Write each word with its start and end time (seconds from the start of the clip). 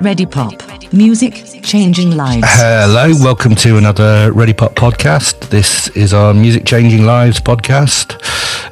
Ready 0.00 0.24
Pop. 0.24 0.62
Music 0.94 1.44
changing 1.62 2.16
lives. 2.16 2.46
Hello, 2.46 3.12
welcome 3.22 3.54
to 3.56 3.76
another 3.76 4.32
Ready 4.32 4.54
Pop 4.54 4.74
podcast. 4.74 5.50
This 5.50 5.88
is 5.88 6.14
our 6.14 6.32
Music 6.32 6.64
Changing 6.64 7.04
Lives 7.04 7.38
podcast. 7.38 8.16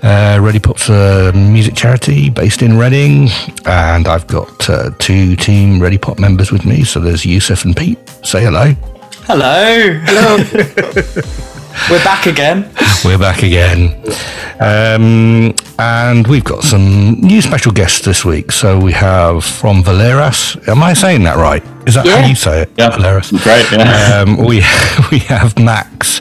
Uh, 0.02 0.40
Ready 0.40 0.58
Pop's 0.58 0.88
a 0.88 1.32
music 1.34 1.74
charity 1.74 2.30
based 2.30 2.62
in 2.62 2.78
Reading, 2.78 3.28
and 3.66 4.08
I've 4.08 4.26
got 4.26 4.70
uh, 4.70 4.90
two 4.98 5.36
team 5.36 5.80
Ready 5.82 5.98
Pop 5.98 6.18
members 6.18 6.50
with 6.50 6.64
me. 6.64 6.82
So 6.84 6.98
there's 6.98 7.26
Yusuf 7.26 7.64
and 7.66 7.76
Pete. 7.76 7.98
Say 8.24 8.42
hello. 8.42 8.72
Hello. 9.24 10.00
Hello. 10.04 10.36
We're 11.90 12.04
back 12.04 12.24
again. 12.26 12.70
We're 13.04 13.18
back 13.18 13.42
again. 13.42 14.02
Um, 14.60 15.54
and 15.78 16.26
we've 16.26 16.44
got 16.44 16.62
some 16.64 17.12
new 17.20 17.40
special 17.40 17.72
guests 17.72 18.04
this 18.04 18.24
week. 18.24 18.50
So 18.52 18.78
we 18.78 18.92
have 18.92 19.44
from 19.44 19.82
Valeras. 19.84 20.56
Am 20.66 20.82
I 20.82 20.92
saying 20.92 21.22
that 21.24 21.36
right? 21.36 21.62
Is 21.86 21.94
that 21.94 22.04
Yeah. 22.06 22.20
how 22.22 22.26
you 22.28 22.34
say 22.34 22.62
it? 22.62 22.70
Yeah. 22.76 22.90
Valeras. 22.90 23.30
Great, 23.30 23.70
yeah. 23.72 24.22
Um, 24.26 24.36
we 24.36 24.56
we 25.12 25.18
have 25.28 25.58
Max 25.58 26.20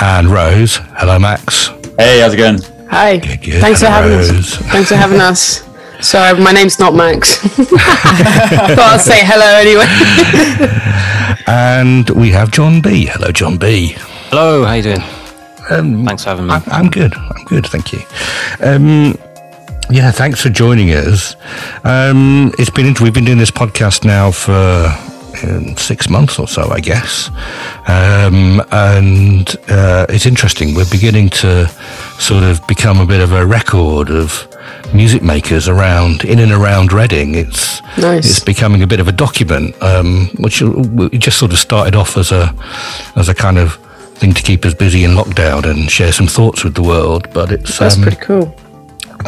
and 0.00 0.28
Rose. 0.28 0.76
Hello, 0.98 1.18
Max. 1.18 1.68
Hey, 1.98 2.20
how's 2.20 2.34
it 2.34 2.36
going? 2.38 2.58
Hi. 2.90 3.16
good. 3.18 3.60
Thanks 3.60 3.80
for 3.80 3.86
having 3.88 4.12
Rose. 4.12 4.30
us. 4.30 4.56
Thanks 4.70 4.88
for 4.90 4.96
having 4.96 5.20
us. 5.20 5.62
Sorry, 6.00 6.38
my 6.38 6.52
name's 6.52 6.78
not 6.78 6.94
Max. 6.94 7.36
Thought 7.38 8.78
I'll 8.78 8.98
say 8.98 9.20
hello 9.24 9.56
anyway. 9.56 9.86
And 11.48 12.08
we 12.10 12.30
have 12.30 12.50
John 12.50 12.80
B. 12.82 13.06
Hello, 13.06 13.32
John 13.32 13.56
B. 13.56 13.94
Hello, 14.30 14.64
how 14.64 14.74
you 14.74 14.82
doing? 14.82 15.00
Um, 15.70 16.04
Thanks 16.04 16.24
for 16.24 16.30
having 16.30 16.46
me. 16.46 16.52
I, 16.54 16.62
I'm 16.68 16.88
good. 16.90 17.14
I'm 17.14 17.44
good. 17.44 17.66
Thank 17.66 17.92
you. 17.92 18.00
Um, 18.60 19.16
yeah, 19.90 20.10
thanks 20.10 20.40
for 20.42 20.48
joining 20.48 20.90
us. 20.90 21.36
Um, 21.84 22.52
it's 22.58 22.70
been 22.70 22.94
we've 23.00 23.14
been 23.14 23.24
doing 23.24 23.38
this 23.38 23.50
podcast 23.52 24.04
now 24.04 24.30
for 24.32 24.86
um, 25.44 25.76
six 25.76 26.08
months 26.08 26.38
or 26.38 26.48
so, 26.48 26.70
I 26.70 26.80
guess, 26.80 27.28
um, 27.86 28.60
and 28.72 29.48
uh, 29.68 30.06
it's 30.08 30.26
interesting. 30.26 30.74
We're 30.74 30.90
beginning 30.90 31.30
to 31.30 31.68
sort 32.18 32.42
of 32.42 32.66
become 32.66 32.98
a 33.00 33.06
bit 33.06 33.20
of 33.20 33.32
a 33.32 33.46
record 33.46 34.10
of 34.10 34.48
music 34.92 35.22
makers 35.22 35.68
around 35.68 36.24
in 36.24 36.38
and 36.40 36.50
around 36.52 36.92
Reading. 36.92 37.34
It's 37.36 37.80
Nice. 37.98 38.28
it's 38.28 38.40
becoming 38.40 38.82
a 38.82 38.86
bit 38.88 38.98
of 38.98 39.06
a 39.08 39.12
document, 39.12 39.80
um, 39.82 40.28
which 40.38 40.62
it 40.62 41.18
just 41.18 41.38
sort 41.38 41.52
of 41.52 41.58
started 41.58 41.94
off 41.94 42.16
as 42.16 42.32
a 42.32 42.52
as 43.14 43.28
a 43.28 43.34
kind 43.34 43.58
of 43.58 43.78
thing 44.16 44.32
to 44.34 44.42
keep 44.42 44.64
us 44.64 44.74
busy 44.74 45.04
in 45.04 45.12
lockdown 45.12 45.64
and 45.64 45.90
share 45.90 46.12
some 46.12 46.26
thoughts 46.26 46.64
with 46.64 46.74
the 46.74 46.82
world. 46.82 47.28
But 47.32 47.52
it's 47.52 47.78
That's 47.78 47.96
um, 47.96 48.02
pretty 48.02 48.18
cool. 48.18 48.54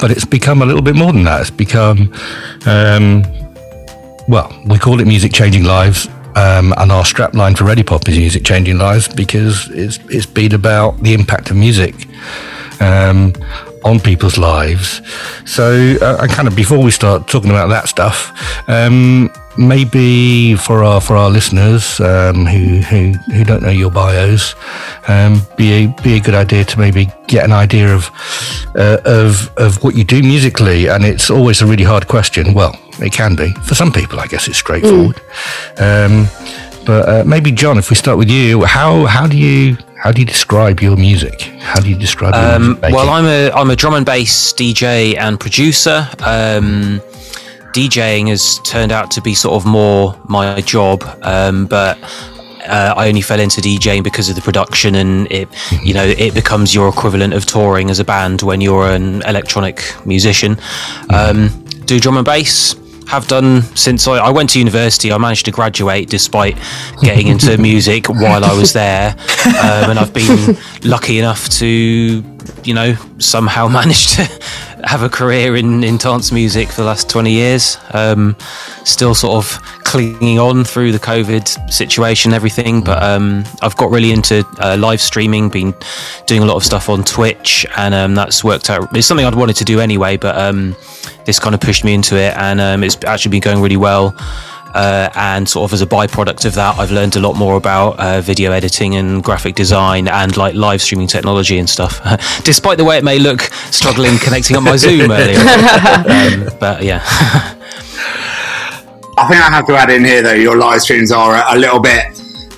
but 0.01 0.11
it's 0.11 0.25
become 0.25 0.63
a 0.63 0.67
little 0.67 0.83
bit 0.83 0.95
more 0.97 1.13
than 1.13 1.25
that. 1.25 1.41
It's 1.43 1.51
become, 1.51 2.13
um, 2.67 3.23
well, 4.29 4.53
we 4.67 4.79
call 4.79 5.01
it 5.01 5.07
music 5.07 5.33
changing 5.33 5.65
lives. 5.65 6.09
Um, 6.37 6.73
and 6.77 6.93
our 6.93 7.03
strapline 7.03 7.57
for 7.59 7.65
Ready 7.65 7.83
Pop 7.83 8.09
is 8.09 8.17
music 8.17 8.45
changing 8.45 8.79
lives 8.79 9.09
because 9.09 9.69
it's 9.71 9.99
it's 10.09 10.27
been 10.27 10.55
about 10.55 10.99
the 11.03 11.13
impact 11.13 11.51
of 11.51 11.57
music 11.57 11.95
um, 12.81 13.33
on 13.85 13.99
people's 13.99 14.39
lives. 14.39 15.01
So, 15.47 15.97
uh, 16.01 16.19
and 16.21 16.31
kind 16.31 16.47
of 16.47 16.55
before 16.55 16.79
we 16.79 16.93
start 16.93 17.27
talking 17.27 17.51
about 17.51 17.69
that 17.69 17.89
stuff, 17.89 18.33
um, 18.69 19.33
maybe 19.59 20.55
for 20.55 20.85
our 20.85 21.01
for 21.01 21.17
our 21.17 21.29
listeners 21.31 22.01
um, 22.01 22.47
who, 22.47 22.79
who 22.81 23.13
who 23.33 23.45
don't 23.45 23.63
know 23.63 23.71
your 23.71 23.91
bios, 23.91 24.55
um, 25.09 25.43
be 25.57 25.85
a, 25.85 26.03
be 26.03 26.15
a 26.17 26.21
good 26.21 26.35
idea 26.35 26.65
to 26.65 26.79
maybe 26.79 27.09
get 27.27 27.45
an 27.45 27.53
idea 27.53 27.95
of 27.95 28.11
uh, 28.77 28.99
of 29.05 29.51
of 29.59 29.83
what 29.83 29.95
you 29.95 30.05
do 30.05 30.23
musically. 30.23 30.87
And 30.89 31.05
it's 31.05 31.29
always 31.31 31.61
a 31.61 31.67
really 31.67 31.85
hard 31.85 32.07
question. 32.07 32.55
Well, 32.55 32.79
it 33.01 33.13
can 33.13 33.35
be 33.35 33.53
for 33.67 33.75
some 33.75 33.93
people. 33.93 34.21
I 34.21 34.27
guess 34.27 34.49
it's 34.49 34.59
straightforward. 34.59 35.21
Um, 35.79 36.29
but 36.87 37.09
uh, 37.09 37.25
maybe 37.27 37.51
John, 37.53 37.77
if 37.77 37.91
we 37.91 37.97
start 37.97 38.17
with 38.17 38.31
you, 38.31 38.65
how 38.65 39.07
how 39.07 39.27
do 39.27 39.37
you 39.37 39.77
how 40.03 40.13
do 40.13 40.21
you 40.21 40.27
describe 40.27 40.81
your 40.81 40.97
music? 40.97 41.43
How 41.61 41.81
do 41.81 41.89
you 41.91 41.97
describe 41.97 42.35
your 42.35 42.55
Um, 42.55 42.63
music 42.81 42.95
well, 42.95 43.11
I'm 43.11 43.27
a 43.27 43.51
I'm 43.51 43.71
a 43.71 43.77
drum 43.77 43.95
and 43.95 44.07
bass 44.07 44.53
DJ 44.53 45.17
and 45.19 45.39
producer. 45.39 46.09
Um, 46.21 47.03
DJing 47.79 48.27
has 48.27 48.59
turned 48.65 48.91
out 48.91 49.09
to 49.13 49.23
be 49.23 49.35
sort 49.35 49.55
of 49.55 49.65
more 49.65 50.21
my 50.27 50.61
job, 50.63 51.05
um, 51.23 51.65
but 51.67 51.97
uh, 52.67 52.93
I 52.97 53.07
only 53.07 53.21
fell 53.21 53.39
into 53.39 53.61
DJing 53.61 54.03
because 54.03 54.29
of 54.29 54.35
the 54.35 54.43
production, 54.43 54.97
and 54.97 55.31
it 55.31 55.49
you 55.85 55.95
know 55.95 56.03
it 56.03 56.35
becomes 56.35 56.75
your 56.75 56.89
equivalent 56.89 57.35
of 57.35 57.47
touring 57.47 57.89
as 57.89 58.01
a 58.01 58.05
band 58.05 58.43
when 58.43 58.61
you're 58.61 58.91
an 58.91 59.23
electronic 59.23 59.81
musician. 60.05 60.57
Um, 61.15 61.51
do 61.85 62.01
drum 62.01 62.17
and 62.17 62.27
bass. 62.27 62.75
Have 63.07 63.29
done 63.29 63.63
since 63.77 64.09
I, 64.09 64.17
I 64.17 64.31
went 64.31 64.51
to 64.51 64.59
university. 64.59 65.13
I 65.13 65.19
managed 65.19 65.45
to 65.45 65.53
graduate 65.53 66.11
despite 66.11 66.59
getting 67.01 67.29
into 67.29 67.57
music 67.71 68.09
while 68.09 68.45
I 68.45 68.55
was 68.55 68.73
there, 68.73 69.15
um, 69.47 69.91
and 69.91 70.01
I've 70.01 70.13
been 70.13 70.59
lucky 70.83 71.21
enough 71.21 71.49
to, 71.61 71.67
you 72.65 72.75
know, 72.75 72.97
somehow 73.19 73.69
manage 73.81 74.17
to 74.17 74.29
have 74.85 75.03
a 75.03 75.09
career 75.09 75.57
in, 75.57 75.83
in 75.85 75.97
dance 75.97 76.33
music 76.33 76.69
for 76.69 76.83
the 76.83 76.87
last 76.87 77.09
20 77.09 77.31
years. 77.31 77.79
Um, 77.93 78.37
still 78.85 79.15
sort 79.15 79.45
of 79.45 79.63
clinging 79.85 80.39
on 80.39 80.65
through 80.65 80.93
the 80.93 80.99
COVID 80.99 81.73
situation 81.73 82.33
everything, 82.33 82.83
but 82.83 83.03
um, 83.03 83.45
I've 83.63 83.77
got 83.77 83.91
really 83.91 84.13
into 84.13 84.47
uh, 84.61 84.77
live 84.79 85.01
streaming, 85.01 85.49
been 85.49 85.75
doing 86.27 86.43
a 86.43 86.47
lot 86.47 86.57
of 86.57 86.65
stuff 86.65 86.89
on 86.89 87.05
Twitch, 87.05 87.67
and 87.77 87.95
um, 87.95 88.15
that's 88.15 88.45
worked 88.45 88.71
out. 88.71 88.95
It's 88.97 89.07
something 89.07 89.27
I'd 89.27 89.35
wanted 89.35 89.57
to 89.57 89.65
do 89.65 89.81
anyway, 89.81 90.17
but 90.17 90.37
um, 90.37 90.77
this 91.25 91.39
kind 91.39 91.55
of 91.55 91.61
pushed 91.61 91.85
me 91.85 91.95
into 91.95 92.17
it, 92.17 92.37
and 92.37 92.61
um, 92.61 92.85
it's 92.85 92.97
actually 93.05 93.31
been 93.31 93.41
going 93.41 93.63
really 93.63 93.77
well. 93.77 94.15
Uh, 94.75 95.09
and 95.15 95.49
sort 95.49 95.69
of 95.69 95.73
as 95.73 95.83
a 95.83 95.87
byproduct 95.87 96.45
of 96.45 96.55
that, 96.55 96.79
I've 96.79 96.91
learned 96.91 97.17
a 97.17 97.21
lot 97.21 97.35
more 97.37 97.57
about 97.57 97.99
uh, 97.99 98.21
video 98.21 98.53
editing 98.53 98.97
and 98.97 99.23
graphic 99.23 99.55
design 99.55 100.09
and 100.09 100.37
like 100.37 100.55
live 100.55 100.83
streaming 100.83 101.07
technology 101.07 101.59
and 101.59 101.69
stuff. 101.69 102.01
Despite 102.45 102.79
the 102.79 102.85
way 102.85 102.99
it 102.99 103.05
may 103.05 103.19
look, 103.19 103.43
struggling 103.71 104.19
connecting 104.19 104.57
on 104.57 104.65
my 104.65 104.77
Zoom 104.77 105.11
earlier. 105.11 105.39
um, 105.39 106.49
but 106.61 106.83
yeah, 106.83 107.01
I 109.19 109.27
think 109.27 109.41
I 109.43 109.51
have 109.51 109.67
to 109.67 109.75
add 109.77 109.91
in 109.91 110.05
here 110.05 110.23
though, 110.23 110.33
your 110.33 110.57
live 110.57 110.81
streams 110.81 111.11
are 111.11 111.35
a, 111.35 111.57
a 111.57 111.59
little 111.59 111.81
bit, 111.81 112.05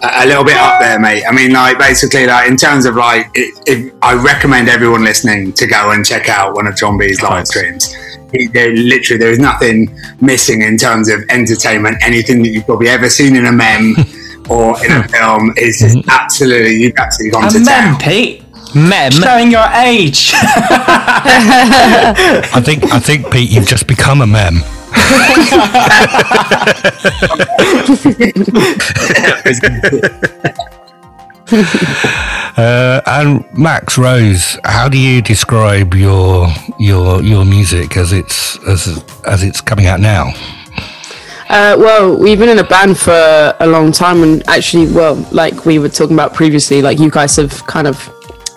a, 0.02 0.24
a 0.24 0.26
little 0.26 0.44
bit 0.44 0.56
up 0.56 0.78
there, 0.80 0.98
mate. 0.98 1.24
I 1.26 1.32
mean, 1.32 1.52
like 1.52 1.78
basically, 1.78 2.26
like 2.26 2.50
in 2.50 2.56
terms 2.56 2.84
of 2.84 2.96
like, 2.96 3.30
it, 3.34 3.58
it, 3.66 3.94
I 4.02 4.14
recommend 4.14 4.68
everyone 4.68 5.02
listening 5.02 5.54
to 5.54 5.66
go 5.66 5.92
and 5.92 6.04
check 6.04 6.28
out 6.28 6.54
one 6.54 6.66
of 6.66 6.76
John 6.76 6.98
B's 6.98 7.22
live 7.22 7.46
streams. 7.46 7.94
He, 8.32 8.48
there, 8.48 8.74
literally, 8.74 9.18
there 9.18 9.30
is 9.30 9.38
nothing 9.38 9.94
missing 10.20 10.62
in 10.62 10.76
terms 10.76 11.08
of 11.08 11.22
entertainment. 11.28 11.98
Anything 12.02 12.42
that 12.42 12.50
you've 12.50 12.66
probably 12.66 12.88
ever 12.88 13.08
seen 13.08 13.36
in 13.36 13.46
a 13.46 13.52
mem 13.52 13.94
or 14.50 14.84
in 14.84 14.92
a 14.92 15.08
film 15.08 15.52
is 15.56 15.78
just 15.78 15.96
mm-hmm. 15.96 16.10
absolutely, 16.10 16.76
you've 16.76 16.96
absolutely 16.96 17.32
gone 17.32 17.48
A 17.48 17.50
to 17.50 17.60
mem, 17.60 17.66
town. 17.66 18.00
Pete. 18.00 18.42
mem. 18.74 19.12
Showing 19.12 19.50
your 19.50 19.66
age. 19.74 20.32
I 22.52 22.60
think 22.64 22.92
I 22.92 23.00
think 23.00 23.30
Pete, 23.30 23.50
you've 23.50 23.66
just 23.66 23.86
become 23.86 24.22
a 24.22 24.26
mem. 24.26 24.62
Uh, 32.56 33.00
and 33.06 33.44
Max 33.56 33.96
Rose, 33.96 34.58
how 34.64 34.88
do 34.88 34.98
you 34.98 35.22
describe 35.22 35.94
your 35.94 36.48
your 36.78 37.22
your 37.22 37.44
music 37.44 37.96
as 37.96 38.12
it's 38.12 38.58
as 38.66 39.04
as 39.26 39.42
it's 39.42 39.60
coming 39.60 39.86
out 39.86 40.00
now? 40.00 40.32
Uh, 41.48 41.76
well, 41.76 42.16
we've 42.16 42.38
been 42.38 42.48
in 42.48 42.60
a 42.60 42.64
band 42.64 42.96
for 42.96 43.56
a 43.58 43.66
long 43.66 43.90
time, 43.90 44.22
and 44.22 44.48
actually, 44.48 44.86
well, 44.92 45.16
like 45.32 45.66
we 45.66 45.80
were 45.80 45.88
talking 45.88 46.14
about 46.14 46.32
previously, 46.32 46.80
like 46.80 47.00
you 47.00 47.10
guys 47.10 47.34
have 47.34 47.66
kind 47.66 47.88
of 47.88 48.08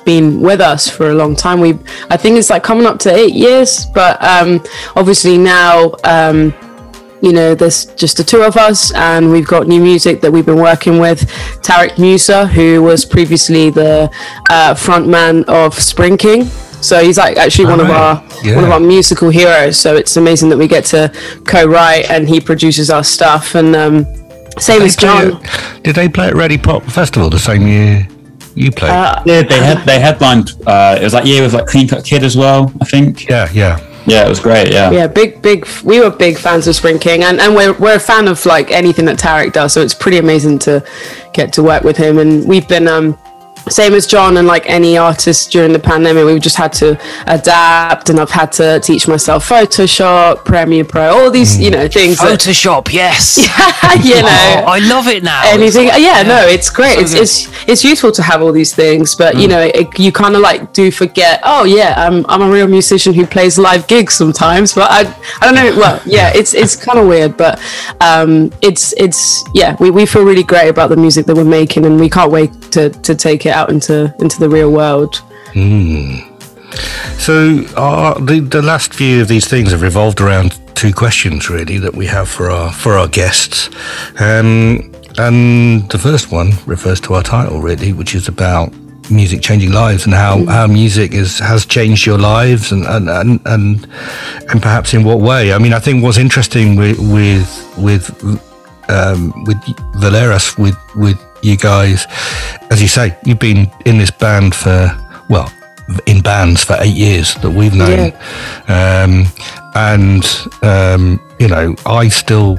been 0.06 0.40
with 0.42 0.62
us 0.62 0.90
for 0.90 1.10
a 1.10 1.14
long 1.14 1.36
time. 1.36 1.60
We, 1.60 1.78
I 2.10 2.18
think 2.18 2.38
it's 2.38 2.50
like 2.50 2.64
coming 2.64 2.86
up 2.86 3.00
to 3.00 3.12
eight 3.12 3.34
years, 3.34 3.86
but 3.96 4.22
um, 4.24 4.64
obviously 4.96 5.38
now, 5.38 5.94
um, 6.04 6.54
you 7.24 7.32
know, 7.34 7.56
there's 7.56 7.86
just 8.04 8.18
the 8.18 8.24
two 8.24 8.42
of 8.44 8.58
us, 8.58 8.92
and 8.94 9.32
we've 9.32 9.48
got 9.48 9.66
new 9.68 9.82
music 9.82 10.20
that 10.22 10.32
we've 10.32 10.46
been 10.46 10.62
working 10.72 11.00
with. 11.00 11.22
Tarek 11.68 11.98
Musa, 11.98 12.46
who 12.48 12.84
was 12.84 13.06
previously 13.06 13.70
the 13.70 14.12
uh, 14.50 14.74
frontman 14.76 15.46
of 15.46 15.74
Spring 15.92 16.18
King. 16.18 16.44
So 16.90 17.02
he's 17.02 17.18
like 17.18 17.38
actually 17.38 17.68
one 17.68 17.80
of 17.80 17.90
our 17.90 18.22
Yeah. 18.44 18.56
one 18.58 18.66
of 18.66 18.72
our 18.72 18.80
musical 18.82 19.30
heroes. 19.30 19.78
So 19.78 19.96
it's 19.96 20.18
amazing 20.18 20.50
that 20.50 20.58
we 20.58 20.68
get 20.68 20.84
to 20.96 21.02
co-write 21.46 22.10
and 22.12 22.28
he 22.28 22.42
produces 22.42 22.90
our 22.90 23.06
stuff. 23.06 23.56
And 23.56 23.74
um, 23.74 24.06
same 24.60 24.82
as 24.82 24.98
John. 24.98 25.42
at- 25.42 25.84
did 25.84 25.96
they 25.96 26.10
play 26.10 26.28
at 26.28 26.36
Ready 26.36 26.58
Pop 26.58 26.84
Festival 26.84 27.30
the 27.30 27.40
same 27.40 27.66
year 27.68 28.06
you 28.56 28.70
played? 28.70 28.92
Uh, 28.92 29.24
Yeah, 29.26 29.44
they 29.44 29.60
had 29.64 29.86
they 29.86 30.00
headlined. 30.02 30.52
Uh, 30.68 30.98
it 31.00 31.04
was 31.06 31.14
like 31.14 31.26
yeah, 31.26 31.40
with 31.42 31.54
like 31.54 31.68
Clean 31.68 31.88
Cut 31.88 32.04
Kid 32.04 32.22
as 32.22 32.36
well. 32.36 32.70
I 32.82 32.86
think. 32.86 33.30
yeah, 33.30 33.48
yeah. 33.54 33.80
Yeah, 34.06 34.26
it 34.26 34.30
was 34.30 34.40
great. 34.40 34.72
Yeah. 34.72 34.92
Yeah, 34.92 35.08
big, 35.08 35.42
big. 35.42 35.68
We 35.84 36.00
were 36.00 36.10
big 36.10 36.38
fans 36.38 36.68
of 36.68 36.76
Spring 36.76 37.00
King, 37.00 37.24
and, 37.24 37.40
and 37.40 37.56
we're 37.56 37.74
we're 37.74 37.96
a 37.96 38.00
fan 38.00 38.28
of 38.28 38.46
like 38.46 38.72
anything 38.72 39.06
that 39.06 39.18
Tarek 39.18 39.54
does. 39.54 39.74
So 39.74 39.82
it's 39.82 39.94
pretty 39.94 40.18
amazing 40.18 40.60
to 40.60 40.86
get 41.34 41.54
to 41.54 41.64
work 41.64 41.84
with 41.84 41.98
him. 41.98 42.18
And 42.18 42.48
we've 42.48 42.68
been 42.68 42.88
um, 42.88 43.18
same 43.70 43.94
as 43.94 44.06
John 44.08 44.38
and 44.38 44.48
like 44.48 44.66
any 44.70 44.98
artist 44.98 45.52
during 45.52 45.72
the 45.74 45.80
pandemic, 45.80 46.26
we've 46.26 46.42
just 46.42 46.58
had 46.58 46.74
to 46.74 46.98
adapt, 47.28 48.10
and 48.10 48.20
I've 48.20 48.30
had 48.32 48.52
to 48.54 48.80
teach 48.80 49.08
myself 49.08 49.48
Photoshop, 49.48 50.46
Premiere 50.46 50.86
Pro, 50.86 51.10
all 51.10 51.32
these 51.32 51.60
you 51.60 51.72
know 51.72 51.88
things. 51.88 52.18
that- 52.20 52.40
Photoshop, 52.40 52.92
yes. 52.92 53.38
you 54.04 54.16
know, 54.16 54.64
Oh, 54.66 54.66
I 54.68 54.80
love 54.80 55.08
it 55.08 55.24
now. 55.24 55.42
anything. 55.46 55.88
Like- 55.88 56.02
yeah, 56.02 56.24
no, 56.24 56.46
it's 56.48 56.70
great. 56.70 56.98
It's, 57.00 57.14
good. 57.14 57.22
it's 57.24 57.70
it's 57.70 57.84
useful 57.84 58.12
to 58.14 58.22
have 58.24 58.42
all 58.42 58.52
these 58.52 58.74
things, 58.76 59.16
but 59.16 59.38
you 59.38 59.48
know, 59.48 59.60
it, 59.62 59.98
you 60.00 60.12
kind 60.12 60.36
of 60.36 60.42
like 60.42 60.74
do 60.74 60.92
forget. 60.92 61.40
Oh 61.44 61.64
yeah, 61.64 61.94
I'm 61.98 62.26
I'm 62.28 62.42
a 62.42 62.50
real 62.52 62.68
musician 62.68 63.14
who 63.14 63.26
plays 63.26 63.58
live 63.58 63.88
gigs 63.88 64.14
sometimes, 64.16 64.74
but 64.74 64.90
I 64.92 65.02
I 65.42 65.46
don't 65.46 65.56
know. 65.56 65.80
Well, 65.80 66.02
yeah, 66.06 66.32
it's 66.36 66.54
it's 66.54 66.76
kind 66.76 67.00
of 67.00 67.08
weird, 67.08 67.38
but 67.38 67.60
um, 68.02 68.52
it's 68.62 68.94
it's 68.98 69.44
yeah, 69.54 69.76
we, 69.80 69.90
we 69.92 70.06
feel 70.06 70.24
really 70.24 70.44
great 70.44 70.70
about 70.70 70.90
the 70.90 70.98
music 70.98 71.26
that 71.28 71.36
we're 71.36 71.44
making, 71.44 71.86
and 71.86 72.00
we 72.00 72.10
can't 72.10 72.32
wait 72.32 72.52
to 72.74 72.90
to 72.90 73.16
take 73.16 73.46
it 73.46 73.53
out 73.54 73.70
into 73.70 74.14
into 74.20 74.40
the 74.40 74.50
real 74.50 74.72
world. 74.72 75.22
So, 77.18 77.64
uh, 77.78 78.20
the 78.20 78.40
the 78.40 78.62
last 78.62 78.94
few 78.94 79.22
of 79.22 79.28
these 79.28 79.48
things 79.48 79.72
have 79.72 79.82
revolved 79.82 80.20
around 80.20 80.60
two 80.76 80.92
questions, 80.94 81.50
really, 81.50 81.78
that 81.78 81.96
we 81.96 82.06
have 82.08 82.28
for 82.28 82.50
our 82.50 82.72
for 82.72 82.98
our 82.98 83.08
guests. 83.08 83.70
Um, 84.20 84.92
and 85.18 85.90
the 85.90 86.00
first 86.00 86.32
one 86.32 86.52
refers 86.66 87.00
to 87.02 87.14
our 87.14 87.24
title, 87.24 87.62
really, 87.62 87.94
which 87.94 88.16
is 88.16 88.28
about 88.28 88.74
music 89.10 89.42
changing 89.42 89.72
lives 89.72 90.06
and 90.06 90.14
how, 90.14 90.46
how 90.46 90.66
music 90.66 91.14
is 91.14 91.38
has 91.40 91.66
changed 91.66 92.06
your 92.06 92.18
lives 92.18 92.72
and 92.72 92.86
and, 92.86 93.10
and 93.10 93.40
and 93.46 93.88
and 94.50 94.62
perhaps 94.62 94.94
in 94.94 95.04
what 95.04 95.20
way. 95.20 95.54
I 95.54 95.58
mean, 95.60 95.74
I 95.74 95.80
think 95.80 96.04
what's 96.04 96.18
interesting 96.18 96.76
with 96.76 97.00
with 97.00 97.78
with 97.78 98.10
um, 98.90 99.32
with 99.46 99.58
Valeras, 99.98 100.58
with 100.58 100.78
with 100.96 101.18
you 101.44 101.58
guys, 101.58 102.08
as 102.72 102.82
you 102.82 102.88
say, 102.88 103.16
you've 103.26 103.40
been 103.40 103.70
in 103.86 103.98
this 103.98 104.12
band 104.12 104.56
for 104.56 104.92
well, 105.30 105.52
in 106.06 106.22
bands 106.22 106.64
for 106.64 106.76
eight 106.80 106.96
years 106.96 107.36
that 107.36 107.50
we've 107.50 107.76
known, 107.76 108.14
um, 108.68 109.26
and 109.76 110.26
um, 110.62 111.20
you 111.40 111.48
know, 111.48 111.76
I 111.86 112.08
still. 112.10 112.58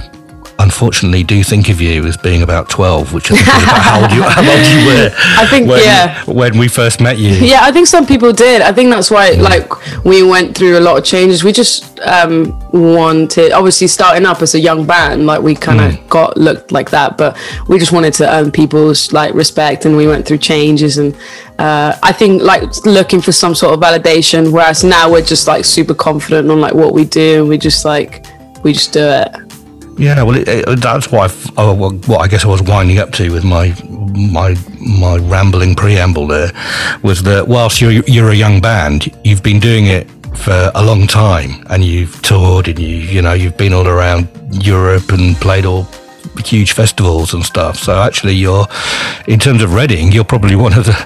Unfortunately, 0.64 1.22
do 1.22 1.44
think 1.44 1.68
of 1.68 1.78
you 1.78 2.06
as 2.06 2.16
being 2.16 2.40
about 2.40 2.70
twelve, 2.70 3.12
which 3.12 3.30
I 3.30 3.34
think 3.34 3.46
is 3.46 3.64
about 3.64 3.82
how 3.82 4.00
old 4.00 4.12
you, 4.12 4.22
how 4.22 4.40
old 4.40 4.66
you 4.72 4.86
were. 4.86 5.10
I 5.42 5.46
think, 5.46 5.68
when, 5.68 5.82
yeah. 5.84 6.24
when 6.24 6.56
we 6.56 6.68
first 6.68 7.02
met 7.02 7.18
you. 7.18 7.32
Yeah, 7.32 7.58
I 7.60 7.70
think 7.70 7.86
some 7.86 8.06
people 8.06 8.32
did. 8.32 8.62
I 8.62 8.72
think 8.72 8.88
that's 8.88 9.10
why, 9.10 9.32
like, 9.32 9.68
we 10.06 10.22
went 10.22 10.56
through 10.56 10.78
a 10.78 10.80
lot 10.80 10.96
of 10.96 11.04
changes. 11.04 11.44
We 11.44 11.52
just 11.52 12.00
um, 12.00 12.58
wanted, 12.70 13.52
obviously, 13.52 13.88
starting 13.88 14.24
up 14.24 14.40
as 14.40 14.54
a 14.54 14.58
young 14.58 14.86
band, 14.86 15.26
like, 15.26 15.42
we 15.42 15.54
kind 15.54 15.82
of 15.82 16.08
got 16.08 16.38
looked 16.38 16.72
like 16.72 16.88
that, 16.92 17.18
but 17.18 17.36
we 17.68 17.78
just 17.78 17.92
wanted 17.92 18.14
to 18.14 18.34
earn 18.34 18.50
people's 18.50 19.12
like 19.12 19.34
respect, 19.34 19.84
and 19.84 19.94
we 19.98 20.06
went 20.06 20.26
through 20.26 20.38
changes. 20.38 20.96
And 20.96 21.14
uh, 21.58 21.94
I 22.02 22.12
think, 22.12 22.40
like, 22.40 22.62
looking 22.86 23.20
for 23.20 23.32
some 23.32 23.54
sort 23.54 23.74
of 23.74 23.80
validation. 23.80 24.50
Whereas 24.50 24.82
now 24.82 25.12
we're 25.12 25.20
just 25.20 25.46
like 25.46 25.66
super 25.66 25.94
confident 25.94 26.50
on 26.50 26.58
like 26.58 26.72
what 26.72 26.94
we 26.94 27.04
do, 27.04 27.40
and 27.40 27.50
we 27.50 27.58
just 27.58 27.84
like 27.84 28.24
we 28.64 28.72
just 28.72 28.94
do 28.94 29.02
it. 29.02 29.43
Yeah, 29.96 30.22
well, 30.22 30.36
it, 30.36 30.48
it, 30.48 30.80
that's 30.80 31.10
what 31.12 31.20
I, 31.22 31.24
f- 31.26 31.58
uh, 31.58 31.74
what 31.74 32.20
I 32.20 32.26
guess 32.26 32.44
I 32.44 32.48
was 32.48 32.62
winding 32.62 32.98
up 32.98 33.12
to 33.12 33.30
with 33.30 33.44
my 33.44 33.74
my 34.14 34.56
my 34.80 35.16
rambling 35.16 35.74
preamble 35.74 36.26
there 36.26 36.50
was 37.02 37.22
that 37.22 37.46
whilst 37.46 37.80
you're 37.80 37.92
you're 38.06 38.30
a 38.30 38.34
young 38.34 38.60
band, 38.60 39.14
you've 39.24 39.42
been 39.42 39.60
doing 39.60 39.86
it 39.86 40.08
for 40.36 40.70
a 40.74 40.84
long 40.84 41.06
time, 41.06 41.64
and 41.70 41.84
you've 41.84 42.20
toured 42.22 42.68
and 42.68 42.78
you 42.78 42.96
you 42.96 43.22
know 43.22 43.34
you've 43.34 43.56
been 43.56 43.72
all 43.72 43.86
around 43.86 44.28
Europe 44.50 45.12
and 45.12 45.36
played 45.36 45.64
all 45.64 45.86
huge 46.44 46.72
festivals 46.72 47.34
and 47.34 47.44
stuff. 47.44 47.76
So 47.78 48.00
actually, 48.02 48.34
you're 48.34 48.66
in 49.28 49.38
terms 49.38 49.62
of 49.62 49.74
Reading, 49.74 50.10
you're 50.12 50.24
probably 50.24 50.56
one 50.56 50.76
of 50.76 50.86
the 50.86 50.96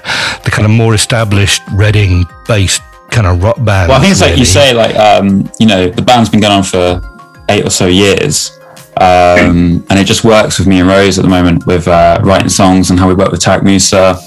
the 0.43 0.51
kind 0.51 0.65
of 0.65 0.71
more 0.71 0.95
established 0.95 1.61
Reading 1.73 2.25
based 2.47 2.81
kind 3.11 3.27
of 3.27 3.43
rock 3.43 3.57
bands. 3.63 3.89
Well, 3.89 3.97
I 3.97 4.01
think 4.01 4.11
it's 4.11 4.21
like 4.21 4.37
you 4.37 4.45
say, 4.45 4.73
like 4.73 4.95
um, 4.95 5.49
you 5.59 5.67
know, 5.67 5.89
the 5.89 6.01
band's 6.01 6.29
been 6.29 6.39
going 6.41 6.53
on 6.53 6.63
for 6.63 7.01
eight 7.49 7.65
or 7.65 7.69
so 7.69 7.87
years, 7.87 8.58
um, 8.99 9.85
and 9.89 9.97
it 9.97 10.05
just 10.05 10.23
works 10.25 10.59
with 10.59 10.67
me 10.67 10.79
and 10.79 10.89
Rose 10.89 11.17
at 11.17 11.21
the 11.21 11.29
moment 11.29 11.65
with 11.65 11.87
uh, 11.87 12.19
writing 12.21 12.49
songs 12.49 12.89
and 12.89 12.99
how 12.99 13.07
we 13.07 13.13
work 13.13 13.31
with 13.31 13.39
Tarek 13.39 13.63
Musa. 13.63 14.17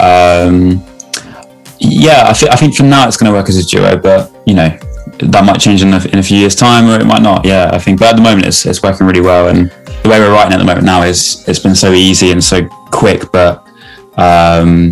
Um, 0.00 0.84
yeah, 1.80 2.28
I, 2.28 2.32
th- 2.32 2.52
I 2.52 2.56
think 2.56 2.76
for 2.76 2.84
now 2.84 3.08
it's 3.08 3.16
going 3.16 3.32
to 3.32 3.36
work 3.36 3.48
as 3.48 3.56
a 3.56 3.64
duo, 3.64 3.96
but 3.96 4.32
you 4.46 4.54
know 4.54 4.68
that 5.18 5.44
might 5.44 5.58
change 5.58 5.82
in 5.82 5.92
a, 5.92 6.04
in 6.08 6.18
a 6.20 6.22
few 6.22 6.38
years' 6.38 6.54
time, 6.54 6.88
or 6.88 7.00
it 7.00 7.06
might 7.06 7.22
not. 7.22 7.44
Yeah, 7.44 7.70
I 7.72 7.78
think, 7.78 7.98
but 7.98 8.10
at 8.10 8.16
the 8.16 8.22
moment 8.22 8.46
it's 8.46 8.64
it's 8.66 8.82
working 8.82 9.06
really 9.06 9.20
well, 9.20 9.48
and 9.48 9.70
the 10.02 10.08
way 10.08 10.20
we're 10.20 10.32
writing 10.32 10.52
at 10.52 10.58
the 10.58 10.64
moment 10.64 10.86
now 10.86 11.02
is 11.02 11.44
it's 11.48 11.58
been 11.58 11.74
so 11.74 11.92
easy 11.92 12.30
and 12.32 12.42
so 12.42 12.66
quick, 12.90 13.30
but. 13.32 13.66
Um, 14.16 14.90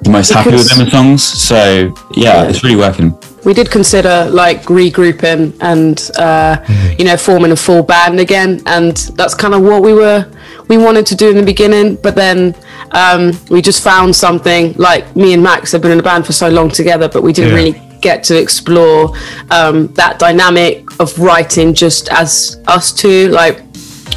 the 0.00 0.10
most 0.10 0.30
happy 0.32 0.52
with 0.52 0.68
them 0.70 0.88
songs, 0.88 1.22
so 1.24 1.92
yeah, 2.14 2.48
it's 2.48 2.62
really 2.62 2.76
working. 2.76 3.10
We 3.48 3.54
did 3.54 3.70
consider 3.70 4.28
like 4.30 4.60
regrouping 4.64 5.56
and 5.72 6.10
uh, 6.18 6.54
you 6.98 7.04
know 7.06 7.16
forming 7.16 7.50
a 7.52 7.56
full 7.56 7.82
band 7.82 8.20
again 8.20 8.60
and 8.66 8.94
that's 9.18 9.34
kind 9.34 9.54
of 9.54 9.62
what 9.62 9.80
we 9.82 9.94
were 9.94 10.20
we 10.68 10.76
wanted 10.76 11.06
to 11.06 11.14
do 11.16 11.30
in 11.30 11.36
the 11.36 11.42
beginning 11.54 11.96
but 12.06 12.14
then 12.14 12.54
um, 12.92 13.32
we 13.48 13.62
just 13.62 13.82
found 13.82 14.14
something 14.14 14.74
like 14.74 15.04
me 15.16 15.32
and 15.32 15.42
max 15.42 15.72
have 15.72 15.80
been 15.80 15.92
in 15.92 15.98
a 15.98 16.02
band 16.02 16.26
for 16.26 16.32
so 16.34 16.48
long 16.58 16.68
together 16.70 17.08
but 17.08 17.22
we 17.22 17.32
didn't 17.32 17.52
Yeah. 17.52 17.56
really 17.62 17.82
get 18.02 18.22
to 18.24 18.34
explore 18.38 19.16
um, 19.50 19.76
that 19.94 20.18
dynamic 20.18 20.74
of 21.00 21.18
writing 21.18 21.72
just 21.72 22.08
as 22.10 22.60
us 22.66 22.92
two 22.92 23.28
like 23.28 23.56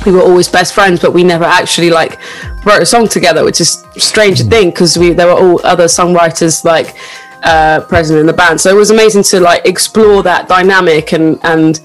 we 0.05 0.11
were 0.11 0.21
always 0.29 0.49
best 0.49 0.73
friends 0.73 0.99
but 0.99 1.11
we 1.13 1.23
never 1.23 1.45
actually 1.45 1.89
like 1.89 2.19
wrote 2.65 2.81
a 2.81 2.85
song 2.85 3.07
together 3.07 3.45
which 3.45 3.61
is 3.61 3.71
strange 3.97 4.39
to 4.39 4.43
think 4.43 4.75
because 4.75 4.97
we 4.97 5.13
there 5.13 5.27
were 5.27 5.39
all 5.43 5.57
other 5.73 5.85
songwriters 5.85 6.65
like 6.65 6.95
uh, 7.43 7.81
present 7.81 8.19
in 8.19 8.25
the 8.25 8.33
band. 8.33 8.59
So 8.61 8.69
it 8.69 8.77
was 8.77 8.91
amazing 8.91 9.23
to 9.23 9.39
like 9.39 9.65
explore 9.65 10.23
that 10.23 10.47
dynamic 10.47 11.13
and 11.13 11.39
and 11.43 11.79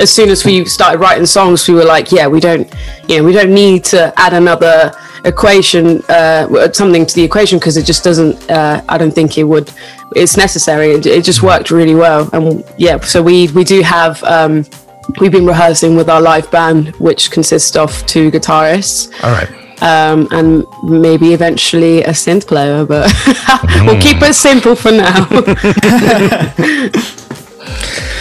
as 0.00 0.12
soon 0.12 0.28
as 0.28 0.44
we 0.44 0.64
started 0.64 0.98
writing 1.00 1.26
songs 1.26 1.66
we 1.66 1.74
were 1.74 1.84
like 1.84 2.12
yeah 2.12 2.26
we 2.28 2.38
don't 2.38 2.72
you 3.08 3.18
know 3.18 3.24
we 3.24 3.32
don't 3.32 3.52
need 3.52 3.84
to 3.84 4.12
add 4.16 4.32
another 4.32 4.92
equation 5.24 6.00
uh, 6.08 6.72
something 6.72 7.04
to 7.04 7.14
the 7.16 7.22
equation 7.22 7.58
because 7.58 7.76
it 7.76 7.84
just 7.84 8.04
doesn't 8.04 8.48
uh, 8.50 8.82
I 8.88 8.96
don't 8.96 9.10
think 9.10 9.38
it 9.38 9.44
would 9.44 9.72
it's 10.14 10.36
necessary. 10.36 10.92
It, 10.92 11.06
it 11.06 11.24
just 11.24 11.42
worked 11.42 11.70
really 11.70 11.94
well. 11.94 12.28
And 12.32 12.64
yeah 12.76 13.00
so 13.00 13.22
we 13.22 13.48
we 13.48 13.64
do 13.64 13.82
have 13.82 14.22
um, 14.24 14.64
we've 15.20 15.32
been 15.32 15.46
rehearsing 15.46 15.96
with 15.96 16.08
our 16.08 16.20
live 16.20 16.50
band, 16.50 16.94
which 16.96 17.30
consists 17.30 17.76
of 17.76 18.06
two 18.06 18.30
guitarists. 18.30 19.12
All 19.24 19.32
right. 19.32 19.67
Um, 19.80 20.28
and 20.30 20.66
maybe 20.82 21.32
eventually 21.32 22.02
a 22.02 22.10
synth 22.10 22.46
player, 22.46 22.84
but 22.84 23.12
we'll 23.86 24.00
keep 24.00 24.22
it 24.22 24.34
simple 24.34 24.74
for 24.74 24.92
now. 24.92 25.26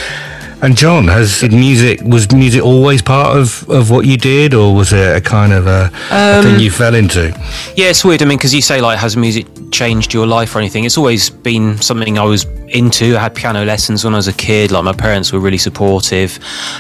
And 0.60 0.76
John, 0.76 1.08
has 1.08 1.44
music 1.44 2.02
was 2.02 2.32
music 2.32 2.64
always 2.64 3.04
part 3.04 3.38
of, 3.38 3.70
of 3.70 3.92
what 3.92 4.08
you 4.08 4.18
did, 4.18 4.56
or 4.56 4.74
was 4.74 4.92
it 4.92 5.16
a 5.16 5.22
kind 5.22 5.54
of 5.54 5.68
a, 5.68 5.92
a 6.10 6.42
thing 6.42 6.60
you 6.60 6.72
fell 6.72 6.96
into? 6.96 7.28
Yeah, 7.76 7.90
it's 7.90 8.04
weird. 8.04 8.24
I 8.24 8.26
mean, 8.26 8.40
because 8.40 8.56
you 8.56 8.64
say 8.64 8.82
like, 8.82 8.98
has 8.98 9.16
music 9.16 9.46
changed 9.72 10.16
your 10.16 10.26
life 10.26 10.56
or 10.56 10.60
anything? 10.60 10.84
It's 10.84 10.98
always 10.98 11.30
been 11.30 11.78
something 11.78 12.18
I 12.18 12.24
was 12.24 12.46
into. 12.70 13.16
I 13.16 13.20
had 13.20 13.36
piano 13.36 13.66
lessons 13.66 14.04
when 14.04 14.14
I 14.14 14.18
was 14.18 14.28
a 14.28 14.34
kid. 14.34 14.72
Like 14.72 14.84
my 14.84 14.94
parents 14.94 15.32
were 15.32 15.40
really 15.40 15.60
supportive, 15.60 16.40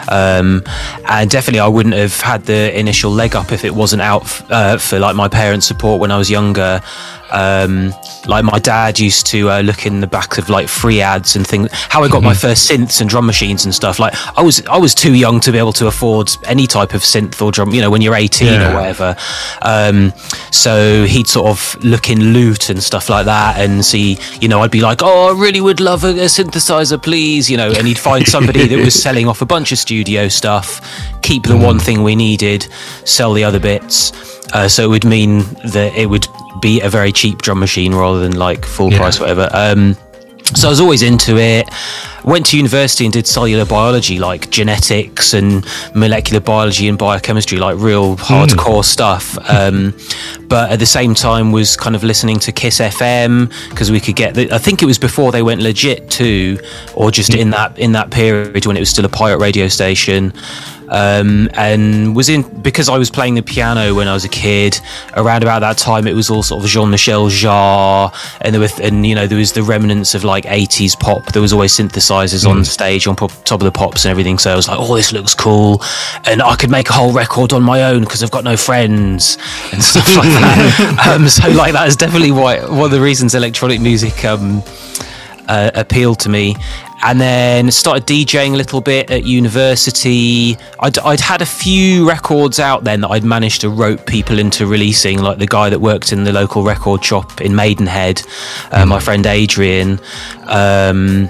um, 0.09 0.63
and 1.05 1.29
definitely 1.29 1.59
I 1.59 1.67
wouldn't 1.67 1.93
have 1.93 2.19
had 2.19 2.45
the 2.45 2.77
initial 2.77 3.11
leg 3.11 3.35
up 3.35 3.51
if 3.51 3.63
it 3.63 3.75
wasn't 3.75 4.01
out 4.01 4.23
f- 4.23 4.51
uh, 4.51 4.77
for 4.77 4.97
like 4.97 5.15
my 5.15 5.27
parents' 5.27 5.67
support 5.67 6.01
when 6.01 6.09
I 6.09 6.17
was 6.17 6.31
younger. 6.31 6.81
Um, 7.31 7.93
like 8.25 8.43
my 8.43 8.59
dad 8.59 8.99
used 8.99 9.25
to 9.27 9.49
uh, 9.49 9.61
look 9.61 9.85
in 9.85 9.99
the 10.01 10.07
back 10.07 10.37
of 10.37 10.49
like 10.49 10.67
free 10.67 11.01
ads 11.01 11.35
and 11.35 11.45
things. 11.45 11.69
How 11.71 12.03
I 12.03 12.07
got 12.07 12.23
my 12.23 12.33
first 12.33 12.69
synths 12.69 13.01
and 13.01 13.09
drum 13.09 13.25
machines 13.25 13.65
and 13.65 13.73
stuff. 13.73 13.99
Like 13.99 14.13
I 14.37 14.41
was, 14.41 14.65
I 14.67 14.77
was 14.77 14.93
too 14.95 15.13
young 15.13 15.39
to 15.41 15.51
be 15.51 15.57
able 15.57 15.73
to 15.73 15.87
afford 15.87 16.29
any 16.45 16.67
type 16.67 16.93
of 16.93 17.01
synth 17.01 17.41
or 17.41 17.51
drum. 17.51 17.73
You 17.73 17.81
know, 17.81 17.89
when 17.89 18.01
you're 18.01 18.15
18 18.15 18.47
Yeah. 18.47 18.71
or 18.71 18.75
whatever. 18.75 19.15
Um, 19.61 20.13
so 20.51 21.05
he'd 21.05 21.27
sort 21.27 21.49
of 21.49 21.83
look 21.83 22.09
in 22.09 22.33
loot 22.33 22.69
and 22.69 22.81
stuff 22.81 23.09
like 23.09 23.25
that 23.25 23.59
and 23.59 23.83
see, 23.83 24.17
you 24.41 24.47
know, 24.47 24.61
I'd 24.61 24.71
be 24.71 24.81
like, 24.81 24.99
oh, 25.03 25.35
I 25.35 25.39
really 25.39 25.61
would 25.61 25.79
love 25.79 26.03
a, 26.03 26.09
a 26.09 26.25
synthesizer, 26.25 27.01
please, 27.01 27.49
you 27.49 27.57
know, 27.57 27.71
and 27.71 27.87
he'd 27.87 27.99
find 27.99 28.25
somebody 28.27 28.67
that 28.67 28.77
was 28.77 28.95
selling 29.01 29.27
off 29.27 29.41
a 29.41 29.45
bunch 29.45 29.71
of 29.71 29.77
studio 29.77 30.27
stuff, 30.27 30.81
keep 31.21 31.43
the 31.43 31.57
one 31.57 31.79
thing 31.79 32.03
we 32.03 32.15
needed, 32.15 32.67
sell 33.05 33.33
the 33.33 33.43
other 33.43 33.59
bits. 33.59 34.11
Uh, 34.53 34.67
so 34.67 34.83
it 34.85 34.87
would 34.87 35.05
mean 35.05 35.39
that 35.73 35.91
it 35.95 36.05
would 36.09 36.25
be 36.61 36.81
a 36.81 36.89
very 36.89 37.11
cheap 37.11 37.41
drum 37.41 37.59
machine 37.59 37.93
rather 37.95 38.19
than 38.19 38.33
like 38.37 38.65
full 38.65 38.91
Yeah. 38.91 38.97
price, 38.99 39.19
whatever. 39.19 39.49
Um, 39.53 39.95
so 40.55 40.67
I 40.67 40.69
was 40.69 40.79
always 40.79 41.01
into 41.01 41.37
it. 41.37 41.67
Went 42.23 42.45
to 42.47 42.57
university 42.57 43.05
and 43.05 43.13
did 43.13 43.25
cellular 43.27 43.63
biology, 43.65 44.17
like 44.19 44.49
genetics 44.49 45.33
and 45.33 45.65
molecular 45.93 46.39
biology 46.41 46.87
and 46.89 46.97
biochemistry, 46.97 47.57
like 47.57 47.77
real 47.77 48.17
hardcore 48.17 48.83
stuff. 48.83 49.37
Um, 49.49 49.93
but 50.47 50.71
at 50.71 50.79
the 50.79 50.85
same 50.85 51.13
time, 51.15 51.51
was 51.53 51.77
kind 51.77 51.95
of 51.95 52.03
listening 52.03 52.39
to 52.39 52.51
Kiss 52.51 52.79
FM 52.79 53.49
because 53.69 53.91
we 53.91 53.99
could 54.01 54.15
get. 54.15 54.33
The, 54.35 54.51
I 54.53 54.57
think 54.57 54.81
it 54.83 54.85
was 54.85 54.97
before 54.97 55.31
they 55.31 55.41
went 55.41 55.61
legit 55.61 56.09
too, 56.09 56.59
or 56.95 57.11
just 57.11 57.33
in 57.33 57.49
that 57.51 57.77
in 57.77 57.93
that 57.93 58.09
period 58.11 58.65
when 58.65 58.75
it 58.75 58.81
was 58.81 58.89
still 58.89 59.05
a 59.05 59.09
pirate 59.09 59.37
radio 59.39 59.67
station. 59.69 60.33
Um, 60.89 61.49
and 61.53 62.15
was 62.15 62.29
in 62.29 62.43
because 62.61 62.89
I 62.89 62.97
was 62.97 63.09
playing 63.09 63.35
the 63.35 63.41
piano 63.41 63.95
when 63.95 64.07
I 64.07 64.13
was 64.13 64.25
a 64.25 64.29
kid. 64.29 64.79
Around 65.15 65.43
about 65.43 65.59
that 65.59 65.77
time, 65.77 66.07
it 66.07 66.13
was 66.13 66.29
all 66.29 66.43
sort 66.43 66.63
of 66.63 66.69
Jean-Michel 66.69 67.27
Jarre, 67.27 68.13
and 68.41 68.53
there 68.53 68.61
were 68.61 68.69
and 68.81 69.05
you 69.05 69.15
know 69.15 69.27
there 69.27 69.37
was 69.37 69.53
the 69.53 69.63
remnants 69.63 70.15
of 70.15 70.23
like 70.23 70.45
80s 70.45 70.99
pop. 70.99 71.25
There 71.33 71.41
was 71.41 71.53
always 71.53 71.75
synthesizers 71.75 72.47
on 72.47 72.63
stage 72.65 73.07
on 73.07 73.15
pop, 73.15 73.31
top 73.43 73.61
of 73.61 73.65
the 73.65 73.71
pops 73.71 74.05
and 74.05 74.11
everything. 74.11 74.37
So 74.37 74.51
I 74.51 74.55
was 74.55 74.67
like, 74.67 74.77
oh, 74.79 74.95
this 74.95 75.11
looks 75.11 75.33
cool, 75.33 75.81
and 76.25 76.41
I 76.41 76.55
could 76.55 76.71
make 76.71 76.89
a 76.89 76.93
whole 76.93 77.13
record 77.13 77.53
on 77.53 77.63
my 77.63 77.83
own 77.83 78.01
because 78.01 78.23
I've 78.23 78.31
got 78.31 78.43
no 78.43 78.57
friends 78.57 79.37
and 79.71 79.83
stuff 79.83 80.15
like 80.15 80.29
that. 80.29 81.07
um, 81.13 81.27
so 81.27 81.49
like 81.49 81.73
that 81.73 81.87
is 81.87 81.95
definitely 81.95 82.31
why 82.31 82.59
one 82.59 82.85
of 82.85 82.91
the 82.91 83.01
reasons 83.01 83.35
electronic 83.35 83.81
music 83.81 84.23
um, 84.25 84.63
uh, 85.47 85.71
appealed 85.73 86.19
to 86.19 86.29
me. 86.29 86.55
And 87.03 87.21
then 87.21 87.69
started 87.69 88.07
DJing 88.07 88.53
a 88.53 88.57
little 88.57 88.81
bit 88.81 89.11
at 89.11 89.23
university. 89.23 90.57
I'd, 90.79 90.97
I'd 90.99 91.19
had 91.19 91.41
a 91.43 91.45
few 91.45 92.07
records 92.07 92.59
out 92.59 92.83
then 92.83 93.01
that 93.01 93.09
I'd 93.09 93.23
managed 93.23 93.61
to 93.61 93.69
rope 93.69 94.07
people 94.07 94.39
into 94.39 94.65
releasing, 94.65 95.21
like 95.21 95.37
the 95.37 95.45
guy 95.45 95.69
that 95.69 95.79
worked 95.79 96.11
in 96.11 96.23
the 96.23 96.33
local 96.33 96.63
record 96.63 97.05
shop 97.05 97.39
in 97.39 97.55
Maidenhead, 97.55 98.23
uh, 98.71 98.85
my 98.85 98.99
friend 98.99 99.25
Adrian. 99.27 99.99
Um, 100.47 101.29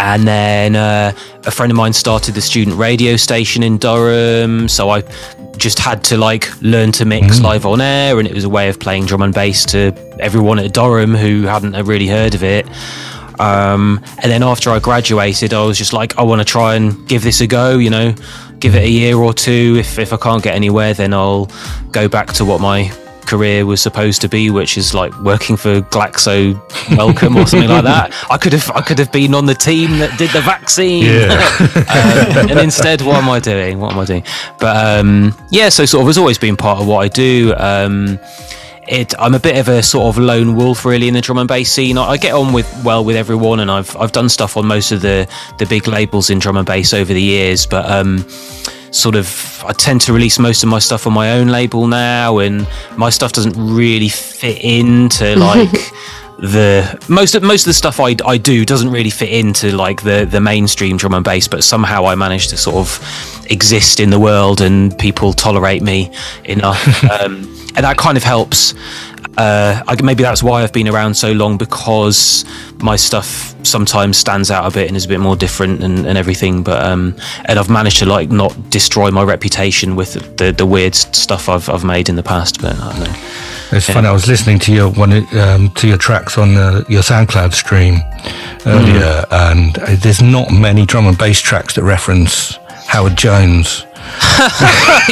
and 0.00 0.26
then 0.26 0.76
uh, 0.76 1.12
a 1.44 1.50
friend 1.50 1.70
of 1.70 1.76
mine 1.76 1.92
started 1.92 2.34
the 2.34 2.40
student 2.40 2.78
radio 2.78 3.16
station 3.16 3.62
in 3.62 3.76
Durham, 3.76 4.66
so 4.66 4.88
I 4.88 5.02
just 5.58 5.78
had 5.78 6.02
to 6.04 6.16
like 6.16 6.48
learn 6.62 6.90
to 6.92 7.04
mix 7.04 7.40
live 7.40 7.66
on 7.66 7.82
air, 7.82 8.18
and 8.18 8.26
it 8.26 8.32
was 8.32 8.44
a 8.44 8.48
way 8.48 8.70
of 8.70 8.80
playing 8.80 9.04
drum 9.04 9.20
and 9.20 9.34
bass 9.34 9.66
to 9.66 9.92
everyone 10.18 10.58
at 10.58 10.72
Durham 10.72 11.14
who 11.14 11.42
hadn't 11.42 11.74
really 11.86 12.06
heard 12.06 12.34
of 12.34 12.42
it. 12.42 12.66
Um, 13.40 14.04
and 14.22 14.30
then 14.30 14.42
after 14.42 14.70
I 14.70 14.78
graduated, 14.78 15.54
I 15.54 15.64
was 15.64 15.78
just 15.78 15.92
like, 15.92 16.18
I 16.18 16.22
want 16.22 16.40
to 16.40 16.44
try 16.44 16.74
and 16.74 17.08
give 17.08 17.22
this 17.22 17.40
a 17.40 17.46
go, 17.46 17.78
you 17.78 17.90
know, 17.90 18.14
give 18.58 18.74
it 18.74 18.84
a 18.84 18.88
year 18.90 19.16
or 19.16 19.32
two. 19.32 19.76
If, 19.78 19.98
if 19.98 20.12
I 20.12 20.16
can't 20.18 20.42
get 20.42 20.54
anywhere, 20.54 20.92
then 20.92 21.14
I'll 21.14 21.50
go 21.90 22.08
back 22.08 22.32
to 22.34 22.44
what 22.44 22.60
my 22.60 22.92
career 23.26 23.64
was 23.64 23.80
supposed 23.80 24.20
to 24.20 24.28
be, 24.28 24.50
which 24.50 24.76
is 24.76 24.92
like 24.92 25.18
working 25.22 25.56
for 25.56 25.80
Glaxo 25.82 26.60
Wellcome 26.96 27.36
or 27.36 27.46
something 27.46 27.68
like 27.68 27.84
that. 27.84 28.12
I 28.28 28.36
could 28.36 28.52
have 28.52 28.70
I 28.72 28.80
could 28.82 28.98
have 28.98 29.12
been 29.12 29.34
on 29.34 29.46
the 29.46 29.54
team 29.54 29.98
that 30.00 30.18
did 30.18 30.30
the 30.30 30.40
vaccine, 30.40 31.06
um, 32.40 32.50
and 32.50 32.58
instead, 32.58 33.00
what 33.02 33.16
am 33.16 33.30
I 33.30 33.38
doing? 33.38 33.78
What 33.78 33.92
am 33.92 34.00
I 34.00 34.04
doing? 34.04 34.24
But 34.58 34.76
um, 34.76 35.34
yeah, 35.50 35.68
so 35.68 35.84
sort 35.84 36.02
of 36.02 36.08
has 36.08 36.18
always 36.18 36.38
been 36.38 36.56
part 36.56 36.80
of 36.80 36.86
what 36.88 36.98
I 36.98 37.08
do. 37.08 37.54
Um, 37.56 38.18
it, 38.90 39.14
I'm 39.18 39.34
a 39.34 39.38
bit 39.38 39.56
of 39.56 39.68
a 39.68 39.82
sort 39.82 40.14
of 40.14 40.22
lone 40.22 40.56
wolf 40.56 40.84
really 40.84 41.06
in 41.06 41.14
the 41.14 41.20
drum 41.20 41.38
and 41.38 41.48
bass 41.48 41.72
scene. 41.72 41.96
I, 41.96 42.10
I 42.10 42.16
get 42.16 42.34
on 42.34 42.52
with 42.52 42.68
well 42.84 43.04
with 43.04 43.16
everyone, 43.16 43.60
and 43.60 43.70
I've 43.70 43.96
I've 43.96 44.12
done 44.12 44.28
stuff 44.28 44.56
on 44.56 44.66
most 44.66 44.90
of 44.92 45.00
the 45.00 45.28
the 45.58 45.66
big 45.66 45.86
labels 45.86 46.28
in 46.28 46.38
drum 46.38 46.56
and 46.56 46.66
bass 46.66 46.92
over 46.92 47.12
the 47.12 47.22
years, 47.22 47.66
but. 47.66 47.90
Um, 47.90 48.26
sort 48.92 49.14
of 49.14 49.62
I 49.64 49.72
tend 49.72 50.00
to 50.00 50.12
release 50.12 50.40
most 50.40 50.64
of 50.64 50.68
my 50.68 50.80
stuff 50.80 51.06
on 51.06 51.12
my 51.12 51.30
own 51.34 51.46
label 51.46 51.86
now 51.86 52.38
and 52.38 52.66
my 52.96 53.08
stuff 53.08 53.32
doesn't 53.32 53.54
really 53.56 54.08
fit 54.08 54.60
into 54.64 55.36
like 55.38 55.70
the 56.40 57.04
most 57.08 57.34
of 57.34 57.42
most 57.42 57.62
of 57.62 57.66
the 57.66 57.74
stuff 57.74 58.00
I, 58.00 58.16
I 58.24 58.38
do 58.38 58.64
doesn't 58.64 58.90
really 58.90 59.10
fit 59.10 59.28
into 59.28 59.76
like 59.76 60.02
the 60.02 60.24
the 60.24 60.40
mainstream 60.40 60.96
drum 60.96 61.12
and 61.12 61.24
bass 61.24 61.46
but 61.46 61.62
somehow 61.62 62.06
I 62.06 62.14
manage 62.14 62.48
to 62.48 62.56
sort 62.56 62.76
of 62.76 63.46
exist 63.50 64.00
in 64.00 64.08
the 64.08 64.18
world 64.18 64.62
and 64.62 64.96
people 64.98 65.34
tolerate 65.34 65.82
me 65.82 66.10
enough 66.44 67.04
um, 67.10 67.44
and 67.76 67.84
that 67.84 67.98
kind 67.98 68.16
of 68.16 68.22
helps 68.22 68.74
uh, 69.36 69.82
I, 69.86 70.00
maybe 70.02 70.22
that's 70.22 70.42
why 70.42 70.62
I've 70.62 70.72
been 70.72 70.88
around 70.88 71.14
so 71.14 71.32
long 71.32 71.56
because 71.56 72.44
my 72.78 72.96
stuff 72.96 73.54
sometimes 73.64 74.18
stands 74.18 74.50
out 74.50 74.70
a 74.70 74.74
bit 74.74 74.88
and 74.88 74.96
is 74.96 75.04
a 75.04 75.08
bit 75.08 75.20
more 75.20 75.36
different 75.36 75.82
and, 75.82 76.04
and 76.06 76.18
everything. 76.18 76.62
But 76.62 76.84
um, 76.84 77.16
and 77.44 77.58
I've 77.58 77.70
managed 77.70 78.00
to 78.00 78.06
like 78.06 78.30
not 78.30 78.70
destroy 78.70 79.10
my 79.10 79.22
reputation 79.22 79.94
with 79.96 80.36
the, 80.36 80.52
the 80.52 80.66
weird 80.66 80.94
stuff 80.94 81.48
I've 81.48 81.68
I've 81.68 81.84
made 81.84 82.08
in 82.08 82.16
the 82.16 82.22
past. 82.22 82.60
But 82.60 82.78
I 82.80 82.92
don't 82.92 83.04
know. 83.04 83.59
It's 83.72 83.86
funny. 83.88 84.08
I 84.08 84.12
was 84.12 84.26
listening 84.26 84.58
to 84.60 84.72
your 84.72 84.90
one 84.90 85.12
um, 85.38 85.70
to 85.70 85.86
your 85.86 85.96
tracks 85.96 86.36
on 86.38 86.56
uh, 86.56 86.82
your 86.88 87.02
SoundCloud 87.02 87.52
stream 87.54 88.00
earlier, 88.66 89.24
and 89.30 89.78
uh, 89.78 89.94
there's 89.96 90.20
not 90.22 90.50
many 90.50 90.84
drum 90.84 91.06
and 91.06 91.16
bass 91.16 91.40
tracks 91.40 91.74
that 91.74 91.84
reference 91.84 92.56
Howard 92.88 93.16
Jones. 93.16 93.86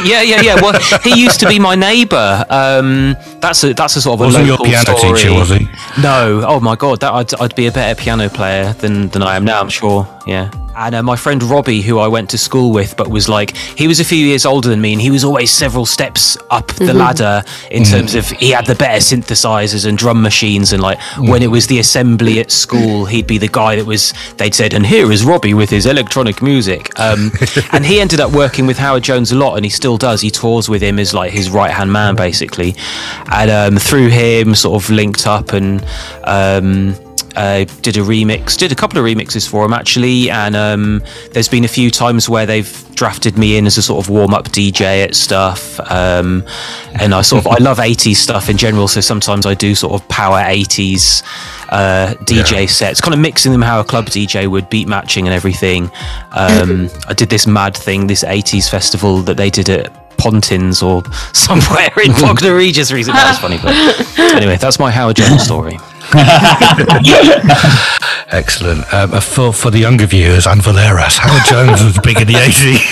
yeah, 0.02 0.22
yeah, 0.22 0.40
yeah. 0.42 0.54
Well, 0.60 0.78
he 1.02 1.20
used 1.20 1.38
to 1.40 1.48
be 1.48 1.58
my 1.60 1.76
neighbour. 1.76 2.44
Um, 2.50 3.14
that's 3.40 3.62
a 3.62 3.72
that's 3.74 3.94
a 3.96 4.00
sort 4.00 4.14
of 4.14 4.20
a 4.22 4.24
Wasn't 4.24 4.46
your 4.46 4.52
local 4.56 4.66
piano 4.66 4.96
story. 4.98 5.18
teacher, 5.20 5.34
was 5.34 5.50
he? 5.50 5.68
No. 6.02 6.42
Oh 6.44 6.58
my 6.58 6.74
god, 6.74 7.00
that 7.00 7.12
I'd, 7.12 7.34
I'd 7.40 7.54
be 7.54 7.66
a 7.66 7.72
better 7.72 8.00
piano 8.00 8.28
player 8.28 8.72
than 8.72 9.08
than 9.08 9.22
I 9.22 9.36
am 9.36 9.44
now. 9.44 9.60
I'm 9.60 9.68
sure. 9.68 10.08
Yeah. 10.28 10.50
And 10.76 10.94
uh, 10.94 11.02
my 11.02 11.16
friend 11.16 11.42
Robbie, 11.42 11.80
who 11.80 11.98
I 11.98 12.06
went 12.06 12.28
to 12.30 12.38
school 12.38 12.70
with, 12.70 12.98
but 12.98 13.08
was 13.08 13.30
like 13.30 13.56
he 13.56 13.88
was 13.88 13.98
a 13.98 14.04
few 14.04 14.18
years 14.18 14.44
older 14.44 14.68
than 14.68 14.80
me, 14.80 14.92
and 14.92 15.00
he 15.00 15.10
was 15.10 15.24
always 15.24 15.50
several 15.50 15.86
steps 15.86 16.36
up 16.50 16.68
the 16.74 16.92
ladder 16.92 17.42
in 17.70 17.82
terms 17.82 18.14
of 18.14 18.28
he 18.28 18.50
had 18.50 18.66
the 18.66 18.74
better 18.74 19.00
synthesizers 19.00 19.86
and 19.86 19.96
drum 19.96 20.20
machines, 20.20 20.74
and 20.74 20.82
like 20.82 21.00
when 21.18 21.42
it 21.42 21.46
was 21.46 21.66
the 21.66 21.78
assembly 21.78 22.40
at 22.40 22.50
school, 22.50 23.06
he'd 23.06 23.26
be 23.26 23.38
the 23.38 23.48
guy 23.48 23.74
that 23.76 23.86
was 23.86 24.12
they'd 24.36 24.54
said, 24.54 24.74
and 24.74 24.86
here 24.86 25.10
is 25.10 25.24
Robbie 25.24 25.54
with 25.54 25.70
his 25.70 25.86
electronic 25.86 26.42
music. 26.42 26.96
Um, 27.00 27.32
and 27.72 27.86
he 27.86 27.98
ended 27.98 28.20
up 28.20 28.30
working 28.32 28.66
with 28.66 28.76
Howard 28.76 29.02
Jones 29.02 29.32
a 29.32 29.36
lot, 29.36 29.56
and 29.56 29.64
he 29.64 29.70
still 29.70 29.96
does. 29.96 30.20
He 30.20 30.30
tours 30.30 30.68
with 30.68 30.82
him 30.82 30.98
as 30.98 31.14
like 31.14 31.32
his 31.32 31.48
right 31.48 31.70
hand 31.70 31.90
man, 31.90 32.14
basically. 32.16 32.76
And 33.32 33.50
um, 33.50 33.76
through 33.78 34.08
him, 34.08 34.54
sort 34.54 34.80
of 34.80 34.90
linked 34.90 35.26
up 35.26 35.54
and. 35.54 35.82
Um, 36.24 37.07
uh, 37.38 37.64
did 37.82 37.96
a 37.96 38.00
remix, 38.00 38.58
did 38.58 38.72
a 38.72 38.74
couple 38.74 38.98
of 38.98 39.04
remixes 39.04 39.48
for 39.48 39.64
him 39.64 39.72
actually, 39.72 40.28
and 40.28 40.56
um, 40.56 41.00
there's 41.30 41.48
been 41.48 41.64
a 41.64 41.68
few 41.68 41.88
times 41.88 42.28
where 42.28 42.44
they've 42.44 42.84
drafted 42.96 43.38
me 43.38 43.56
in 43.56 43.64
as 43.64 43.78
a 43.78 43.82
sort 43.82 44.04
of 44.04 44.10
warm 44.10 44.34
up 44.34 44.46
DJ 44.46 45.04
at 45.04 45.14
stuff, 45.14 45.78
um, 45.88 46.44
and 47.00 47.14
I 47.14 47.22
sort 47.22 47.46
of 47.46 47.52
I 47.52 47.58
love 47.58 47.78
80s 47.78 48.16
stuff 48.16 48.48
in 48.48 48.56
general, 48.56 48.88
so 48.88 49.00
sometimes 49.00 49.46
I 49.46 49.54
do 49.54 49.76
sort 49.76 49.94
of 49.94 50.08
power 50.08 50.38
80s 50.38 51.22
uh, 51.68 52.14
DJ 52.24 52.68
sets, 52.68 53.00
kind 53.00 53.14
of 53.14 53.20
mixing 53.20 53.52
them 53.52 53.62
how 53.62 53.78
a 53.78 53.84
club 53.84 54.06
DJ 54.06 54.50
would, 54.50 54.68
beat 54.68 54.88
matching 54.88 55.28
and 55.28 55.34
everything. 55.34 55.92
Um, 56.32 56.90
I 57.06 57.14
did 57.14 57.30
this 57.30 57.46
mad 57.46 57.76
thing, 57.76 58.08
this 58.08 58.24
80s 58.24 58.68
festival 58.68 59.18
that 59.22 59.36
they 59.36 59.48
did 59.48 59.68
at 59.70 60.16
Pontins 60.18 60.82
or 60.82 61.04
somewhere 61.32 61.92
in 62.04 62.10
Bognor 62.20 62.56
Regis 62.56 62.90
recently. 62.90 63.20
That 63.20 63.30
was 63.30 63.38
funny, 63.38 63.58
but 63.62 64.34
anyway, 64.34 64.56
that's 64.56 64.80
my 64.80 64.90
Howard 64.90 65.14
Jones 65.14 65.44
story. 65.44 65.78
Excellent. 68.30 68.92
Um, 68.92 69.12
for 69.20 69.52
for 69.52 69.70
the 69.70 69.78
younger 69.78 70.06
viewers 70.06 70.46
and 70.46 70.62
for 70.62 70.72
their 70.72 70.88
Valeras, 70.88 71.18
Howard 71.18 71.44
Jones 71.46 71.84
was 71.84 71.98
big 71.98 72.20
in 72.20 72.26
the 72.26 72.36
eighties. 72.36 72.82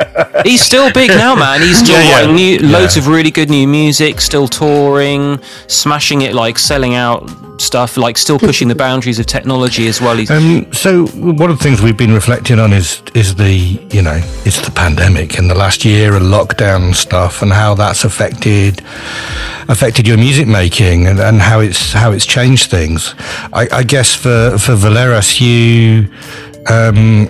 He's 0.44 0.62
still 0.62 0.90
big 0.92 1.10
now, 1.10 1.34
man. 1.34 1.60
He's 1.60 1.78
still 1.78 1.98
Yeah, 1.98 2.08
yeah. 2.08 2.14
writing 2.16 2.34
new, 2.36 2.58
Yeah. 2.60 2.78
loads 2.78 2.96
of 2.96 3.06
really 3.08 3.30
good 3.30 3.50
new 3.50 3.66
music, 3.68 4.20
still 4.20 4.48
touring, 4.48 5.38
smashing 5.66 6.22
it, 6.22 6.34
like 6.34 6.58
selling 6.58 6.94
out 6.94 7.28
stuff, 7.58 7.96
like 7.96 8.18
still 8.18 8.38
pushing 8.38 8.68
the 8.68 8.74
boundaries 8.74 9.18
of 9.18 9.26
technology 9.26 9.88
as 9.88 10.00
well. 10.00 10.18
Um, 10.30 10.66
so 10.72 11.06
one 11.06 11.50
of 11.50 11.58
the 11.58 11.64
things 11.64 11.80
we've 11.80 11.96
been 11.96 12.12
reflecting 12.14 12.58
on 12.60 12.72
is 12.72 13.02
is 13.14 13.34
the 13.34 13.52
you 13.90 14.02
know 14.02 14.20
it's 14.44 14.60
the 14.60 14.70
pandemic 14.70 15.38
and 15.38 15.50
the 15.50 15.54
last 15.54 15.84
year 15.84 16.14
and 16.16 16.26
lockdown 16.26 16.94
stuff 16.94 17.40
and 17.42 17.52
how 17.52 17.74
that's 17.74 18.04
affected 18.04 18.82
affected 19.68 20.06
your 20.06 20.16
music 20.18 20.46
making 20.46 21.06
and, 21.06 21.18
and 21.18 21.40
how 21.40 21.60
it's 21.60 21.92
how 21.92 22.12
it's 22.12 22.26
changed 22.26 22.70
things. 22.70 23.14
I, 23.52 23.66
I 23.72 23.82
guess 23.84 24.14
for 24.14 24.58
for 24.58 24.74
Valeras, 24.76 25.40
you. 25.40 26.08
Um, 26.68 27.28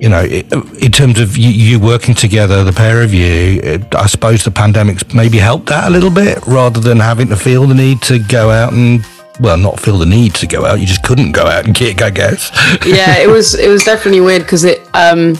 you 0.00 0.08
know, 0.08 0.24
in 0.24 0.92
terms 0.92 1.20
of 1.20 1.36
you, 1.36 1.78
working 1.78 2.14
together, 2.14 2.64
the 2.64 2.72
pair 2.72 3.02
of 3.02 3.12
you, 3.12 3.86
I 3.92 4.06
suppose 4.06 4.42
the 4.42 4.50
pandemic's 4.50 5.12
maybe 5.12 5.36
helped 5.36 5.66
that 5.66 5.88
a 5.88 5.90
little 5.90 6.10
bit 6.10 6.38
rather 6.46 6.80
than 6.80 6.98
having 6.98 7.28
to 7.28 7.36
feel 7.36 7.66
the 7.66 7.74
need 7.74 8.00
to 8.02 8.18
go 8.18 8.50
out 8.50 8.72
and, 8.72 9.04
well, 9.40 9.58
not 9.58 9.78
feel 9.78 9.98
the 9.98 10.06
need 10.06 10.34
to 10.36 10.46
go 10.46 10.64
out. 10.64 10.80
You 10.80 10.86
just 10.86 11.02
couldn't 11.02 11.32
go 11.32 11.44
out 11.44 11.66
and 11.66 11.74
kick, 11.74 12.00
I 12.00 12.08
guess. 12.08 12.50
yeah, 12.86 13.18
it 13.18 13.28
was 13.28 13.54
it 13.54 13.68
was 13.68 13.84
definitely 13.84 14.22
weird 14.22 14.42
because 14.42 14.64
it 14.64 14.80
um 14.94 15.38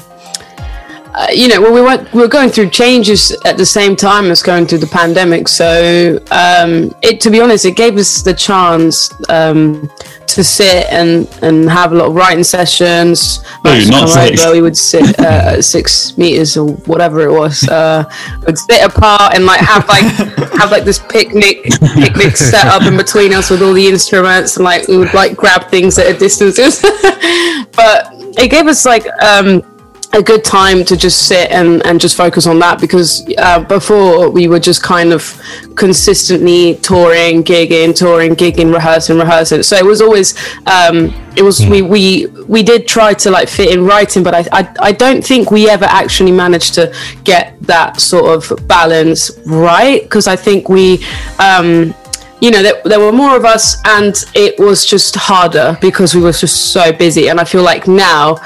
uh, 1.14 1.26
you 1.32 1.48
know 1.48 1.60
well 1.60 1.72
we 1.72 1.80
went 1.80 2.12
we 2.12 2.20
were 2.20 2.28
going 2.28 2.48
through 2.48 2.68
changes 2.70 3.36
at 3.44 3.56
the 3.56 3.66
same 3.66 3.96
time 3.96 4.30
as 4.30 4.42
going 4.42 4.66
through 4.66 4.78
the 4.78 4.86
pandemic 4.86 5.48
so 5.48 6.18
um 6.30 6.94
it 7.02 7.20
to 7.20 7.30
be 7.30 7.40
honest 7.40 7.64
it 7.64 7.76
gave 7.76 7.96
us 7.96 8.22
the 8.22 8.34
chance 8.34 9.12
um 9.28 9.90
to 10.26 10.44
sit 10.44 10.86
and 10.90 11.28
and 11.42 11.68
have 11.68 11.92
a 11.92 11.94
lot 11.96 12.08
of 12.08 12.14
writing 12.14 12.44
sessions 12.44 13.44
would 13.64 13.90
not 13.90 14.08
six. 14.08 14.42
over, 14.42 14.52
we 14.54 14.62
would 14.62 14.76
sit 14.76 15.18
uh, 15.18 15.56
at 15.56 15.64
six 15.64 16.16
meters 16.16 16.56
or 16.56 16.68
whatever 16.86 17.20
it 17.22 17.32
was 17.32 17.68
uh 17.68 18.04
would 18.46 18.56
sit 18.56 18.82
apart 18.82 19.34
and 19.34 19.44
like 19.44 19.60
have 19.60 19.86
like 19.88 20.04
have 20.52 20.70
like 20.70 20.84
this 20.84 21.00
picnic 21.10 21.64
picnic 21.94 22.36
set 22.36 22.66
up 22.66 22.82
in 22.82 22.96
between 22.96 23.32
us 23.34 23.50
with 23.50 23.62
all 23.62 23.72
the 23.72 23.86
instruments 23.86 24.56
and 24.56 24.64
like 24.64 24.86
we 24.86 24.96
would 24.96 25.12
like 25.12 25.36
grab 25.36 25.68
things 25.68 25.98
at 25.98 26.06
a 26.06 26.16
distance 26.16 26.80
but 27.72 28.08
it 28.38 28.50
gave 28.50 28.66
us 28.66 28.86
like 28.86 29.04
um 29.22 29.62
a 30.12 30.22
good 30.22 30.42
time 30.42 30.84
to 30.84 30.96
just 30.96 31.28
sit 31.28 31.50
and, 31.50 31.84
and 31.86 32.00
just 32.00 32.16
focus 32.16 32.46
on 32.46 32.58
that 32.58 32.80
because 32.80 33.24
uh, 33.38 33.60
before 33.60 34.28
we 34.28 34.48
were 34.48 34.58
just 34.58 34.82
kind 34.82 35.12
of 35.12 35.40
consistently 35.76 36.74
touring, 36.76 37.44
gigging, 37.44 37.96
touring, 37.96 38.34
gigging, 38.34 38.72
rehearsing, 38.72 39.18
rehearsing. 39.18 39.62
So 39.62 39.76
it 39.76 39.84
was 39.84 40.00
always 40.00 40.36
um, 40.66 41.14
it 41.36 41.42
was 41.42 41.64
we, 41.64 41.82
we 41.82 42.26
we 42.48 42.62
did 42.62 42.88
try 42.88 43.14
to 43.14 43.30
like 43.30 43.48
fit 43.48 43.72
in 43.72 43.84
writing, 43.84 44.24
but 44.24 44.34
I, 44.34 44.44
I 44.52 44.74
I 44.80 44.92
don't 44.92 45.24
think 45.24 45.52
we 45.52 45.68
ever 45.70 45.84
actually 45.84 46.32
managed 46.32 46.74
to 46.74 46.92
get 47.22 47.60
that 47.62 48.00
sort 48.00 48.34
of 48.34 48.66
balance 48.66 49.30
right 49.46 50.02
because 50.02 50.26
I 50.26 50.34
think 50.34 50.68
we 50.68 51.04
um, 51.38 51.94
you 52.40 52.50
know, 52.50 52.62
there, 52.62 52.80
there, 52.84 53.00
were 53.00 53.12
more 53.12 53.36
of 53.36 53.44
us, 53.44 53.76
and 53.84 54.14
it 54.34 54.58
was 54.58 54.86
just 54.86 55.14
harder 55.14 55.76
because 55.80 56.14
we 56.14 56.22
were 56.22 56.32
just 56.32 56.72
so 56.72 56.90
busy. 56.92 57.28
And 57.28 57.38
I 57.38 57.44
feel 57.44 57.62
like 57.62 57.86
now 57.86 58.36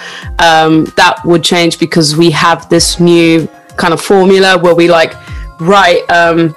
um, 0.41 0.87
that 0.97 1.21
would 1.25 1.45
change 1.45 1.79
because 1.79 2.17
we 2.17 2.31
have 2.33 2.69
this 2.69 2.99
new 2.99 3.49
kind 3.77 3.93
of 3.93 4.01
formula 4.01 4.59
where 4.59 4.75
we 4.75 4.89
like 4.89 5.15
write. 5.61 6.09
Um, 6.11 6.57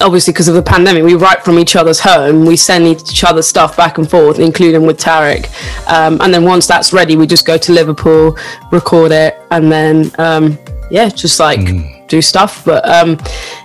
obviously, 0.00 0.32
because 0.32 0.46
of 0.46 0.54
the 0.54 0.62
pandemic, 0.62 1.02
we 1.02 1.14
write 1.14 1.44
from 1.44 1.58
each 1.58 1.74
other's 1.74 1.98
home. 1.98 2.46
We 2.46 2.56
send 2.56 2.86
each 2.86 3.24
other 3.24 3.42
stuff 3.42 3.76
back 3.76 3.98
and 3.98 4.08
forth, 4.08 4.38
including 4.38 4.86
with 4.86 4.98
Tarek. 4.98 5.46
Um, 5.88 6.20
and 6.20 6.32
then 6.32 6.44
once 6.44 6.68
that's 6.68 6.92
ready, 6.92 7.16
we 7.16 7.26
just 7.26 7.46
go 7.46 7.58
to 7.58 7.72
Liverpool, 7.72 8.38
record 8.70 9.10
it, 9.10 9.40
and 9.50 9.70
then 9.72 10.12
um, 10.18 10.56
yeah, 10.90 11.08
just 11.08 11.40
like 11.40 11.60
mm. 11.60 12.06
do 12.08 12.22
stuff. 12.22 12.64
But 12.64 12.88
um, 12.88 13.18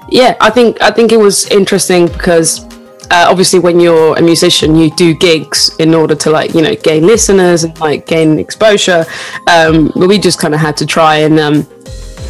yeah, 0.09 0.35
I 0.41 0.49
think 0.49 0.81
I 0.81 0.89
think 0.89 1.11
it 1.11 1.19
was 1.19 1.47
interesting 1.47 2.07
because 2.07 2.65
uh, 3.11 3.27
obviously 3.29 3.59
when 3.59 3.79
you're 3.79 4.17
a 4.17 4.21
musician 4.21 4.75
you 4.75 4.89
do 4.91 5.13
gigs 5.13 5.75
in 5.79 5.93
order 5.93 6.15
to 6.15 6.29
like 6.29 6.53
you 6.53 6.61
know 6.61 6.75
gain 6.75 7.05
listeners 7.05 7.63
and 7.63 7.77
like 7.79 8.05
gain 8.05 8.39
exposure. 8.39 9.05
Um, 9.47 9.91
but 9.95 10.07
we 10.07 10.17
just 10.17 10.39
kind 10.39 10.53
of 10.53 10.59
had 10.59 10.77
to 10.77 10.85
try 10.85 11.17
and 11.17 11.39
um, 11.39 11.67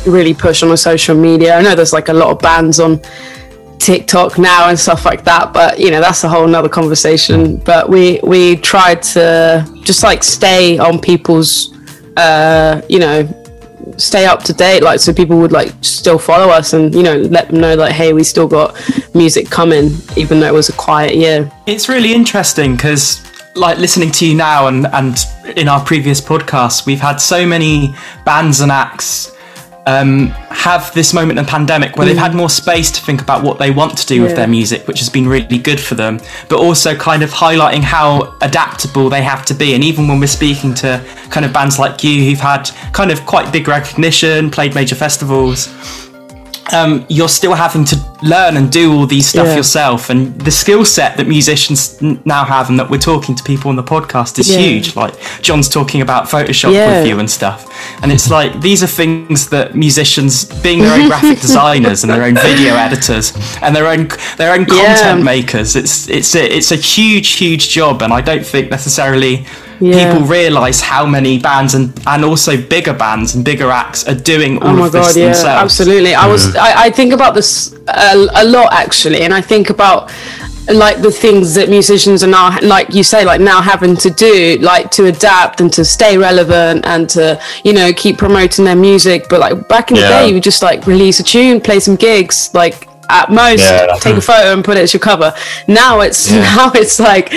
really 0.06 0.34
push 0.34 0.64
on 0.64 0.70
the 0.70 0.78
social 0.78 1.16
media. 1.16 1.56
I 1.56 1.62
know 1.62 1.76
there's 1.76 1.94
like 1.94 2.10
a 2.10 2.14
lot 2.14 2.30
of 2.30 2.40
bands 2.40 2.80
on 2.80 3.02
tiktok 3.78 4.40
now 4.40 4.70
and 4.70 4.80
stuff 4.80 5.06
like 5.06 5.26
that 5.26 5.52
but 5.54 5.78
you 5.78 5.92
know 5.92 6.00
that's 6.00 6.24
a 6.24 6.30
whole 6.30 6.48
nother 6.48 6.70
conversation. 6.70 7.58
But 7.58 7.90
we 7.90 8.20
we 8.24 8.56
tried 8.58 9.02
to 9.14 9.68
just 9.84 10.04
like 10.04 10.24
stay 10.24 10.78
on 10.78 11.00
people's 11.00 11.74
uh, 12.18 12.82
you 12.90 13.00
know 13.00 13.45
stay 13.98 14.26
up 14.26 14.44
to 14.44 14.54
date 14.54 14.82
like 14.84 15.00
so 15.00 15.14
people 15.14 15.38
would 15.38 15.52
like 15.52 15.72
still 15.82 16.18
follow 16.18 16.50
us 16.50 16.74
and 16.74 16.94
you 16.94 17.04
know 17.04 17.18
let 17.18 17.50
them 17.50 17.60
know 17.60 17.76
that 17.76 17.92
hey 17.92 18.14
we 18.14 18.24
still 18.24 18.48
got 18.48 18.76
music 19.14 19.50
coming 19.50 19.92
even 20.16 20.40
though 20.40 20.48
it 20.48 20.54
was 20.54 20.70
a 20.70 20.74
quiet 20.74 21.16
year. 21.16 21.52
It's 21.66 21.88
really 21.90 22.14
interesting 22.14 22.76
because 22.76 23.22
like 23.56 23.78
listening 23.78 24.12
to 24.12 24.28
you 24.28 24.36
now 24.36 24.68
and 24.68 24.88
and 24.88 25.18
in 25.56 25.68
our 25.68 25.84
previous 25.84 26.20
podcasts 26.20 26.86
we've 26.86 27.00
had 27.00 27.18
so 27.18 27.46
many 27.46 27.96
bands 28.26 28.60
and 28.60 28.72
acts 28.72 29.35
um, 29.88 30.28
have 30.50 30.92
this 30.94 31.14
moment 31.14 31.38
in 31.38 31.46
the 31.46 31.50
pandemic 31.50 31.96
where 31.96 32.06
mm. 32.06 32.10
they've 32.10 32.18
had 32.18 32.34
more 32.34 32.50
space 32.50 32.90
to 32.92 33.02
think 33.02 33.22
about 33.22 33.44
what 33.44 33.60
they 33.60 33.72
want 33.72 33.98
to 33.98 34.06
do 34.06 34.16
yeah. 34.16 34.24
with 34.24 34.36
their 34.36 34.48
music, 34.48 34.88
which 34.88 35.00
has 35.00 35.10
been 35.10 35.28
really 35.28 35.58
good 35.58 35.80
for 35.80 35.96
them, 35.96 36.20
but 36.50 36.60
also 36.60 36.96
kind 36.96 37.22
of 37.22 37.30
highlighting 37.30 37.82
how 37.82 38.36
adaptable 38.42 39.10
they 39.10 39.22
have 39.22 39.46
to 39.46 39.54
be. 39.54 39.76
And 39.76 39.84
even 39.84 40.08
when 40.08 40.20
we're 40.20 40.28
speaking 40.28 40.74
to 40.76 41.06
kind 41.30 41.46
of 41.46 41.54
bands 41.54 41.78
like 41.78 42.04
you 42.04 42.24
who've 42.24 42.40
had 42.40 42.70
kind 42.94 43.12
of 43.12 43.26
quite 43.26 43.52
big 43.54 43.68
recognition, 43.68 44.50
played 44.50 44.74
major 44.74 44.96
festivals, 44.96 45.68
um, 46.74 47.06
you're 47.10 47.30
still 47.30 47.54
having 47.54 47.86
to 47.86 47.96
learn 48.24 48.58
and 48.58 48.72
do 48.72 48.92
all 48.92 49.06
these 49.06 49.28
stuff 49.28 49.48
yeah. 49.48 49.56
yourself 49.56 50.10
and 50.10 50.40
the 50.42 50.52
skill 50.52 50.84
set 50.84 51.16
that 51.18 51.28
musicians 51.28 52.02
n- 52.02 52.20
now 52.26 52.44
have 52.44 52.70
and 52.70 52.80
that 52.80 52.90
we're 52.90 52.98
talking 52.98 53.36
to 53.36 53.44
people 53.44 53.70
on 53.70 53.76
the 53.76 53.84
podcast 53.84 54.40
is 54.40 54.50
yeah. 54.50 54.58
huge 54.58 54.96
like 54.96 55.14
john's 55.42 55.70
talking 55.70 56.02
about 56.02 56.26
photoshop 56.26 56.74
yeah. 56.74 57.00
with 57.00 57.08
you 57.08 57.20
and 57.20 57.30
stuff 57.30 57.72
and 58.02 58.12
it's 58.12 58.32
like 58.32 58.60
these 58.62 58.82
are 58.82 58.88
things 58.88 59.48
that 59.50 59.76
musicians 59.76 60.46
being 60.62 60.80
their 60.80 61.00
own 61.00 61.08
graphic 61.08 61.40
designers 61.42 62.04
and 62.04 62.12
their 62.12 62.24
own 62.24 62.36
video 62.36 62.74
editors 62.76 63.34
and 63.62 63.76
their 63.76 63.88
own 63.88 64.08
their 64.38 64.54
own 64.54 64.66
content 64.66 65.24
makers 65.24 65.76
it's 65.76 66.10
it's 66.10 66.36
a, 66.36 66.58
it's 66.58 66.72
a 66.72 66.78
huge 66.78 67.34
huge 67.34 67.70
job 67.70 68.02
and 68.02 68.12
i 68.12 68.22
don't 68.22 68.46
think 68.46 68.72
necessarily 68.72 69.46
yeah. 69.80 70.14
people 70.14 70.28
realize 70.28 70.82
how 70.82 71.06
many 71.06 71.40
bands 71.40 71.74
and 71.74 71.94
and 72.08 72.24
also 72.24 72.62
bigger 72.62 72.94
bands 72.94 73.36
and 73.36 73.44
bigger 73.44 73.70
acts 73.70 74.08
are 74.08 74.16
doing 74.16 74.58
oh 74.58 74.68
all 74.68 74.74
oh 74.74 74.80
my 74.80 74.86
of 74.88 74.92
this 74.92 75.16
yeah, 75.18 75.26
themselves. 75.26 75.64
Absolutely, 75.64 76.14
I 76.14 76.28
was 76.28 76.56
I, 76.56 76.84
I 76.86 76.90
think 76.90 77.14
about 77.14 77.34
this 77.34 77.74
a, 77.88 78.28
a 78.36 78.46
lot 78.46 78.74
actually, 78.74 79.22
and 79.22 79.34
I 79.34 79.42
think 79.42 79.70
about 79.70 80.12
like 80.74 81.02
the 81.02 81.12
things 81.12 81.54
that 81.54 81.70
musicians 81.70 82.24
are 82.24 82.28
now 82.28 82.58
like 82.62 82.94
you 82.94 83.04
say 83.04 83.24
like 83.24 83.40
now 83.40 83.62
having 83.62 83.96
to 83.96 84.10
do 84.10 84.58
like 84.62 84.90
to 84.90 85.06
adapt 85.06 85.62
and 85.62 85.72
to 85.72 85.86
stay 85.86 86.18
relevant 86.18 86.84
and 86.86 87.08
to 87.08 87.40
you 87.64 87.72
know 87.72 87.92
keep 87.94 88.18
promoting 88.18 88.66
their 88.66 88.76
music 88.76 89.28
but 89.30 89.40
like 89.40 89.68
back 89.68 89.92
in 89.92 89.96
the 89.96 90.02
day 90.02 90.28
you 90.28 90.40
just 90.40 90.64
like 90.64 90.88
release 90.88 91.20
a 91.20 91.24
tune 91.24 91.62
play 91.62 91.80
some 91.80 91.96
gigs 91.96 92.50
like 92.56 92.88
at 93.10 93.30
most 93.30 93.62
yeah. 93.62 93.96
take 94.00 94.16
a 94.16 94.22
photo 94.22 94.54
and 94.54 94.66
put 94.66 94.78
it 94.78 94.82
as 94.82 94.94
your 94.94 95.00
cover 95.00 95.34
now 95.68 96.00
it's 96.00 96.32
yeah. 96.32 96.42
now 96.56 96.72
it's 96.74 97.00
like 97.00 97.32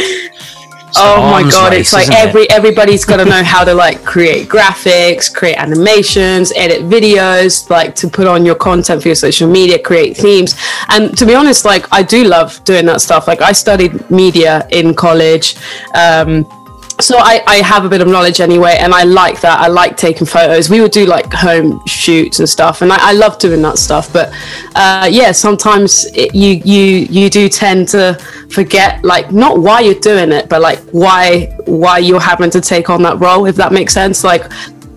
oh 0.96 1.30
my 1.30 1.42
god 1.48 1.72
race, 1.72 1.92
it's 1.92 1.92
like 1.92 2.10
every 2.10 2.42
it? 2.42 2.52
everybody's 2.52 3.04
got 3.04 3.18
to 3.18 3.24
know 3.24 3.42
how 3.42 3.64
to 3.64 3.74
like 3.74 4.04
create 4.04 4.48
graphics 4.48 5.32
create 5.32 5.56
animations 5.56 6.52
edit 6.56 6.82
videos 6.82 7.68
like 7.70 7.94
to 7.94 8.08
put 8.08 8.26
on 8.26 8.44
your 8.44 8.54
content 8.54 9.02
for 9.02 9.08
your 9.08 9.14
social 9.14 9.48
media 9.48 9.78
create 9.78 10.16
themes 10.16 10.56
and 10.90 11.16
to 11.16 11.26
be 11.26 11.34
honest 11.34 11.64
like 11.64 11.86
i 11.92 12.02
do 12.02 12.24
love 12.24 12.62
doing 12.64 12.86
that 12.86 13.00
stuff 13.00 13.26
like 13.26 13.40
i 13.42 13.52
studied 13.52 14.10
media 14.10 14.66
in 14.70 14.94
college 14.94 15.56
um, 15.94 16.44
so 17.00 17.16
I, 17.18 17.42
I 17.46 17.56
have 17.56 17.84
a 17.84 17.88
bit 17.88 18.00
of 18.00 18.08
knowledge 18.08 18.40
anyway 18.40 18.76
and 18.80 18.92
i 18.92 19.04
like 19.04 19.40
that. 19.40 19.60
I 19.60 19.68
like 19.68 19.96
taking 19.96 20.26
photos. 20.26 20.68
We 20.68 20.80
would 20.80 20.90
do 20.90 21.06
like 21.06 21.32
home 21.32 21.80
shoots 21.86 22.40
and 22.40 22.48
stuff 22.48 22.82
and 22.82 22.92
i, 22.92 23.10
I 23.10 23.12
love 23.12 23.38
doing 23.38 23.62
that 23.62 23.78
stuff 23.78 24.12
but 24.12 24.32
uh, 24.74 25.08
yeah 25.10 25.32
sometimes 25.32 26.06
it, 26.14 26.34
you 26.34 26.60
you 26.64 27.06
you 27.10 27.30
do 27.30 27.48
tend 27.48 27.88
to 27.88 28.18
forget 28.50 29.04
like 29.04 29.32
not 29.32 29.60
why 29.60 29.80
you're 29.80 30.00
doing 30.00 30.32
it 30.32 30.48
but 30.48 30.60
like 30.60 30.80
why 30.90 31.46
why 31.66 31.98
you're 31.98 32.20
having 32.20 32.50
to 32.50 32.60
take 32.60 32.90
on 32.90 33.02
that 33.02 33.18
role 33.20 33.46
if 33.46 33.56
that 33.56 33.72
makes 33.72 33.92
sense. 33.92 34.24
Like 34.24 34.44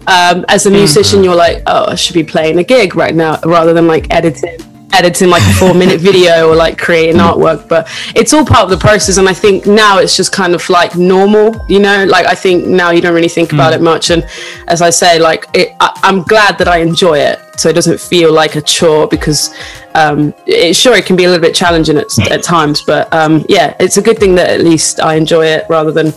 um, 0.08 0.46
as 0.48 0.66
a 0.66 0.72
musician 0.72 1.18
mm-hmm. 1.18 1.26
you're 1.26 1.36
like 1.36 1.62
oh 1.68 1.86
i 1.86 1.96
should 1.96 2.16
be 2.16 2.24
playing 2.24 2.58
a 2.58 2.64
gig 2.64 2.96
right 2.96 3.14
now 3.14 3.40
rather 3.46 3.72
than 3.72 3.86
like 3.86 4.08
editing 4.10 4.58
editing 4.94 5.30
like 5.30 5.44
a 5.44 5.54
four 5.54 5.74
minute 5.74 6.00
video 6.10 6.50
or 6.50 6.56
like 6.56 6.78
creating 6.78 7.16
artwork 7.16 7.68
but 7.68 7.88
it's 8.16 8.34
all 8.34 8.46
part 8.46 8.64
of 8.64 8.70
the 8.70 8.78
process 8.78 9.18
and 9.18 9.28
i 9.28 9.34
think 9.34 9.66
now 9.66 10.00
it's 10.00 10.16
just 10.16 10.32
kind 10.32 10.54
of 10.54 10.68
like 10.70 10.96
normal 10.96 11.66
you 11.68 11.80
know 11.80 12.06
like 12.06 12.26
i 12.26 12.36
think 12.36 12.66
now 12.66 12.92
you 12.92 13.02
don't 13.02 13.14
really 13.14 13.30
think 13.30 13.54
about 13.54 13.74
mm. 13.74 13.78
it 13.78 13.82
much 13.82 14.10
and 14.10 14.28
as 14.68 14.82
i 14.82 14.90
say 14.90 15.20
like 15.20 15.46
it, 15.54 15.76
I, 15.80 15.98
i'm 16.04 16.24
glad 16.24 16.58
that 16.58 16.68
i 16.68 16.78
enjoy 16.78 17.20
it 17.20 17.40
so 17.58 17.70
it 17.70 17.74
doesn't 17.74 18.00
feel 18.00 18.34
like 18.34 18.56
a 18.56 18.62
chore 18.62 19.08
because 19.08 19.54
um, 19.94 20.34
it, 20.48 20.74
sure 20.74 20.96
it 20.96 21.06
can 21.06 21.16
be 21.16 21.26
a 21.26 21.28
little 21.28 21.42
bit 21.42 21.54
challenging 21.54 21.98
at, 21.98 22.08
at 22.32 22.42
times 22.42 22.82
but 22.82 23.14
um, 23.14 23.46
yeah 23.50 23.76
it's 23.80 23.98
a 23.98 24.02
good 24.02 24.18
thing 24.18 24.36
that 24.36 24.50
at 24.50 24.62
least 24.62 25.00
i 25.00 25.16
enjoy 25.16 25.46
it 25.46 25.66
rather 25.70 25.92
than 25.92 26.14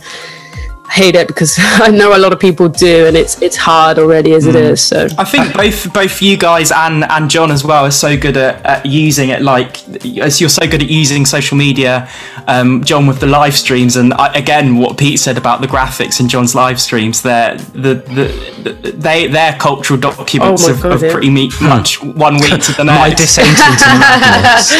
hate 0.89 1.15
it 1.15 1.27
because 1.27 1.55
I 1.59 1.89
know 1.89 2.15
a 2.15 2.19
lot 2.19 2.33
of 2.33 2.39
people 2.39 2.69
do, 2.69 3.05
and 3.07 3.17
it's 3.17 3.41
it's 3.41 3.57
hard 3.57 3.99
already 3.99 4.33
as 4.33 4.45
mm. 4.45 4.49
it 4.49 4.55
is. 4.55 4.81
So 4.81 5.07
I 5.17 5.25
think 5.25 5.53
both 5.53 5.93
both 5.93 6.21
you 6.21 6.37
guys 6.37 6.71
and 6.71 7.03
and 7.03 7.29
John 7.29 7.51
as 7.51 7.63
well 7.63 7.85
are 7.85 7.91
so 7.91 8.17
good 8.17 8.37
at, 8.37 8.65
at 8.65 8.85
using 8.85 9.29
it. 9.29 9.41
Like 9.41 9.87
as 10.17 10.39
you're 10.39 10.49
so 10.49 10.67
good 10.67 10.83
at 10.83 10.89
using 10.89 11.25
social 11.25 11.57
media, 11.57 12.09
um, 12.47 12.83
John 12.83 13.07
with 13.07 13.19
the 13.19 13.27
live 13.27 13.55
streams, 13.55 13.95
and 13.95 14.13
I, 14.13 14.33
again 14.33 14.77
what 14.77 14.97
Pete 14.97 15.19
said 15.19 15.37
about 15.37 15.61
the 15.61 15.67
graphics 15.67 16.19
in 16.19 16.27
John's 16.27 16.55
live 16.55 16.79
streams. 16.79 17.21
They're 17.21 17.57
the, 17.57 17.95
the, 17.95 18.71
the 18.81 18.91
they 18.91 19.27
they're 19.27 19.53
cultural 19.53 19.99
documents 19.99 20.67
oh 20.67 20.73
of, 20.73 20.81
God, 20.81 20.91
of 20.93 21.03
yeah. 21.03 21.11
pretty 21.11 21.29
much 21.29 22.01
one 22.01 22.35
week 22.35 22.61
to 22.61 22.71
the 22.73 22.83
next. 22.83 22.99
My 22.99 23.09
descent 23.13 23.47
into 23.47 23.85
madness. 23.99 24.71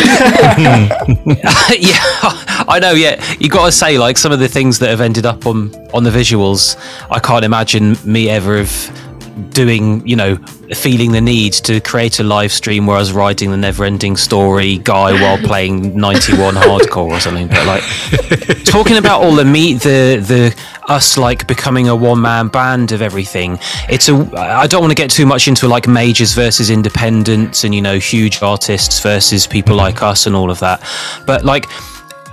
yeah, 1.80 2.45
I 2.68 2.80
know. 2.80 2.92
Yeah, 2.92 3.24
you 3.40 3.50
got 3.50 3.66
to 3.66 3.72
say 3.72 3.98
like 3.98 4.18
some 4.18 4.32
of 4.32 4.40
the 4.40 4.48
things 4.48 4.80
that 4.80 4.90
have 4.90 5.02
ended 5.02 5.26
up 5.26 5.46
on 5.46 5.74
on 5.94 6.04
the 6.04 6.10
visuals, 6.10 6.78
I 7.10 7.20
can't 7.20 7.46
imagine 7.46 7.96
me 8.04 8.30
ever 8.30 8.58
have 8.58 9.06
doing, 9.50 10.06
you 10.08 10.16
know, 10.16 10.38
feeling 10.74 11.12
the 11.12 11.22
need 11.22 11.54
to 11.54 11.82
create 11.82 12.20
a 12.20 12.24
live 12.24 12.52
stream 12.52 12.86
where 12.86 12.96
I 12.96 13.00
was 13.00 13.12
writing 13.12 13.52
the 13.52 13.58
never 13.58 13.84
ending 13.84 14.16
story 14.16 14.78
guy 14.78 15.12
while 15.22 15.38
playing 15.38 15.98
91 15.98 16.56
hardcore 16.56 17.12
or 17.12 17.20
something. 17.20 17.48
But 17.48 17.66
like 17.66 17.84
talking 18.66 18.98
about 18.98 19.24
all 19.24 19.36
the 19.36 19.46
meat, 19.46 19.82
the, 19.82 20.24
the, 20.26 20.56
us 20.88 21.18
like 21.18 21.48
becoming 21.48 21.90
a 21.90 21.96
one 21.96 22.22
man 22.22 22.48
band 22.48 22.92
of 22.92 23.02
everything. 23.02 23.60
It's 23.90 24.08
a, 24.08 24.16
I 24.38 24.68
don't 24.68 24.82
want 24.82 24.92
to 24.92 24.96
get 24.96 25.10
too 25.10 25.26
much 25.26 25.48
into 25.48 25.68
like 25.68 25.88
majors 25.88 26.34
versus 26.34 26.70
independents 26.70 27.64
and, 27.64 27.76
you 27.76 27.82
know, 27.82 28.00
huge 28.00 28.42
artists 28.42 29.02
versus 29.02 29.48
people 29.48 29.76
like 29.76 30.02
us 30.02 30.28
and 30.28 30.36
all 30.36 30.50
of 30.50 30.60
that. 30.60 30.82
But 31.26 31.44
like, 31.44 31.66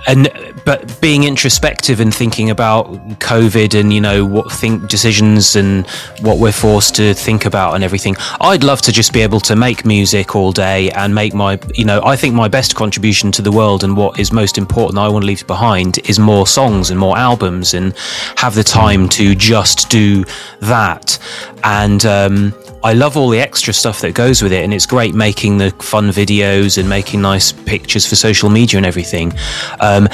and 0.07 0.29
but 0.65 0.99
being 1.01 1.23
introspective 1.23 1.99
and 1.99 2.13
thinking 2.13 2.49
about 2.49 2.87
COVID 3.19 3.79
and 3.79 3.93
you 3.93 4.01
know 4.01 4.25
what 4.25 4.51
think 4.51 4.87
decisions 4.87 5.55
and 5.55 5.87
what 6.21 6.39
we're 6.39 6.51
forced 6.51 6.95
to 6.95 7.13
think 7.13 7.45
about 7.45 7.75
and 7.75 7.83
everything, 7.83 8.15
I'd 8.41 8.63
love 8.63 8.81
to 8.83 8.91
just 8.91 9.13
be 9.13 9.21
able 9.21 9.39
to 9.41 9.55
make 9.55 9.85
music 9.85 10.35
all 10.35 10.51
day 10.51 10.89
and 10.91 11.13
make 11.13 11.33
my 11.33 11.59
you 11.73 11.85
know 11.85 12.01
I 12.03 12.15
think 12.15 12.35
my 12.35 12.47
best 12.47 12.75
contribution 12.75 13.31
to 13.33 13.41
the 13.41 13.51
world 13.51 13.83
and 13.83 13.95
what 13.95 14.19
is 14.19 14.31
most 14.31 14.57
important 14.57 14.97
I 14.99 15.07
want 15.07 15.23
to 15.23 15.27
leave 15.27 15.45
behind 15.47 15.99
is 16.09 16.19
more 16.19 16.47
songs 16.47 16.89
and 16.89 16.99
more 16.99 17.17
albums 17.17 17.73
and 17.73 17.95
have 18.37 18.55
the 18.55 18.63
time 18.63 19.09
to 19.09 19.35
just 19.35 19.89
do 19.89 20.25
that. 20.61 21.17
And 21.63 22.05
um, 22.05 22.53
I 22.83 22.93
love 22.93 23.15
all 23.15 23.29
the 23.29 23.39
extra 23.39 23.73
stuff 23.73 24.01
that 24.01 24.13
goes 24.13 24.41
with 24.41 24.51
it, 24.51 24.63
and 24.63 24.73
it's 24.73 24.85
great 24.85 25.15
making 25.15 25.57
the 25.57 25.71
fun 25.71 26.09
videos 26.09 26.77
and 26.77 26.89
making 26.89 27.21
nice 27.21 27.51
pictures 27.51 28.05
for 28.05 28.15
social 28.15 28.49
media 28.49 28.77
and 28.77 28.85
everything. 28.85 29.33
Um, 29.79 30.09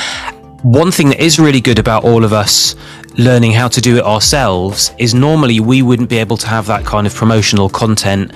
one 0.61 0.91
thing 0.91 1.09
that 1.09 1.23
is 1.23 1.39
really 1.39 1.61
good 1.61 1.79
about 1.79 2.03
all 2.03 2.23
of 2.23 2.33
us 2.33 2.75
learning 3.17 3.51
how 3.51 3.67
to 3.67 3.81
do 3.81 3.97
it 3.97 4.03
ourselves 4.03 4.91
is 4.97 5.13
normally 5.13 5.59
we 5.59 5.81
wouldn't 5.81 6.09
be 6.09 6.17
able 6.17 6.37
to 6.37 6.47
have 6.47 6.67
that 6.67 6.85
kind 6.85 7.07
of 7.07 7.15
promotional 7.15 7.69
content 7.69 8.31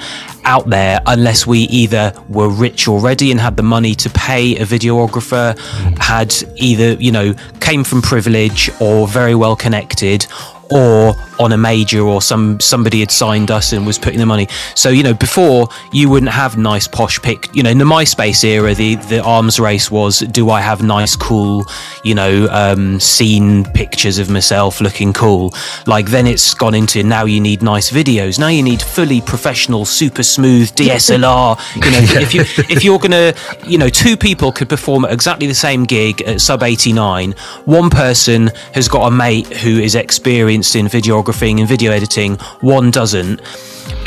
out 0.46 0.70
there 0.70 1.00
unless 1.06 1.46
we 1.46 1.60
either 1.64 2.14
were 2.30 2.50
rich 2.50 2.88
already 2.88 3.30
and 3.32 3.40
had 3.40 3.56
the 3.56 3.64
money 3.64 3.94
to 3.94 4.10
pay 4.10 4.56
a 4.58 4.66
videographer, 4.66 5.58
had 6.00 6.34
either, 6.56 6.94
you 6.94 7.12
know, 7.12 7.34
came 7.60 7.84
from 7.84 8.02
privilege 8.02 8.70
or 8.82 9.08
very 9.08 9.36
well 9.36 9.56
connected 9.56 10.26
or 10.74 11.16
on 11.40 11.52
a 11.52 11.58
major 11.58 12.02
or 12.02 12.22
some 12.22 12.60
somebody 12.60 13.00
had 13.00 13.12
signed 13.12 13.52
us 13.52 13.74
and 13.74 13.86
was 13.86 13.98
putting 13.98 14.20
the 14.20 14.26
money. 14.26 14.48
So 14.76 14.90
you 14.90 15.04
know, 15.04 15.14
before 15.14 15.68
you 15.92 16.10
wouldn't 16.10 16.32
have 16.32 16.58
nice 16.58 16.88
posh 16.88 17.22
pick. 17.22 17.54
You 17.56 17.64
know, 17.64 17.70
in 17.70 17.78
the 17.78 17.86
MySpace 17.86 18.44
era, 18.44 18.74
the 18.74 18.96
the 18.96 19.22
arms 19.22 19.60
race 19.60 19.92
was: 19.92 20.20
do 20.20 20.50
I 20.50 20.62
have 20.62 20.82
nice, 20.82 21.16
cool, 21.16 21.66
you 22.04 22.16
know, 22.16 22.48
um, 22.52 23.00
scene 23.00 23.66
pictures 23.66 24.20
of 24.20 24.30
myself 24.30 24.82
looking 24.82 25.14
cool? 25.14 25.54
Like 25.86 26.08
then 26.08 26.28
it's 26.28 26.54
gone 26.54 26.76
into 26.76 27.04
now 27.04 27.26
you 27.26 27.40
need 27.40 27.62
nice 27.62 27.92
videos. 27.92 28.40
Now 28.40 28.48
you 28.48 28.64
need 28.64 28.82
fully 28.82 29.22
professional, 29.22 29.86
super 29.86 30.24
smooth 30.24 30.72
DSLR. 30.76 31.60
you 31.76 31.92
know, 31.92 32.22
if 32.22 32.34
you 32.34 32.42
if 32.76 32.84
you're 32.84 33.00
gonna, 33.00 33.34
you 33.66 33.78
know, 33.78 33.90
two 33.90 34.18
people 34.18 34.52
could 34.52 34.70
perform 34.70 35.06
at 35.06 35.12
exactly 35.12 35.48
the 35.48 35.56
same 35.56 35.84
gig 35.84 36.22
at 36.24 36.42
sub 36.42 36.64
89. 36.64 37.34
One 37.66 37.90
person 37.90 38.52
has 38.74 38.88
got 38.88 39.08
a 39.08 39.12
mate 39.12 39.48
who 39.48 39.80
is 39.80 39.96
experienced 39.96 40.63
in 40.76 40.88
videographing 40.88 41.60
and 41.60 41.68
video 41.68 41.92
editing. 41.92 42.36
One 42.62 42.92
doesn't. 42.92 43.42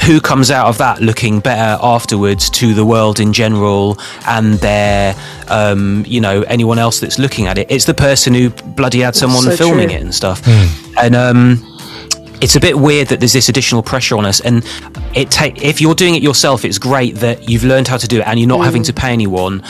Who 0.06 0.20
comes 0.20 0.50
out 0.50 0.68
of 0.68 0.78
that 0.78 1.00
looking 1.00 1.40
better 1.40 1.78
afterwards 1.82 2.48
to 2.50 2.74
the 2.74 2.84
world 2.84 3.20
in 3.20 3.32
general 3.32 3.98
and 4.26 4.54
their, 4.54 5.14
um, 5.48 6.04
you 6.06 6.20
know, 6.20 6.42
anyone 6.42 6.78
else 6.78 7.00
that's 7.00 7.18
looking 7.18 7.46
at 7.46 7.58
it? 7.58 7.70
It's 7.70 7.84
the 7.84 7.94
person 7.94 8.32
who 8.34 8.50
bloody 8.50 9.00
had 9.00 9.14
someone 9.14 9.42
so 9.42 9.56
filming 9.56 9.88
true. 9.88 9.96
it 9.98 10.02
and 10.02 10.14
stuff. 10.14 10.46
And 10.98 11.14
um, 11.14 11.75
it's 12.40 12.56
a 12.56 12.60
bit 12.60 12.76
weird 12.78 13.08
that 13.08 13.20
there's 13.20 13.32
this 13.32 13.48
additional 13.48 13.82
pressure 13.82 14.16
on 14.16 14.26
us 14.26 14.40
and 14.40 14.64
it 15.14 15.30
take 15.30 15.62
if 15.62 15.80
you're 15.80 15.94
doing 15.94 16.14
it 16.14 16.22
yourself 16.22 16.64
it's 16.64 16.78
great 16.78 17.14
that 17.16 17.48
you've 17.48 17.64
learned 17.64 17.88
how 17.88 17.96
to 17.96 18.06
do 18.06 18.20
it 18.20 18.26
and 18.26 18.38
you're 18.38 18.48
not 18.48 18.64
having 18.64 18.82
to 18.82 18.92
pay 18.92 19.12
anyone 19.12 19.62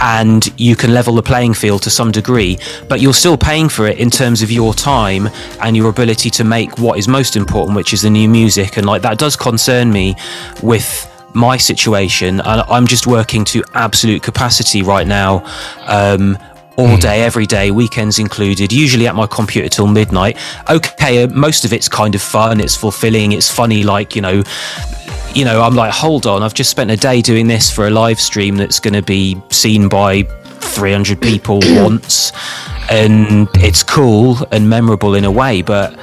and 0.00 0.52
you 0.60 0.76
can 0.76 0.92
level 0.92 1.14
the 1.14 1.22
playing 1.22 1.54
field 1.54 1.82
to 1.82 1.90
some 1.90 2.10
degree 2.10 2.58
but 2.88 3.00
you're 3.00 3.14
still 3.14 3.36
paying 3.36 3.68
for 3.68 3.86
it 3.86 3.98
in 3.98 4.10
terms 4.10 4.42
of 4.42 4.50
your 4.50 4.74
time 4.74 5.28
and 5.62 5.76
your 5.76 5.88
ability 5.88 6.30
to 6.30 6.44
make 6.44 6.78
what 6.78 6.98
is 6.98 7.08
most 7.08 7.36
important 7.36 7.76
which 7.76 7.92
is 7.92 8.02
the 8.02 8.10
new 8.10 8.28
music 8.28 8.76
and 8.76 8.86
like 8.86 9.02
that 9.02 9.18
does 9.18 9.36
concern 9.36 9.90
me 9.92 10.16
with 10.62 11.04
my 11.34 11.56
situation 11.56 12.40
and 12.40 12.62
i'm 12.68 12.86
just 12.86 13.06
working 13.06 13.44
to 13.44 13.62
absolute 13.74 14.22
capacity 14.22 14.82
right 14.82 15.06
now 15.06 15.44
um, 15.86 16.36
all 16.78 16.96
day, 16.96 17.22
every 17.22 17.44
day, 17.44 17.72
weekends 17.72 18.20
included, 18.20 18.72
usually 18.72 19.08
at 19.08 19.14
my 19.16 19.26
computer 19.26 19.68
till 19.68 19.88
midnight. 19.88 20.38
Okay, 20.70 21.24
uh, 21.24 21.28
most 21.28 21.64
of 21.64 21.72
it's 21.72 21.88
kind 21.88 22.14
of 22.14 22.22
fun, 22.22 22.60
it's 22.60 22.76
fulfilling, 22.76 23.32
it's 23.32 23.52
funny, 23.52 23.82
like, 23.82 24.14
you 24.14 24.22
know, 24.22 24.44
you 25.34 25.44
know, 25.44 25.60
I'm 25.60 25.74
like, 25.74 25.92
hold 25.92 26.24
on, 26.24 26.44
I've 26.44 26.54
just 26.54 26.70
spent 26.70 26.92
a 26.92 26.96
day 26.96 27.20
doing 27.20 27.48
this 27.48 27.68
for 27.68 27.88
a 27.88 27.90
live 27.90 28.20
stream 28.20 28.56
that's 28.56 28.78
going 28.78 28.94
to 28.94 29.02
be 29.02 29.36
seen 29.50 29.88
by 29.88 30.22
300 30.22 31.20
people 31.20 31.58
once, 31.64 32.30
and 32.88 33.48
it's 33.56 33.82
cool 33.82 34.36
and 34.52 34.70
memorable 34.70 35.16
in 35.16 35.24
a 35.24 35.32
way, 35.32 35.62
but 35.62 35.98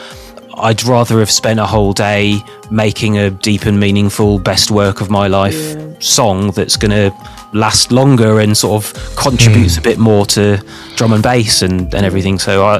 I'd 0.57 0.83
rather 0.83 1.19
have 1.19 1.31
spent 1.31 1.61
a 1.61 1.65
whole 1.65 1.93
day 1.93 2.37
making 2.69 3.17
a 3.17 3.29
deep 3.29 3.65
and 3.65 3.79
meaningful 3.79 4.39
best 4.39 4.71
work 4.71 4.99
of 4.99 5.09
my 5.09 5.27
life 5.27 6.01
song 6.01 6.51
that's 6.51 6.75
going 6.75 6.91
to 6.91 7.34
last 7.53 7.91
longer 7.91 8.39
and 8.39 8.55
sort 8.57 8.83
of 8.83 9.15
contributes 9.15 9.75
hmm. 9.75 9.81
a 9.81 9.83
bit 9.83 9.97
more 9.97 10.25
to 10.25 10.63
drum 10.95 11.13
and 11.13 11.23
bass 11.23 11.61
and, 11.61 11.93
and 11.93 12.05
everything. 12.05 12.39
So 12.39 12.65
I, 12.65 12.77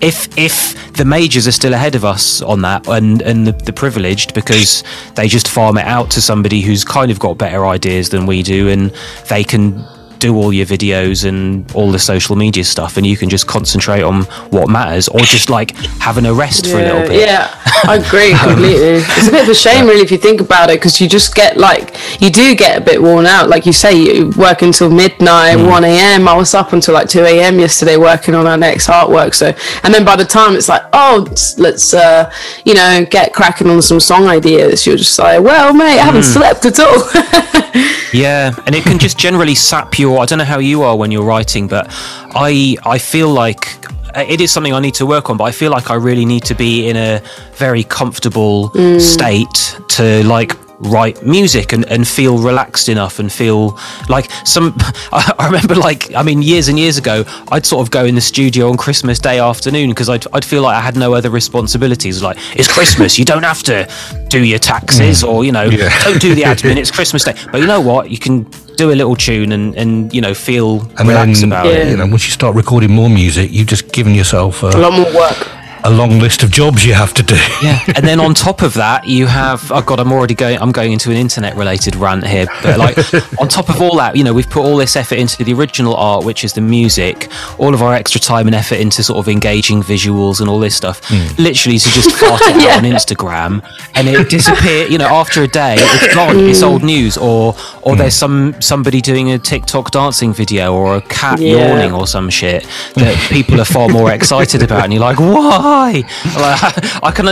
if 0.00 0.36
if 0.38 0.92
the 0.94 1.04
majors 1.04 1.46
are 1.48 1.52
still 1.52 1.74
ahead 1.74 1.94
of 1.94 2.04
us 2.04 2.40
on 2.42 2.62
that 2.62 2.86
and 2.88 3.20
and 3.22 3.46
the, 3.46 3.52
the 3.52 3.72
privileged 3.72 4.34
because 4.34 4.84
they 5.14 5.28
just 5.28 5.48
farm 5.48 5.76
it 5.76 5.86
out 5.86 6.10
to 6.12 6.20
somebody 6.20 6.60
who's 6.60 6.84
kind 6.84 7.10
of 7.10 7.18
got 7.18 7.38
better 7.38 7.66
ideas 7.66 8.10
than 8.10 8.26
we 8.26 8.42
do 8.42 8.68
and 8.68 8.92
they 9.28 9.42
can 9.42 9.84
do 10.18 10.36
all 10.36 10.52
your 10.52 10.66
videos 10.66 11.24
and 11.28 11.70
all 11.74 11.90
the 11.92 11.98
social 11.98 12.34
media 12.36 12.64
stuff 12.64 12.96
and 12.96 13.06
you 13.06 13.16
can 13.16 13.28
just 13.28 13.46
concentrate 13.46 14.02
on 14.02 14.22
what 14.50 14.68
matters 14.68 15.08
or 15.08 15.20
just 15.20 15.48
like 15.50 15.76
having 16.00 16.26
a 16.26 16.34
rest 16.34 16.66
for 16.66 16.78
a 16.78 16.82
little 16.82 17.02
bit 17.08 17.20
Yeah, 17.20 17.48
I 17.84 17.96
agree 18.04 18.32
completely. 18.42 19.02
It's 19.18 19.28
a 19.28 19.30
bit 19.30 19.42
of 19.44 19.48
a 19.48 19.54
shame, 19.54 19.86
really, 19.86 20.02
if 20.02 20.10
you 20.10 20.18
think 20.18 20.40
about 20.40 20.70
it, 20.70 20.74
because 20.80 21.00
you 21.00 21.08
just 21.08 21.34
get 21.34 21.56
like 21.56 21.96
you 22.20 22.30
do 22.30 22.54
get 22.54 22.76
a 22.78 22.80
bit 22.80 23.00
worn 23.00 23.26
out. 23.26 23.48
Like 23.48 23.64
you 23.66 23.72
say, 23.72 23.94
you 23.96 24.30
work 24.36 24.62
until 24.62 24.90
midnight, 24.90 25.56
Mm. 25.58 25.68
one 25.70 25.84
a.m. 25.84 26.26
I 26.28 26.34
was 26.34 26.52
up 26.54 26.72
until 26.72 26.94
like 26.94 27.08
two 27.08 27.22
a.m. 27.24 27.58
yesterday 27.60 27.96
working 27.96 28.34
on 28.34 28.46
our 28.46 28.56
next 28.56 28.88
artwork. 28.88 29.34
So, 29.34 29.54
and 29.82 29.94
then 29.94 30.04
by 30.04 30.16
the 30.16 30.24
time 30.24 30.54
it's 30.56 30.68
like, 30.68 30.82
oh, 30.92 31.24
let's, 31.28 31.58
let's 31.58 31.94
uh, 31.94 32.30
you 32.64 32.74
know, 32.74 33.06
get 33.08 33.32
cracking 33.32 33.68
on 33.70 33.80
some 33.82 34.00
song 34.00 34.26
ideas. 34.26 34.86
You're 34.86 34.96
just 34.96 35.18
like, 35.18 35.40
well, 35.42 35.72
mate, 35.72 35.98
I 36.00 36.04
haven't 36.04 36.22
Mm. 36.22 36.32
slept 36.32 36.64
at 36.66 36.80
all. 36.80 36.98
Yeah, 38.12 38.52
and 38.66 38.74
it 38.74 38.82
can 38.84 38.98
just 38.98 39.18
generally 39.18 39.54
sap 39.54 39.98
your. 39.98 40.07
I 40.16 40.24
don't 40.26 40.38
know 40.38 40.44
how 40.44 40.58
you 40.58 40.82
are 40.82 40.96
when 40.96 41.10
you're 41.12 41.24
writing, 41.24 41.68
but 41.68 41.86
I 42.34 42.76
I 42.86 42.98
feel 42.98 43.28
like 43.28 43.84
uh, 44.16 44.24
it 44.26 44.40
is 44.40 44.50
something 44.50 44.72
I 44.72 44.80
need 44.80 44.94
to 44.94 45.06
work 45.06 45.28
on. 45.30 45.36
But 45.36 45.44
I 45.44 45.52
feel 45.52 45.70
like 45.70 45.90
I 45.90 45.94
really 45.94 46.24
need 46.24 46.44
to 46.44 46.54
be 46.54 46.88
in 46.88 46.96
a 46.96 47.20
very 47.54 47.84
comfortable 47.84 48.70
state 48.98 49.76
to 49.88 50.22
like 50.24 50.56
write 50.80 51.26
music 51.26 51.72
and, 51.72 51.84
and 51.86 52.06
feel 52.06 52.38
relaxed 52.38 52.88
enough 52.88 53.18
and 53.18 53.32
feel 53.32 53.76
like 54.08 54.30
some 54.44 54.72
I 55.12 55.34
I 55.36 55.46
remember 55.46 55.74
like 55.74 56.14
I 56.14 56.22
mean 56.22 56.40
years 56.40 56.68
and 56.68 56.78
years 56.78 56.96
ago 56.98 57.24
I'd 57.50 57.66
sort 57.66 57.84
of 57.84 57.90
go 57.90 58.04
in 58.04 58.14
the 58.14 58.20
studio 58.20 58.70
on 58.70 58.76
Christmas 58.76 59.18
Day 59.18 59.40
afternoon 59.40 59.88
because 59.90 60.08
I'd, 60.08 60.24
I'd 60.32 60.44
feel 60.44 60.62
like 60.62 60.76
I 60.76 60.80
had 60.80 60.96
no 60.96 61.14
other 61.14 61.30
responsibilities 61.30 62.22
like 62.22 62.36
it's 62.54 62.72
Christmas 62.72 63.18
you 63.18 63.24
don't 63.24 63.42
have 63.42 63.64
to 63.64 63.88
do 64.28 64.44
your 64.44 64.60
taxes 64.60 65.24
or 65.24 65.44
you 65.44 65.50
know 65.50 65.64
Yeah. 65.64 65.90
don't 66.04 66.20
do 66.20 66.36
the 66.36 66.42
admin 66.42 66.76
it's 66.82 66.92
Christmas 66.92 67.24
Day 67.24 67.34
but 67.50 67.60
you 67.60 67.66
know 67.66 67.80
what 67.80 68.08
you 68.12 68.18
can 68.18 68.46
do 68.78 68.90
a 68.92 68.96
little 69.00 69.16
tune 69.16 69.50
and, 69.52 69.74
and 69.76 69.90
you 70.14 70.20
know 70.24 70.34
feel 70.34 70.68
And 70.98 71.08
relaxed 71.08 71.40
then, 71.42 71.50
about 71.52 71.66
Yeah. 71.66 71.82
it 71.82 71.90
you 71.90 71.96
know, 72.00 72.06
once 72.06 72.24
you 72.28 72.32
start 72.40 72.54
recording 72.62 72.92
more 73.00 73.10
music, 73.10 73.50
you've 73.52 73.66
just 73.74 73.92
given 73.92 74.14
yourself 74.14 74.62
a 74.62 74.68
a, 74.68 74.78
lot 74.86 74.92
more 75.00 75.10
work. 75.22 75.38
A 75.84 75.90
long 75.90 76.18
list 76.18 76.42
of 76.42 76.50
jobs 76.50 76.84
you 76.84 76.94
have 76.94 77.14
to 77.14 77.22
do. 77.22 77.34
yeah 77.62 77.80
and 77.94 78.06
then 78.06 78.20
on 78.20 78.34
top 78.34 78.62
of 78.62 78.74
that 78.74 79.06
you 79.06 79.26
have 79.26 79.70
oh 79.72 79.82
god 79.82 80.00
i'm 80.00 80.12
already 80.12 80.34
going 80.34 80.58
i'm 80.58 80.72
going 80.72 80.92
into 80.92 81.10
an 81.10 81.16
internet 81.16 81.56
related 81.56 81.94
rant 81.96 82.26
here 82.26 82.46
but 82.62 82.78
like 82.78 82.96
on 83.40 83.48
top 83.48 83.68
of 83.68 83.80
all 83.80 83.96
that 83.96 84.16
you 84.16 84.24
know 84.24 84.32
we've 84.32 84.48
put 84.48 84.64
all 84.64 84.76
this 84.76 84.96
effort 84.96 85.16
into 85.18 85.42
the 85.44 85.52
original 85.52 85.94
art 85.94 86.24
which 86.24 86.44
is 86.44 86.52
the 86.52 86.60
music 86.60 87.30
all 87.58 87.74
of 87.74 87.82
our 87.82 87.94
extra 87.94 88.20
time 88.20 88.46
and 88.46 88.54
effort 88.54 88.76
into 88.76 89.02
sort 89.02 89.18
of 89.18 89.28
engaging 89.28 89.82
visuals 89.82 90.40
and 90.40 90.48
all 90.48 90.58
this 90.58 90.74
stuff 90.74 91.00
hmm. 91.04 91.42
literally 91.42 91.78
to 91.78 91.88
just 91.90 92.10
fart 92.12 92.40
it 92.42 92.56
out 92.68 92.78
on 92.78 92.84
instagram 92.84 93.64
and 93.94 94.08
it 94.08 94.28
disappear 94.28 94.86
you 94.86 94.98
know 94.98 95.08
after 95.08 95.42
a 95.42 95.48
day 95.48 95.76
it's 95.78 96.14
gone 96.14 96.38
it's 96.38 96.62
old 96.62 96.82
news 96.82 97.16
or 97.16 97.54
or 97.82 97.92
hmm. 97.92 97.98
there's 97.98 98.14
some 98.14 98.60
somebody 98.60 99.00
doing 99.00 99.30
a 99.30 99.38
tiktok 99.38 99.90
dancing 99.90 100.32
video 100.32 100.74
or 100.74 100.96
a 100.96 101.00
cat 101.02 101.40
Yeah. 101.40 101.68
yawning 101.68 101.92
or 101.92 102.06
some 102.06 102.30
shit 102.30 102.66
that 102.94 103.16
people 103.30 103.60
are 103.60 103.64
far 103.64 103.88
more 103.88 104.12
excited 104.12 104.62
about 104.62 104.84
and 104.84 104.92
you're 104.92 105.02
like 105.02 105.18
like, 105.68 106.04
i 107.02 107.12
can 107.14 107.26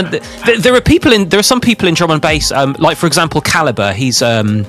there, 0.61 0.75
are 0.75 0.81
people 0.81 1.11
in 1.11 1.27
there 1.29 1.39
are 1.39 1.43
some 1.43 1.61
people 1.61 1.87
in 1.87 1.93
drum 1.93 2.11
and 2.11 2.21
bass 2.21 2.51
um, 2.51 2.75
like 2.79 2.97
for 2.97 3.07
example 3.07 3.41
Calibre 3.41 3.93
he's 3.93 4.21
um 4.21 4.65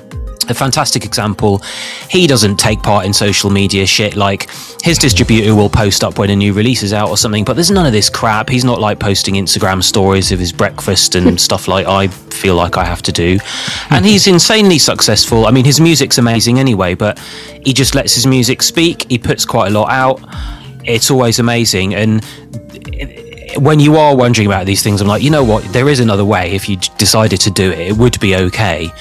a 0.49 0.53
fantastic 0.53 1.05
example. 1.05 1.61
He 2.09 2.27
doesn't 2.27 2.57
take 2.57 2.81
part 2.81 3.05
in 3.05 3.13
social 3.13 3.49
media 3.49 3.85
shit. 3.85 4.15
Like 4.15 4.49
his 4.81 4.97
distributor 4.97 5.55
will 5.55 5.69
post 5.69 6.03
up 6.03 6.17
when 6.17 6.29
a 6.29 6.35
new 6.35 6.53
release 6.53 6.83
is 6.83 6.93
out 6.93 7.09
or 7.09 7.17
something, 7.17 7.43
but 7.43 7.53
there's 7.53 7.71
none 7.71 7.85
of 7.85 7.91
this 7.91 8.09
crap. 8.09 8.49
He's 8.49 8.65
not 8.65 8.79
like 8.79 8.99
posting 8.99 9.35
Instagram 9.35 9.83
stories 9.83 10.31
of 10.31 10.39
his 10.39 10.51
breakfast 10.51 11.15
and 11.15 11.39
stuff 11.49 11.67
like 11.67 11.85
I 11.85 12.07
feel 12.07 12.55
like 12.55 12.77
I 12.77 12.83
have 12.83 13.01
to 13.03 13.11
do. 13.11 13.39
And 13.89 14.05
he's 14.05 14.27
insanely 14.27 14.79
successful. 14.79 15.45
I 15.45 15.51
mean, 15.51 15.65
his 15.65 15.79
music's 15.79 16.17
amazing 16.17 16.59
anyway, 16.59 16.95
but 16.95 17.19
he 17.63 17.73
just 17.73 17.95
lets 17.95 18.15
his 18.15 18.25
music 18.25 18.61
speak. 18.61 19.09
He 19.09 19.17
puts 19.17 19.45
quite 19.45 19.67
a 19.67 19.71
lot 19.71 19.89
out. 19.91 20.21
It's 20.85 21.11
always 21.11 21.39
amazing. 21.39 21.93
And 21.93 22.25
when 23.57 23.79
you 23.79 23.95
are 23.97 24.15
wondering 24.15 24.47
about 24.47 24.65
these 24.65 24.83
things, 24.83 25.01
I'm 25.01 25.07
like, 25.07 25.21
you 25.23 25.29
know 25.29 25.43
what? 25.43 25.63
There 25.73 25.89
is 25.89 25.99
another 25.99 26.25
way. 26.25 26.51
If 26.51 26.67
you 26.69 26.77
decided 26.97 27.39
to 27.41 27.51
do 27.51 27.71
it, 27.71 27.79
it 27.79 27.97
would 27.97 28.19
be 28.19 28.35
okay. 28.35 28.91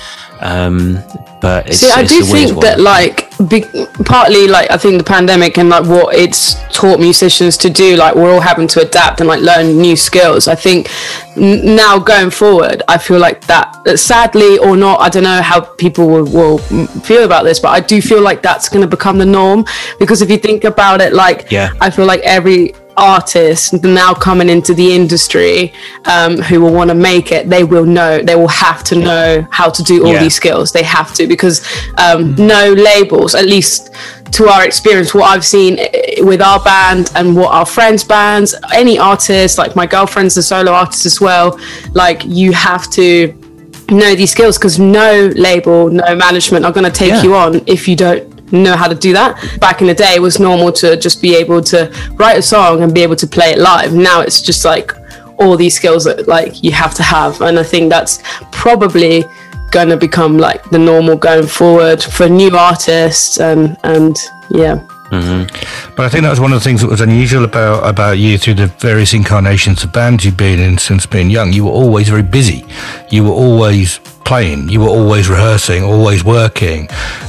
Um, 0.41 0.99
but 1.41 1.69
it's, 1.69 1.79
See, 1.79 1.91
I 1.91 2.05
do 2.05 2.23
think 2.23 2.53
one. 2.53 2.61
that 2.65 2.79
like 2.81 3.29
be, 3.49 3.65
partly 4.05 4.47
like 4.47 4.71
I 4.71 4.77
think 4.77 4.99
the 4.99 5.05
pandemic 5.05 5.59
and 5.59 5.69
like 5.69 5.85
what 5.87 6.15
it's 6.15 6.55
taught 6.73 7.01
musicians 7.01 7.57
to 7.59 7.71
do, 7.71 7.97
like 7.97 8.15
we're 8.15 8.33
all 8.33 8.41
having 8.41 8.69
to 8.69 8.81
adapt 8.81 9.21
and 9.21 9.29
like 9.29 9.41
learn 9.41 9.79
new 9.79 9.97
skills. 9.97 10.47
I 10.47 10.55
think 10.55 10.89
n- 11.37 11.75
now 11.77 11.99
going 11.99 12.31
forward, 12.31 12.83
I 12.89 12.99
feel 12.99 13.19
like 13.19 13.45
that, 13.47 13.83
that 13.85 13.99
sadly 13.99 14.59
or 14.59 14.77
not, 14.77 15.01
I 15.01 15.09
don't 15.09 15.25
know 15.25 15.43
how 15.43 15.61
people 15.61 16.07
will, 16.09 16.25
will 16.25 16.59
feel 17.03 17.25
about 17.25 17.43
this, 17.45 17.59
but 17.59 17.69
I 17.71 17.81
do 17.81 18.01
feel 18.01 18.21
like 18.23 18.41
that's 18.43 18.69
going 18.69 18.83
to 18.83 18.89
become 18.89 19.19
the 19.19 19.27
norm 19.27 19.65
because 19.99 20.23
if 20.23 20.31
you 20.31 20.39
think 20.39 20.63
about 20.65 21.01
it, 21.01 21.13
like 21.13 21.51
Yeah. 21.51 21.71
I 21.81 21.91
feel 21.91 22.07
like 22.07 22.21
every 22.21 22.75
artists 22.99 23.73
now 23.73 24.13
coming 24.13 24.49
into 24.49 24.75
the 24.75 24.93
industry 24.95 25.73
um, 26.07 26.37
who 26.39 26.61
will 26.61 26.73
want 26.75 26.89
to 26.91 26.95
make 26.95 27.33
it, 27.33 27.49
they 27.49 27.65
will 27.65 27.85
know, 27.87 28.19
they 28.21 28.35
will 28.35 28.49
have 28.49 28.83
to 28.85 28.97
know 28.97 29.47
how 29.51 29.71
to 29.71 29.83
do 29.83 30.05
all 30.05 30.13
Yeah. 30.13 30.23
these 30.23 30.35
skills. 30.35 30.73
They 30.73 30.83
have 30.83 31.15
to 31.15 31.27
because 31.27 31.63
um, 31.97 32.35
no 32.35 32.73
labels, 32.73 33.35
at 33.35 33.47
least 33.47 33.91
to 34.33 34.49
our 34.49 34.65
experience, 34.67 35.15
what 35.15 35.25
I've 35.25 35.45
seen 35.45 35.79
eh, 35.79 36.21
with 36.23 36.43
our 36.43 36.61
band 36.63 37.11
and 37.15 37.35
what 37.37 37.53
our 37.55 37.65
friends' 37.65 38.05
bands, 38.05 38.55
any 38.75 38.99
artist, 38.99 39.57
like 39.59 39.75
my 39.77 39.87
girlfriend's 39.87 40.37
a 40.37 40.43
solo 40.43 40.73
artist 40.73 41.07
as 41.07 41.21
well, 41.21 41.59
like 41.95 42.23
you 42.27 42.53
have 42.53 42.91
to 42.91 43.33
know 43.91 44.15
these 44.15 44.31
skills 44.33 44.59
because 44.59 44.79
no 44.79 45.33
label, 45.37 45.89
no 45.89 46.15
management 46.15 46.65
are 46.67 46.73
going 46.73 46.85
to 46.85 46.91
take 46.91 47.11
Yeah. 47.11 47.23
you 47.23 47.35
on 47.35 47.63
if 47.67 47.89
you 47.89 47.97
don't 47.97 48.28
know 48.53 48.77
how 48.77 48.89
to 48.89 48.95
do 48.95 49.13
that. 49.13 49.61
Back 49.61 49.81
in 49.81 49.87
the 49.87 49.95
day, 49.95 50.15
it 50.15 50.23
was 50.23 50.39
normal 50.39 50.73
to 50.73 50.97
just 50.97 51.21
be 51.23 51.35
able 51.37 51.63
to 51.65 51.93
write 52.15 52.39
a 52.39 52.43
song 52.43 52.83
and 52.83 52.95
be 52.95 53.03
able 53.03 53.17
to 53.17 53.27
play 53.27 53.51
it 53.51 53.59
live. 53.59 53.93
Now 53.93 54.21
it's 54.21 54.41
just 54.41 54.65
like 54.65 54.93
all 55.39 55.57
these 55.57 55.75
skills 55.75 56.05
that 56.05 56.27
like 56.29 56.63
you 56.63 56.73
have 56.73 56.95
to 56.95 57.03
have, 57.03 57.41
and 57.41 57.59
I 57.59 57.63
think 57.63 57.91
that's 57.91 58.21
probably 58.51 59.25
going 59.71 59.89
to 59.89 59.97
become 59.97 60.39
like 60.39 60.65
the 60.71 60.79
normal 60.79 61.17
going 61.17 61.47
forward 61.47 62.03
for 62.03 62.29
new 62.29 62.57
artists 62.57 63.39
and 63.39 63.77
and 63.85 64.17
yeah. 64.51 64.85
Mm-hmm. 65.11 65.95
But 65.97 66.05
I 66.05 66.09
think 66.11 66.23
that 66.25 66.31
was 66.31 66.41
one 66.41 66.53
of 66.53 66.61
the 66.61 66.65
things 66.65 66.83
that 66.83 66.91
was 66.91 67.01
unusual 67.01 67.45
about 67.45 67.89
about 67.89 68.19
you 68.19 68.37
through 68.37 68.55
the 68.55 68.67
various 68.67 69.15
incarnations 69.15 69.83
of 69.85 69.93
bands 69.93 70.25
you've 70.25 70.37
been 70.37 70.59
in 70.59 70.77
since 70.77 71.07
being 71.07 71.31
young. 71.31 71.53
You 71.53 71.65
were 71.65 71.71
always 71.71 72.09
very 72.09 72.23
busy. 72.23 72.65
You 73.11 73.25
were 73.25 73.33
always 73.33 74.01
playing. 74.29 74.69
You 74.69 74.81
were 74.81 74.89
always 74.89 75.29
rehearsing, 75.31 75.83
always 75.83 76.23
working. 76.23 76.83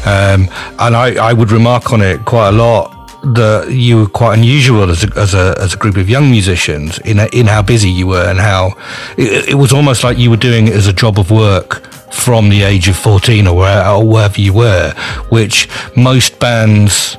Um, 0.06 0.50
and 0.78 0.96
I, 0.96 1.16
I 1.30 1.32
would 1.32 1.50
remark 1.50 1.94
on 1.94 2.02
it 2.02 2.26
quite 2.26 2.50
a 2.50 2.52
lot 2.52 2.94
that 3.24 3.72
you 3.72 4.02
were 4.02 4.08
quite 4.08 4.38
unusual 4.38 4.90
as 4.90 5.06
a, 5.06 5.18
as 5.18 5.34
a, 5.34 5.56
as 5.60 5.74
a 5.74 5.78
group 5.78 5.96
of 5.96 6.10
young 6.10 6.30
musicians 6.30 7.00
in, 7.00 7.20
a, 7.20 7.28
in 7.28 7.48
how 7.48 7.62
busy 7.62 7.90
you 7.90 8.08
were 8.08 8.30
and 8.30 8.38
how 8.38 8.74
it, 9.18 9.50
it 9.50 9.56
was 9.56 9.72
almost 9.72 10.04
like 10.04 10.18
you 10.18 10.30
were 10.30 10.38
doing 10.38 10.68
it 10.68 10.74
as 10.74 10.88
a 10.88 10.94
job 10.94 11.18
of 11.18 11.32
work 11.32 11.86
from 12.12 12.50
the 12.50 12.64
age 12.64 12.90
of 12.90 12.98
14 12.98 13.48
or, 13.48 13.66
or 13.66 14.06
wherever 14.06 14.42
you 14.42 14.54
were, 14.54 14.94
which 15.30 15.70
most 15.96 16.38
bands 16.40 17.16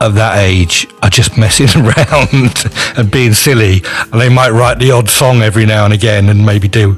of 0.00 0.14
that 0.14 0.38
age 0.38 0.86
are 1.02 1.10
just 1.10 1.36
messing 1.36 1.68
around 1.84 2.64
and 2.96 3.10
being 3.10 3.32
silly. 3.32 3.82
And 4.12 4.20
they 4.20 4.28
might 4.28 4.50
write 4.50 4.78
the 4.78 4.92
odd 4.92 5.10
song 5.10 5.42
every 5.42 5.66
now 5.66 5.84
and 5.84 5.92
again 5.94 6.28
and 6.28 6.46
maybe 6.46 6.68
do 6.68 6.96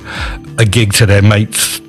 a 0.59 0.67
gig 0.67 0.93
to 0.95 1.07
their 1.07 1.23
mates 1.23 1.81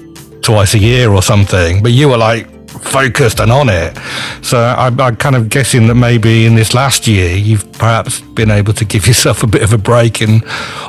twice 0.47 0.73
a 0.75 0.79
year 0.79 1.11
or 1.11 1.21
something. 1.21 1.83
But 1.83 1.91
you 1.91 2.07
were 2.09 2.17
like 2.17 2.47
focused 2.67 3.39
and 3.39 3.51
on 3.51 3.67
it. 3.69 3.97
So 4.41 4.57
I, 4.59 4.87
I'm 4.87 5.15
kind 5.17 5.35
of 5.35 5.49
guessing 5.49 5.87
that 5.87 5.95
maybe 5.95 6.45
in 6.45 6.55
this 6.55 6.73
last 6.73 7.05
year 7.07 7.35
you've 7.35 7.69
perhaps 7.73 8.21
been 8.21 8.49
able 8.51 8.73
to 8.73 8.85
give 8.85 9.07
yourself 9.11 9.43
a 9.43 9.47
bit 9.47 9.61
of 9.61 9.73
a 9.73 9.77
break 9.77 10.21
and, 10.21 10.43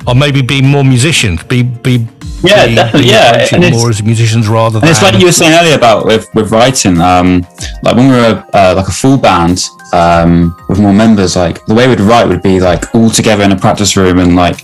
or 0.06 0.14
maybe 0.14 0.40
be 0.42 0.62
more 0.62 0.84
musicians, 0.84 1.42
be 1.44 1.62
be 1.64 2.06
Yeah, 2.44 2.66
be- 2.68 2.74
definitely, 2.76 3.02
be 3.02 3.08
yeah, 3.08 3.46
and 3.52 3.74
more 3.74 3.90
as 3.90 4.00
musicians 4.02 4.46
rather 4.48 4.78
than. 4.78 4.88
it's 4.88 5.02
like 5.02 5.18
you 5.18 5.26
were 5.26 5.32
saying 5.40 5.54
earlier 5.60 5.76
about 5.76 6.06
with, 6.06 6.28
with 6.34 6.52
writing, 6.52 7.00
um, 7.00 7.44
like 7.82 7.96
when 7.96 8.08
we 8.12 8.16
were 8.22 8.44
uh, 8.54 8.74
like 8.76 8.86
a 8.88 8.92
full 9.02 9.16
band 9.18 9.58
um, 9.92 10.54
with 10.68 10.78
more 10.78 10.92
members, 10.92 11.34
like 11.36 11.64
the 11.66 11.74
way 11.74 11.88
we'd 11.88 12.00
write 12.00 12.28
would 12.28 12.42
be 12.42 12.60
like 12.60 12.94
all 12.94 13.10
together 13.10 13.42
in 13.44 13.50
a 13.52 13.56
practice 13.56 13.96
room 13.96 14.18
and 14.20 14.36
like, 14.36 14.58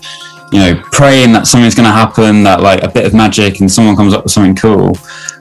you 0.55 0.61
know, 0.61 0.81
praying 0.93 1.33
that 1.33 1.49
something's 1.49 1.75
going 1.75 1.88
to 1.88 1.93
happen, 1.93 2.45
that 2.45 2.61
like 2.61 2.85
a 2.85 2.88
bit 2.88 3.05
of 3.05 3.12
magic 3.12 3.59
and 3.59 3.69
someone 3.69 3.97
comes 3.97 4.14
up 4.14 4.23
with 4.23 4.31
something 4.31 4.55
cool. 4.55 4.97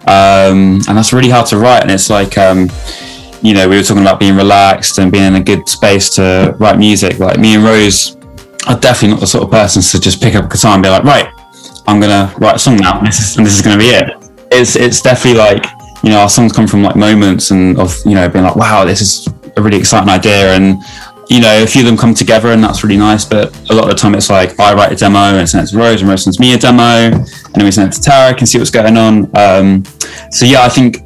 Um, 0.08 0.82
and 0.88 0.98
that's 0.98 1.14
really 1.14 1.30
hard 1.30 1.46
to 1.50 1.60
write. 1.60 1.84
And 1.84 1.92
it's 1.92 2.10
like, 2.10 2.36
um, 2.36 2.68
you 3.44 3.54
know, 3.54 3.70
we 3.70 3.76
were 3.76 3.84
talking 3.84 4.02
about 4.02 4.20
being 4.20 4.36
relaxed 4.36 4.98
and 4.98 5.12
being 5.12 5.26
in 5.26 5.36
a 5.36 5.44
good 5.44 5.70
space 5.70 6.10
to 6.16 6.56
write 6.60 6.80
music. 6.80 7.20
Like 7.20 7.38
me 7.38 7.54
and 7.54 7.64
Rose 7.64 8.18
are 8.68 8.80
definitely 8.80 9.10
not 9.10 9.20
the 9.20 9.28
sort 9.28 9.44
of 9.44 9.52
persons 9.52 9.92
to 9.92 10.00
just 10.00 10.20
pick 10.20 10.34
up 10.34 10.46
a 10.46 10.48
guitar 10.48 10.74
and 10.74 10.82
be 10.82 10.90
like, 10.90 11.04
right, 11.04 11.32
I'm 11.86 12.00
gonna 12.00 12.34
write 12.40 12.56
a 12.56 12.60
song 12.60 12.78
now, 12.78 12.98
and 12.98 13.06
this 13.06 13.20
is, 13.20 13.38
and 13.38 13.46
this 13.46 13.54
is 13.54 13.62
gonna 13.62 13.78
be 13.78 13.90
it. 13.90 14.10
It's 14.52 14.76
it's 14.76 15.02
definitely 15.02 15.40
like 15.40 15.66
you 16.02 16.10
know 16.10 16.22
our 16.22 16.30
songs 16.30 16.54
come 16.54 16.66
from 16.66 16.82
like 16.82 16.96
moments 16.96 17.52
and 17.52 17.78
of 17.78 17.96
you 18.06 18.16
know 18.16 18.28
being 18.30 18.46
like, 18.46 18.56
wow, 18.56 18.86
this 18.86 19.02
is 19.02 19.28
a 19.58 19.62
really 19.62 19.78
exciting 19.78 20.10
idea, 20.10 20.56
and 20.56 20.82
you 21.30 21.40
know 21.40 21.64
a 21.64 21.68
few 21.68 21.82
of 21.82 21.88
them 21.88 21.98
come 21.98 22.14
together 22.14 22.50
and 22.50 22.64
that's 22.64 22.84
really 22.84 22.98
nice. 22.98 23.26
But 23.26 23.56
a 23.70 23.74
lot 23.74 23.86
of 23.86 23.90
the 23.90 23.96
time 23.96 24.16
it's 24.16 24.30
like 24.30 24.60
I 24.60 24.74
write 24.74 24.92
a 24.92 24.96
demo 24.96 25.20
and 25.20 25.50
send 25.50 25.68
it 25.68 25.72
to 25.72 25.78
Rose, 25.78 26.02
and 26.02 26.10
Rose 26.10 26.24
sends 26.24 26.40
me 26.40 26.54
a 26.54 26.58
demo, 26.58 26.84
and 26.84 27.56
then 27.56 27.66
we 27.66 27.72
send 27.72 27.94
it 27.94 28.02
to 28.02 28.10
Tarek 28.10 28.40
and 28.40 28.48
see 28.48 28.58
what's 28.58 28.72
going 28.72 28.98
on. 28.98 29.30
Um, 29.38 29.84
so 30.32 30.46
yeah, 30.46 30.64
I 30.64 30.70
think 30.70 30.98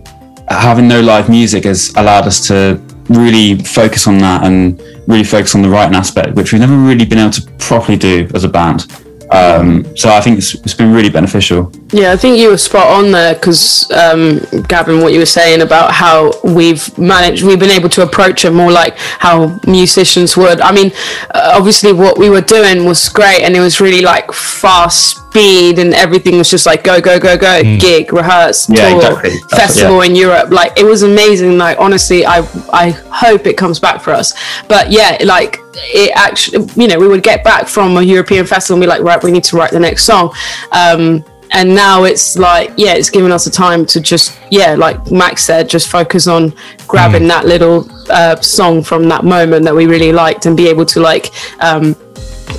having 0.49 0.87
no 0.87 1.01
live 1.01 1.29
music 1.29 1.65
has 1.65 1.93
allowed 1.95 2.25
us 2.25 2.47
to 2.47 2.81
really 3.09 3.57
focus 3.63 4.07
on 4.07 4.17
that 4.19 4.43
and 4.43 4.81
really 5.07 5.23
focus 5.23 5.55
on 5.55 5.61
the 5.61 5.69
writing 5.69 5.95
aspect, 5.95 6.35
which 6.35 6.51
we've 6.51 6.61
never 6.61 6.77
really 6.77 7.05
been 7.05 7.19
able 7.19 7.31
to 7.31 7.41
properly 7.57 7.97
do 7.97 8.29
as 8.33 8.43
a 8.43 8.49
band. 8.49 8.85
Um, 9.31 9.95
so 9.95 10.09
I 10.09 10.21
think 10.21 10.37
it's, 10.37 10.55
it's 10.55 10.73
been 10.73 10.93
really 10.93 11.09
beneficial. 11.09 11.71
Yeah, 11.93 12.11
I 12.11 12.17
think 12.17 12.37
you 12.37 12.49
were 12.49 12.57
spot 12.57 12.87
on 12.87 13.11
there 13.11 13.33
because, 13.33 13.89
um, 13.91 14.41
Gavin, 14.67 14.99
what 14.99 15.13
you 15.13 15.19
were 15.19 15.25
saying 15.25 15.61
about 15.61 15.91
how 15.91 16.33
we've 16.43 16.97
managed, 16.97 17.43
we've 17.43 17.59
been 17.59 17.71
able 17.71 17.87
to 17.89 18.01
approach 18.01 18.43
it 18.43 18.51
more 18.51 18.71
like 18.71 18.97
how 18.97 19.59
musicians 19.65 20.35
would. 20.35 20.59
I 20.59 20.73
mean, 20.73 20.91
uh, 21.33 21.53
obviously, 21.55 21.93
what 21.93 22.17
we 22.17 22.29
were 22.29 22.41
doing 22.41 22.85
was 22.85 23.07
great 23.07 23.43
and 23.43 23.55
it 23.55 23.61
was 23.61 23.79
really 23.79 24.01
like 24.01 24.33
fast 24.33 25.17
speed 25.29 25.79
and 25.79 25.93
everything 25.93 26.37
was 26.37 26.49
just 26.49 26.65
like 26.65 26.83
go, 26.83 26.99
go, 26.99 27.19
go, 27.19 27.37
go, 27.37 27.61
gig, 27.77 28.11
rehearse, 28.11 28.69
Yeah, 28.69 28.89
tour, 28.89 28.97
exactly. 28.97 29.39
Festival 29.49 30.03
yeah. 30.03 30.09
in 30.09 30.15
Europe. 30.15 30.49
Like, 30.49 30.77
it 30.77 30.83
was 30.83 31.03
amazing. 31.03 31.57
Like, 31.57 31.79
honestly, 31.79 32.25
I, 32.25 32.39
I 32.73 32.89
hope 32.89 33.45
it 33.47 33.55
comes 33.55 33.79
back 33.79 34.01
for 34.01 34.11
us. 34.11 34.33
But 34.67 34.91
yeah, 34.91 35.17
like, 35.23 35.59
it 35.75 36.11
actually, 36.15 36.67
you 36.75 36.87
know, 36.89 36.99
we 36.99 37.07
would 37.07 37.23
get 37.23 37.45
back 37.45 37.67
from 37.67 37.95
a 37.95 38.01
European 38.01 38.45
festival 38.45 38.75
and 38.75 38.81
be 38.81 38.87
like, 38.87 39.01
right, 39.01 39.23
we 39.23 39.31
need 39.31 39.45
to 39.45 39.55
write 39.55 39.71
the 39.71 39.79
next 39.79 40.03
song. 40.03 40.33
Um, 40.71 41.23
and 41.51 41.73
now 41.73 42.03
it's 42.03 42.37
like, 42.37 42.71
yeah, 42.77 42.93
it's 42.93 43.09
giving 43.09 43.31
us 43.31 43.47
a 43.47 43.51
time 43.51 43.85
to 43.87 44.01
just, 44.01 44.37
yeah, 44.51 44.75
like 44.75 45.11
Max 45.11 45.43
said, 45.45 45.69
just 45.69 45.89
focus 45.89 46.27
on 46.27 46.53
grabbing 46.87 47.27
that 47.27 47.45
little 47.45 47.87
uh, 48.09 48.35
song 48.41 48.83
from 48.83 49.07
that 49.09 49.23
moment 49.23 49.63
that 49.65 49.73
we 49.75 49.85
really 49.85 50.11
liked 50.11 50.45
and 50.45 50.55
be 50.57 50.67
able 50.67 50.85
to 50.85 50.99
like 50.99 51.31
um, 51.61 51.95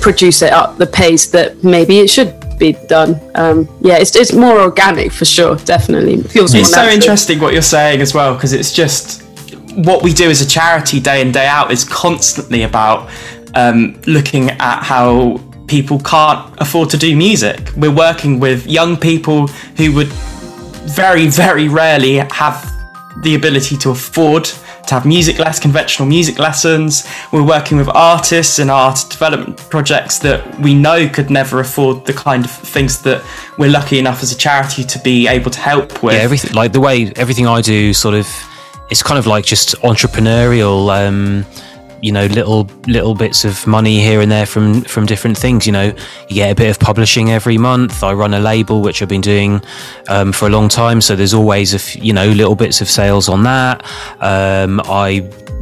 produce 0.01 0.41
it 0.41 0.51
at 0.51 0.77
the 0.77 0.87
pace 0.87 1.27
that 1.31 1.63
maybe 1.63 1.99
it 1.99 2.09
should 2.09 2.35
be 2.57 2.73
done. 2.87 3.19
Um, 3.35 3.67
yeah, 3.81 3.97
it's, 3.97 4.15
it's 4.15 4.33
more 4.33 4.59
organic 4.59 5.11
for 5.11 5.25
sure, 5.25 5.55
definitely. 5.57 6.15
It 6.15 6.31
feels 6.31 6.53
It's 6.53 6.69
so 6.69 6.77
natural. 6.77 6.95
interesting 6.95 7.39
what 7.39 7.53
you're 7.53 7.61
saying 7.61 8.01
as 8.01 8.13
well 8.13 8.33
because 8.33 8.53
it's 8.53 8.73
just 8.73 9.23
what 9.75 10.03
we 10.03 10.13
do 10.13 10.29
as 10.29 10.41
a 10.41 10.47
charity 10.47 10.99
day 10.99 11.21
in 11.21 11.31
day 11.31 11.47
out 11.47 11.71
is 11.71 11.83
constantly 11.85 12.63
about 12.63 13.09
um, 13.55 13.99
looking 14.07 14.49
at 14.49 14.83
how 14.83 15.39
people 15.69 15.99
can't 15.99 16.53
afford 16.59 16.89
to 16.89 16.97
do 16.97 17.15
music. 17.15 17.71
We're 17.77 17.95
working 17.95 18.39
with 18.39 18.65
young 18.67 18.97
people 18.97 19.47
who 19.77 19.93
would 19.93 20.11
very 20.89 21.27
very 21.27 21.67
rarely 21.69 22.15
have 22.17 22.57
the 23.21 23.35
ability 23.35 23.77
to 23.77 23.91
afford 23.91 24.45
to 24.89 24.95
have 24.95 25.05
music 25.05 25.37
less 25.37 25.59
conventional 25.59 26.07
music 26.07 26.39
lessons. 26.39 27.07
We're 27.31 27.43
working 27.43 27.77
with 27.77 27.89
artists 27.89 28.57
and 28.57 28.71
art 28.71 28.99
development 29.09 29.57
projects 29.69 30.17
that 30.19 30.59
we 30.59 30.73
know 30.73 31.07
could 31.07 31.29
never 31.29 31.59
afford 31.59 32.05
the 32.05 32.13
kind 32.13 32.43
of 32.43 32.51
things 32.51 33.01
that 33.03 33.23
we're 33.59 33.69
lucky 33.69 33.99
enough 33.99 34.23
as 34.23 34.31
a 34.31 34.37
charity 34.37 34.83
to 34.83 34.99
be 34.99 35.27
able 35.27 35.51
to 35.51 35.59
help 35.59 36.01
with. 36.01 36.15
yeah, 36.15 36.21
everything 36.21 36.53
like 36.53 36.73
the 36.73 36.79
way 36.79 37.13
everything 37.15 37.45
I 37.45 37.61
do 37.61 37.93
sort 37.93 38.15
of 38.15 38.27
it's 38.89 39.03
kind 39.03 39.19
of 39.19 39.27
like 39.27 39.45
just 39.45 39.75
entrepreneurial 39.81 40.89
um 40.89 41.45
you 42.01 42.11
know 42.11 42.25
little 42.27 42.63
little 42.87 43.15
bits 43.15 43.45
of 43.45 43.65
money 43.67 43.99
here 43.99 44.21
and 44.21 44.31
there 44.31 44.45
from 44.45 44.81
from 44.81 45.05
different 45.05 45.37
things 45.37 45.65
you 45.65 45.71
know 45.71 45.93
you 46.29 46.35
get 46.35 46.51
a 46.51 46.55
bit 46.55 46.69
of 46.69 46.79
publishing 46.79 47.31
every 47.31 47.57
month 47.57 48.03
i 48.03 48.13
run 48.13 48.33
a 48.33 48.39
label 48.39 48.81
which 48.81 49.01
i've 49.01 49.09
been 49.09 49.21
doing 49.21 49.61
um, 50.07 50.31
for 50.31 50.47
a 50.47 50.49
long 50.49 50.69
time 50.69 51.01
so 51.01 51.15
there's 51.15 51.33
always 51.33 51.73
a 51.73 51.77
f- 51.77 51.95
you 51.95 52.13
know 52.13 52.27
little 52.29 52.55
bits 52.55 52.81
of 52.81 52.89
sales 52.89 53.29
on 53.29 53.43
that 53.43 53.83
um, 54.21 54.81
i 54.85 55.19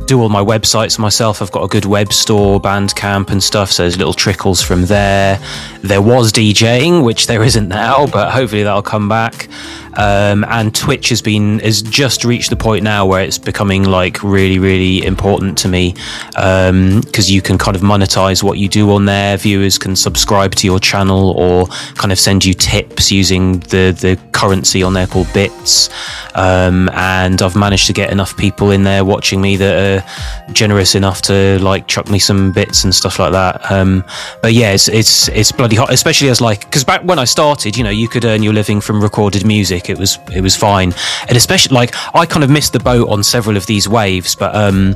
do 0.07 0.21
all 0.21 0.29
my 0.29 0.41
websites 0.41 0.97
myself. 0.97 1.41
I've 1.41 1.51
got 1.51 1.63
a 1.63 1.67
good 1.67 1.85
web 1.85 2.13
store, 2.13 2.59
Bandcamp 2.61 3.29
and 3.29 3.43
stuff. 3.43 3.71
So 3.71 3.83
there's 3.83 3.97
little 3.97 4.13
trickles 4.13 4.61
from 4.61 4.85
there. 4.85 5.39
There 5.81 6.01
was 6.01 6.31
DJing, 6.31 7.03
which 7.03 7.27
there 7.27 7.43
isn't 7.43 7.67
now, 7.67 8.07
but 8.07 8.31
hopefully 8.31 8.63
that'll 8.63 8.81
come 8.81 9.09
back. 9.09 9.49
Um, 9.95 10.43
and 10.45 10.73
Twitch 10.75 11.09
has 11.09 11.21
been 11.21 11.59
has 11.59 11.81
just 11.81 12.23
reached 12.23 12.49
the 12.49 12.55
point 12.55 12.83
now 12.83 13.05
where 13.05 13.23
it's 13.23 13.37
becoming 13.37 13.83
like 13.83 14.21
really, 14.23 14.59
really 14.59 15.05
important 15.05 15.57
to 15.59 15.67
me 15.67 15.93
because 16.33 17.31
you 17.31 17.41
can 17.41 17.57
kind 17.57 17.75
of 17.75 17.81
monetize 17.81 18.43
what 18.43 18.57
you 18.57 18.69
do 18.69 18.91
on 18.91 19.05
there. 19.05 19.37
Viewers 19.37 19.77
can 19.77 19.95
subscribe 19.95 20.55
to 20.55 20.67
your 20.67 20.79
channel 20.79 21.31
or 21.31 21.67
kind 21.95 22.11
of 22.11 22.19
send 22.19 22.45
you 22.45 22.53
tips 22.53 23.11
using 23.11 23.59
the 23.59 23.95
the 23.99 24.19
currency 24.31 24.83
on 24.83 24.93
there 24.93 25.07
called 25.07 25.31
bits. 25.33 25.89
Um, 26.35 26.89
and 26.93 27.41
I've 27.41 27.55
managed 27.55 27.87
to 27.87 27.93
get 27.93 28.11
enough 28.11 28.37
people 28.37 28.71
in 28.71 28.83
there 28.83 29.03
watching 29.03 29.41
me 29.41 29.55
that 29.57 29.75
are 29.75 30.53
generous 30.53 30.93
enough 30.93 31.21
to 31.23 31.57
like 31.59 31.87
chuck 31.87 32.09
me 32.09 32.19
some 32.19 32.51
bits 32.51 32.83
and 32.83 32.93
stuff 32.93 33.19
like 33.19 33.31
that. 33.31 33.71
Um, 33.71 34.03
but 34.41 34.53
yeah, 34.53 34.71
it's 34.71 34.87
it's 34.87 35.27
it's 35.29 35.51
bloody 35.51 35.75
hot, 35.75 35.91
especially 35.91 36.29
as 36.29 36.39
like 36.41 36.61
because 36.65 36.83
back 36.83 37.03
when 37.03 37.19
I 37.19 37.25
started, 37.25 37.75
you 37.77 37.83
know, 37.83 37.89
you 37.89 38.07
could 38.07 38.25
earn 38.25 38.43
your 38.43 38.53
living 38.53 38.81
from 38.81 39.01
recorded 39.01 39.45
music. 39.45 39.76
It 39.85 39.97
was 39.97 40.19
it 40.35 40.41
was 40.41 40.55
fine, 40.55 40.93
and 41.27 41.37
especially 41.37 41.75
like 41.75 41.95
I 42.15 42.25
kind 42.25 42.43
of 42.43 42.49
missed 42.49 42.73
the 42.73 42.79
boat 42.79 43.09
on 43.09 43.23
several 43.23 43.57
of 43.57 43.65
these 43.65 43.87
waves. 43.87 44.35
But 44.35 44.55
um, 44.55 44.95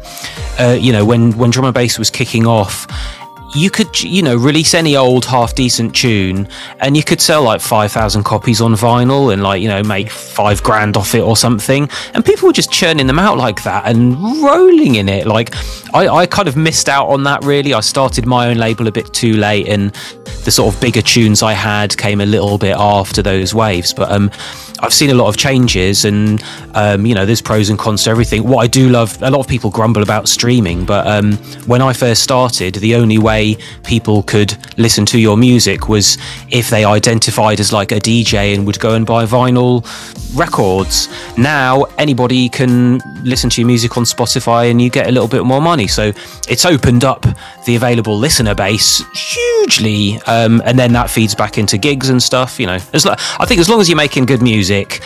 uh, 0.59 0.77
you 0.79 0.91
know, 0.91 1.05
when 1.05 1.37
when 1.37 1.51
drum 1.51 1.65
and 1.65 1.73
bass 1.73 1.97
was 1.97 2.09
kicking 2.09 2.45
off 2.45 2.87
you 3.53 3.69
could 3.69 4.01
you 4.01 4.21
know 4.21 4.35
release 4.35 4.73
any 4.73 4.95
old 4.95 5.25
half 5.25 5.53
decent 5.55 5.95
tune 5.95 6.47
and 6.79 6.95
you 6.95 7.03
could 7.03 7.19
sell 7.19 7.43
like 7.43 7.61
5000 7.61 8.23
copies 8.23 8.61
on 8.61 8.73
vinyl 8.73 9.33
and 9.33 9.43
like 9.43 9.61
you 9.61 9.67
know 9.67 9.83
make 9.83 10.09
5 10.09 10.63
grand 10.63 10.97
off 10.97 11.15
it 11.15 11.21
or 11.21 11.35
something. 11.35 11.89
And 12.13 12.23
people 12.23 12.47
were 12.47 12.53
just 12.53 12.71
churning 12.71 13.07
them 13.07 13.19
out 13.19 13.37
like 13.37 13.63
that 13.63 13.85
and 13.85 14.15
rolling 14.41 14.95
in 14.95 15.09
it. 15.09 15.27
Like 15.27 15.53
I, 15.93 16.07
I 16.07 16.25
kind 16.25 16.47
of 16.47 16.55
missed 16.55 16.87
out 16.87 17.07
on 17.07 17.23
that 17.23 17.43
really. 17.43 17.73
I 17.73 17.81
started 17.81 18.25
my 18.25 18.47
own 18.47 18.57
label 18.57 18.87
a 18.87 18.91
bit 18.91 19.13
too 19.13 19.35
late 19.35 19.67
and 19.67 19.93
the 20.43 20.51
sort 20.51 20.73
of 20.73 20.81
bigger 20.81 21.01
tunes 21.01 21.43
I 21.43 21.53
had 21.53 21.97
came 21.97 22.21
a 22.21 22.25
little 22.25 22.57
bit 22.57 22.75
after 22.77 23.21
those 23.21 23.53
waves 23.53 23.93
but 23.93 24.11
um 24.11 24.31
I've 24.81 24.93
seen 24.93 25.11
a 25.11 25.13
lot 25.13 25.27
of 25.27 25.37
changes, 25.37 26.05
and 26.05 26.43
um, 26.73 27.05
you 27.05 27.13
know, 27.13 27.23
there's 27.23 27.41
pros 27.41 27.69
and 27.69 27.77
cons 27.77 28.03
to 28.05 28.09
everything. 28.09 28.43
What 28.43 28.63
I 28.63 28.67
do 28.67 28.89
love, 28.89 29.21
a 29.21 29.29
lot 29.29 29.39
of 29.39 29.47
people 29.47 29.69
grumble 29.69 30.01
about 30.01 30.27
streaming, 30.27 30.85
but 30.85 31.05
um, 31.05 31.33
when 31.67 31.83
I 31.83 31.93
first 31.93 32.23
started, 32.23 32.75
the 32.75 32.95
only 32.95 33.19
way 33.19 33.57
people 33.83 34.23
could 34.23 34.57
listen 34.79 35.05
to 35.07 35.19
your 35.19 35.37
music 35.37 35.87
was 35.87 36.17
if 36.49 36.71
they 36.71 36.83
identified 36.83 37.59
as 37.59 37.71
like 37.71 37.91
a 37.91 37.99
DJ 37.99 38.55
and 38.55 38.65
would 38.65 38.79
go 38.79 38.95
and 38.95 39.05
buy 39.05 39.25
vinyl 39.25 39.85
records. 40.35 41.09
Now 41.37 41.83
anybody 41.99 42.49
can 42.49 42.99
listen 43.23 43.51
to 43.51 43.61
your 43.61 43.67
music 43.67 43.97
on 43.97 44.03
Spotify, 44.03 44.71
and 44.71 44.81
you 44.81 44.89
get 44.89 45.07
a 45.07 45.11
little 45.11 45.27
bit 45.27 45.45
more 45.45 45.61
money. 45.61 45.87
So 45.87 46.11
it's 46.49 46.65
opened 46.65 47.03
up 47.03 47.27
the 47.65 47.75
available 47.75 48.17
listener 48.17 48.55
base 48.55 49.03
hugely, 49.13 50.19
um, 50.31 50.61
and 50.65 50.79
then 50.79 50.93
that 50.93 51.09
feeds 51.09 51.35
back 51.35 51.57
into 51.57 51.77
gigs 51.77 52.09
and 52.09 52.21
stuff. 52.21 52.59
You 52.59 52.67
know, 52.67 52.79
as 52.93 53.05
lo- 53.05 53.15
I 53.39 53.45
think 53.45 53.59
as 53.59 53.69
long 53.69 53.81
as 53.81 53.89
you're 53.89 53.97
making 53.97 54.25
good 54.25 54.41
music 54.41 55.01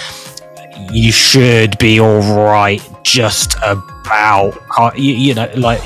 you 0.92 1.12
should 1.12 1.78
be 1.78 2.00
all 2.00 2.20
right 2.20 2.82
just 3.04 3.56
about 3.64 4.54
you, 4.98 5.14
you 5.14 5.34
know 5.34 5.50
like 5.56 5.80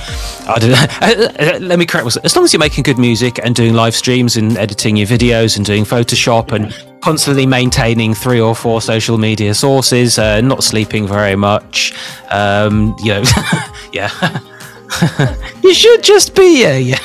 i 0.47 0.57
don't 0.59 0.71
know. 0.71 1.59
Let 1.67 1.79
me 1.79 1.85
correct 1.85 2.05
myself. 2.05 2.25
As 2.25 2.35
long 2.35 2.45
as 2.45 2.53
you're 2.53 2.59
making 2.59 2.83
good 2.83 2.97
music 2.97 3.39
and 3.43 3.55
doing 3.55 3.73
live 3.73 3.95
streams 3.95 4.35
and 4.35 4.57
editing 4.57 4.97
your 4.97 5.07
videos 5.07 5.57
and 5.57 5.65
doing 5.65 5.83
photoshop 5.83 6.51
and 6.51 6.73
constantly 7.01 7.45
maintaining 7.45 8.13
three 8.13 8.41
or 8.41 8.55
four 8.55 8.81
social 8.81 9.17
media 9.17 9.53
sources 9.53 10.17
uh, 10.17 10.41
not 10.41 10.63
sleeping 10.63 11.07
very 11.07 11.35
much 11.35 11.93
um 12.29 12.95
you 12.99 13.13
know 13.13 13.23
yeah 13.93 14.39
you 15.63 15.73
should 15.73 16.03
just 16.03 16.35
be 16.35 16.63
yeah. 16.63 16.97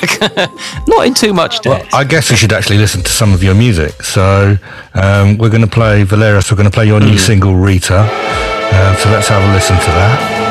not 0.87 1.05
in 1.05 1.13
too 1.13 1.33
much 1.33 1.61
debt. 1.61 1.83
Well, 1.91 2.01
I 2.01 2.03
guess 2.03 2.29
we 2.29 2.35
should 2.35 2.53
actually 2.53 2.77
listen 2.77 3.01
to 3.03 3.11
some 3.11 3.33
of 3.33 3.43
your 3.43 3.55
music. 3.55 4.03
So 4.03 4.57
um, 4.93 5.37
we're 5.37 5.49
going 5.49 5.61
to 5.61 5.67
play 5.67 6.03
Valerius. 6.03 6.51
We're 6.51 6.57
going 6.57 6.69
to 6.69 6.73
play 6.73 6.87
your 6.87 6.99
new 6.99 7.17
single 7.17 7.55
Rita. 7.55 8.07
Uh, 8.07 8.95
so 8.97 9.09
let's 9.09 9.27
have 9.27 9.43
a 9.43 9.53
listen 9.53 9.75
to 9.75 9.91
that. 9.91 10.44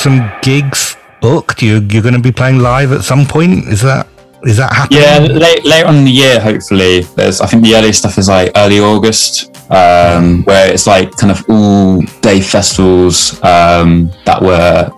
Some 0.00 0.30
gigs 0.42 0.96
booked. 1.20 1.62
You, 1.62 1.80
you're 1.90 2.02
going 2.02 2.14
to 2.14 2.20
be 2.20 2.32
playing 2.32 2.58
live 2.58 2.92
at 2.92 3.02
some 3.02 3.26
point. 3.26 3.68
Is 3.68 3.82
that 3.82 4.08
is 4.44 4.56
that 4.56 4.72
happening? 4.72 5.02
Yeah, 5.02 5.18
late, 5.18 5.64
later 5.64 5.86
on 5.86 5.96
in 5.96 6.04
the 6.04 6.10
year, 6.10 6.40
hopefully. 6.40 7.02
There's, 7.02 7.42
I 7.42 7.46
think 7.46 7.62
the 7.62 7.74
earliest 7.74 7.98
stuff 7.98 8.16
is 8.16 8.28
like 8.28 8.52
early 8.56 8.80
August, 8.80 9.54
um, 9.70 10.42
where 10.44 10.72
it's 10.72 10.86
like 10.86 11.10
kind 11.16 11.30
of 11.30 11.44
all 11.48 12.00
day 12.22 12.40
festivals 12.40 13.34
um, 13.44 14.10
that 14.24 14.40
were 14.40 14.90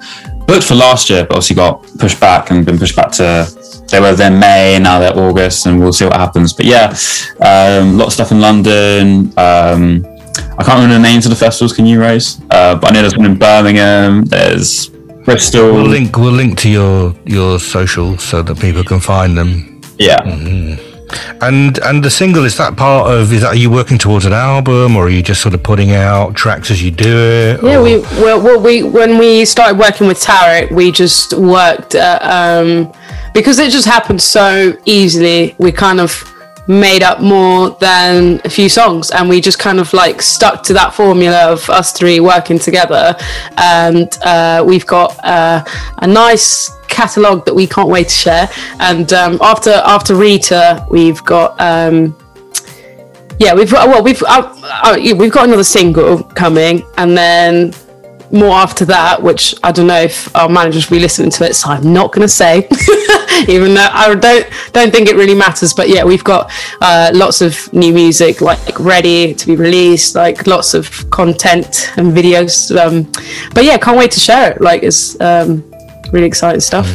booked 0.46 0.64
for 0.64 0.76
last 0.76 1.10
year, 1.10 1.24
but 1.24 1.32
obviously 1.32 1.56
got 1.56 1.82
pushed 1.98 2.20
back 2.20 2.50
and 2.50 2.64
been 2.64 2.78
pushed 2.78 2.94
back 2.94 3.10
to. 3.12 3.48
They 3.90 4.00
were 4.00 4.14
then 4.14 4.38
May, 4.38 4.78
now 4.80 5.00
they're 5.00 5.18
August, 5.18 5.66
and 5.66 5.78
we'll 5.78 5.92
see 5.92 6.04
what 6.04 6.14
happens. 6.14 6.52
But 6.52 6.66
yeah, 6.66 6.96
um, 7.40 7.94
a 7.94 7.98
lot 7.98 8.06
of 8.06 8.12
stuff 8.12 8.30
in 8.30 8.40
London. 8.40 9.32
Um, 9.36 10.06
I 10.56 10.64
can't 10.64 10.80
remember 10.80 10.94
the 10.94 11.00
names 11.00 11.26
of 11.26 11.30
the 11.30 11.36
festivals. 11.36 11.72
Can 11.72 11.84
you, 11.84 12.00
Rose? 12.00 12.40
Uh, 12.50 12.76
but 12.76 12.90
I 12.90 12.94
know 12.94 13.00
there's 13.00 13.16
one 13.16 13.26
in 13.26 13.38
Birmingham. 13.38 14.24
There's 14.24 14.91
Bristol. 15.24 15.72
We'll 15.74 15.86
link. 15.86 16.16
We'll 16.16 16.32
link 16.32 16.58
to 16.58 16.68
your 16.68 17.14
your 17.24 17.58
social 17.58 18.18
so 18.18 18.42
that 18.42 18.58
people 18.58 18.84
can 18.84 19.00
find 19.00 19.36
them. 19.36 19.80
Yeah. 19.98 20.22
And 21.42 21.78
and 21.78 22.02
the 22.02 22.10
single 22.10 22.44
is 22.44 22.56
that 22.56 22.76
part 22.76 23.10
of 23.10 23.32
is 23.32 23.42
that 23.42 23.48
are 23.48 23.56
you 23.56 23.70
working 23.70 23.98
towards 23.98 24.24
an 24.24 24.32
album 24.32 24.96
or 24.96 25.06
are 25.06 25.10
you 25.10 25.22
just 25.22 25.42
sort 25.42 25.54
of 25.54 25.62
putting 25.62 25.92
out 25.92 26.34
tracks 26.34 26.70
as 26.70 26.82
you 26.82 26.90
do 26.90 27.06
it? 27.06 27.62
Yeah, 27.62 27.76
or- 27.78 27.82
we 27.82 27.98
well, 28.22 28.40
well 28.42 28.60
we 28.60 28.82
when 28.82 29.18
we 29.18 29.44
started 29.44 29.78
working 29.78 30.06
with 30.06 30.18
Tarek, 30.18 30.70
we 30.72 30.90
just 30.90 31.34
worked 31.34 31.94
uh, 31.94 32.18
um, 32.22 32.92
because 33.34 33.58
it 33.58 33.70
just 33.70 33.86
happened 33.86 34.22
so 34.22 34.72
easily. 34.86 35.54
We 35.58 35.70
kind 35.70 36.00
of 36.00 36.10
made 36.68 37.02
up 37.02 37.20
more 37.20 37.70
than 37.80 38.40
a 38.44 38.50
few 38.50 38.68
songs, 38.68 39.10
and 39.10 39.28
we 39.28 39.40
just 39.40 39.58
kind 39.58 39.80
of 39.80 39.92
like 39.92 40.22
stuck 40.22 40.62
to 40.64 40.72
that 40.74 40.94
formula 40.94 41.52
of 41.52 41.68
us 41.70 41.92
three 41.92 42.20
working 42.20 42.58
together. 42.58 43.16
And 43.56 44.08
uh, 44.22 44.64
we've 44.66 44.86
got 44.86 45.22
uh, 45.24 45.64
a 45.98 46.06
nice 46.06 46.70
catalog 46.88 47.44
that 47.46 47.54
we 47.54 47.66
can't 47.66 47.88
wait 47.88 48.08
to 48.08 48.14
share. 48.14 48.48
And 48.78 49.12
um, 49.12 49.38
after 49.40 49.70
after 49.70 50.14
Rita, 50.14 50.86
we've 50.90 51.22
got. 51.24 51.60
Um, 51.60 52.16
yeah, 53.38 53.54
we've 53.54 53.70
got 53.70 53.88
well, 53.88 54.04
we've 54.04 54.22
uh, 54.22 54.54
uh, 54.62 54.96
we've 55.16 55.32
got 55.32 55.48
another 55.48 55.64
single 55.64 56.22
coming, 56.22 56.86
and 56.96 57.16
then 57.16 57.72
more 58.30 58.54
after 58.54 58.84
that, 58.86 59.22
which 59.22 59.54
I 59.62 59.72
don't 59.72 59.86
know 59.86 60.00
if 60.00 60.34
our 60.34 60.48
managers 60.48 60.88
will 60.88 60.96
be 60.96 61.02
listening 61.02 61.30
to 61.30 61.44
it, 61.44 61.54
so 61.54 61.70
I'm 61.70 61.92
not 61.92 62.12
going 62.12 62.22
to 62.22 62.32
say, 62.32 62.66
even 63.48 63.74
though 63.74 63.88
I 63.90 64.14
don't 64.14 64.46
don't 64.72 64.92
think 64.92 65.08
it 65.08 65.16
really 65.16 65.34
matters. 65.34 65.72
But 65.72 65.88
yeah, 65.88 66.04
we've 66.04 66.24
got 66.24 66.50
uh, 66.80 67.10
lots 67.14 67.40
of 67.40 67.72
new 67.72 67.92
music 67.92 68.40
like 68.40 68.78
ready 68.78 69.34
to 69.34 69.46
be 69.46 69.56
released, 69.56 70.14
like 70.14 70.46
lots 70.46 70.74
of 70.74 71.08
content 71.10 71.90
and 71.96 72.12
videos. 72.12 72.74
Um, 72.76 73.10
but 73.54 73.64
yeah, 73.64 73.78
can't 73.78 73.98
wait 73.98 74.10
to 74.12 74.20
share 74.20 74.52
it. 74.52 74.60
Like 74.60 74.82
it's 74.82 75.20
um, 75.20 75.64
really 76.12 76.26
exciting 76.26 76.60
stuff. 76.60 76.88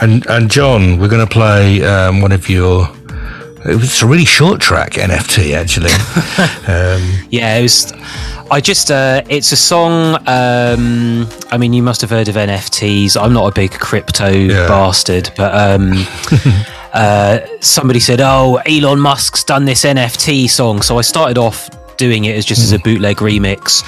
And 0.00 0.26
and 0.26 0.50
John, 0.50 0.98
we're 0.98 1.08
going 1.08 1.26
to 1.26 1.32
play 1.32 1.82
um, 1.84 2.20
one 2.20 2.32
of 2.32 2.48
your. 2.48 2.88
It 3.64 3.76
was 3.76 4.02
a 4.02 4.06
really 4.06 4.24
short 4.24 4.60
track 4.60 4.92
NFT 4.92 5.54
actually. 5.54 5.90
um, 6.72 7.26
Yeah, 7.30 7.58
it 7.58 7.62
was. 7.62 7.92
I 8.50 8.60
just. 8.60 8.90
Uh, 8.90 9.22
it's 9.28 9.52
a 9.52 9.56
song. 9.56 10.16
Um, 10.26 11.28
I 11.50 11.56
mean, 11.58 11.72
you 11.72 11.82
must 11.82 12.00
have 12.00 12.10
heard 12.10 12.28
of 12.28 12.34
NFTs. 12.34 13.20
I'm 13.20 13.32
not 13.32 13.46
a 13.46 13.52
big 13.52 13.70
crypto 13.70 14.48
bastard, 14.48 15.30
but 15.36 15.54
um, 15.54 15.92
uh, 16.92 17.38
somebody 17.60 18.00
said, 18.00 18.20
"Oh, 18.20 18.60
Elon 18.66 19.00
Musk's 19.00 19.44
done 19.44 19.64
this 19.64 19.84
NFT 19.84 20.50
song," 20.50 20.82
so 20.82 20.98
I 20.98 21.02
started 21.02 21.38
off 21.38 21.70
doing 22.06 22.24
it 22.24 22.34
as 22.36 22.44
just 22.44 22.60
as 22.62 22.72
a 22.72 22.78
bootleg 22.80 23.18
remix 23.18 23.82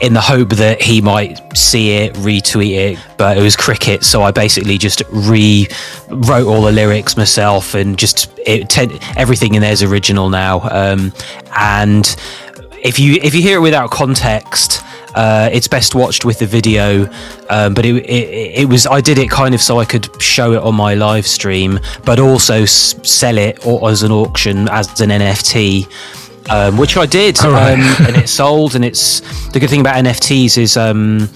in 0.00 0.12
the 0.12 0.20
hope 0.20 0.50
that 0.64 0.82
he 0.82 1.00
might 1.00 1.38
see 1.56 1.92
it 1.92 2.12
retweet 2.14 2.74
it 2.86 2.98
but 3.16 3.38
it 3.38 3.42
was 3.42 3.54
cricket 3.56 4.02
so 4.02 4.22
i 4.22 4.30
basically 4.32 4.76
just 4.76 5.02
rewrote 5.10 6.46
all 6.50 6.62
the 6.62 6.72
lyrics 6.72 7.16
myself 7.16 7.74
and 7.74 7.96
just 8.04 8.18
it 8.46 8.68
ten, 8.68 8.90
everything 9.16 9.54
in 9.54 9.62
there's 9.62 9.82
original 9.82 10.28
now 10.30 10.54
um, 10.80 11.12
and 11.56 12.16
if 12.82 12.98
you 12.98 13.18
if 13.22 13.34
you 13.36 13.42
hear 13.42 13.58
it 13.58 13.60
without 13.70 13.90
context 13.90 14.82
uh, 15.14 15.48
it's 15.52 15.68
best 15.68 15.94
watched 15.94 16.24
with 16.24 16.38
the 16.38 16.46
video 16.46 17.04
um, 17.50 17.74
but 17.74 17.84
it, 17.84 17.94
it, 18.06 18.60
it 18.62 18.68
was 18.68 18.86
i 18.86 19.00
did 19.00 19.18
it 19.18 19.28
kind 19.30 19.54
of 19.54 19.60
so 19.60 19.78
i 19.78 19.84
could 19.84 20.08
show 20.20 20.52
it 20.52 20.62
on 20.62 20.74
my 20.74 20.94
live 20.94 21.26
stream 21.26 21.78
but 22.04 22.18
also 22.18 22.62
s- 22.62 22.94
sell 23.08 23.36
it 23.38 23.54
or 23.66 23.90
as 23.90 24.02
an 24.02 24.12
auction 24.12 24.68
as 24.68 25.00
an 25.00 25.10
nft 25.10 25.86
um, 26.50 26.76
which 26.76 26.96
I 26.96 27.06
did, 27.06 27.42
right. 27.42 27.72
um, 27.72 28.06
and 28.06 28.16
it 28.16 28.28
sold. 28.40 28.74
And 28.74 28.84
it's 28.84 29.20
the 29.50 29.60
good 29.60 29.70
thing 29.70 29.80
about 29.80 29.96
NFTs 29.96 30.58
is 30.58 30.76
um, 30.76 31.28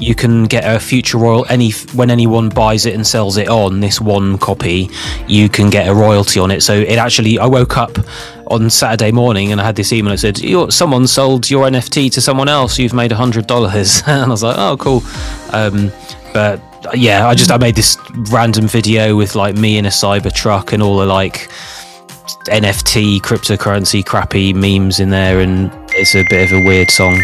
you 0.00 0.14
can 0.14 0.44
get 0.44 0.64
a 0.64 0.78
future 0.78 1.18
royal 1.18 1.46
any 1.48 1.72
when 1.94 2.10
anyone 2.10 2.48
buys 2.48 2.86
it 2.86 2.94
and 2.94 3.06
sells 3.06 3.36
it 3.36 3.48
on 3.48 3.80
this 3.80 4.00
one 4.00 4.38
copy, 4.38 4.90
you 5.26 5.48
can 5.48 5.70
get 5.70 5.88
a 5.88 5.94
royalty 5.94 6.40
on 6.40 6.50
it. 6.50 6.62
So 6.62 6.74
it 6.74 6.98
actually, 6.98 7.38
I 7.38 7.46
woke 7.46 7.76
up 7.76 7.98
on 8.48 8.70
Saturday 8.70 9.12
morning 9.12 9.52
and 9.52 9.60
I 9.60 9.64
had 9.64 9.76
this 9.76 9.92
email 9.92 10.14
that 10.14 10.18
said, 10.18 10.72
someone 10.72 11.06
sold 11.06 11.50
your 11.50 11.66
NFT 11.66 12.12
to 12.12 12.20
someone 12.20 12.48
else. 12.48 12.78
You've 12.78 12.94
made 12.94 13.12
a 13.12 13.16
hundred 13.16 13.46
dollars," 13.46 14.02
and 14.06 14.24
I 14.24 14.28
was 14.28 14.42
like, 14.42 14.56
"Oh, 14.58 14.76
cool." 14.76 15.02
Um, 15.52 15.90
but 16.32 16.60
yeah, 16.94 17.26
I 17.26 17.34
just 17.34 17.50
I 17.50 17.56
made 17.56 17.74
this 17.74 17.96
random 18.30 18.66
video 18.66 19.16
with 19.16 19.34
like 19.34 19.56
me 19.56 19.78
in 19.78 19.86
a 19.86 19.90
cyber 19.90 20.32
truck 20.32 20.72
and 20.72 20.82
all 20.82 20.98
the 20.98 21.06
like 21.06 21.48
NFT 22.48 23.20
cryptocurrency 23.20 24.04
crappy 24.04 24.52
memes 24.52 25.00
in 25.00 25.10
there, 25.10 25.40
and 25.40 25.70
it's 25.90 26.14
a 26.14 26.24
bit 26.28 26.50
of 26.50 26.58
a 26.58 26.64
weird 26.64 26.90
song. 26.90 27.18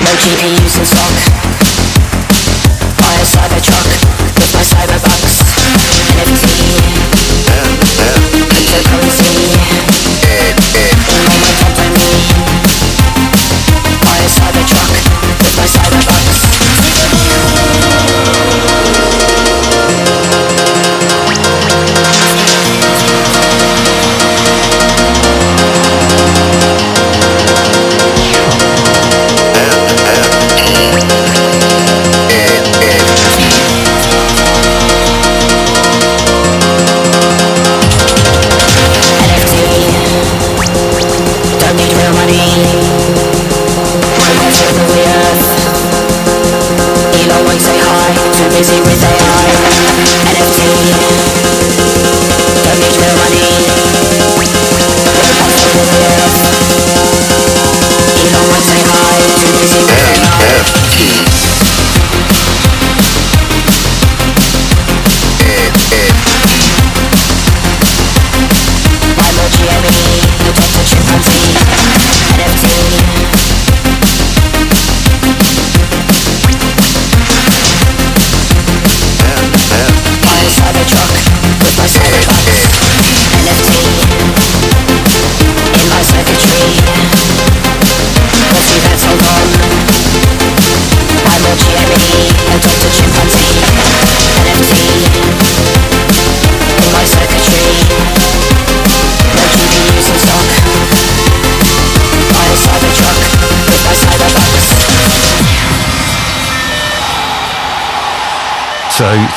No 0.00 0.12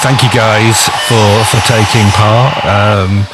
thank 0.01 0.23
you 0.23 0.29
guys 0.31 0.77
for 1.07 1.43
for 1.45 1.59
taking 1.67 2.07
part 2.11 2.53
um, 2.65 3.25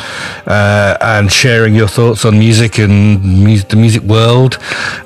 uh, 0.47 0.97
and 1.01 1.31
sharing 1.31 1.75
your 1.75 1.87
thoughts 1.87 2.25
on 2.25 2.37
music 2.39 2.77
and 2.79 3.21
mu- 3.23 3.57
the 3.57 3.75
music 3.75 4.03
world 4.03 4.57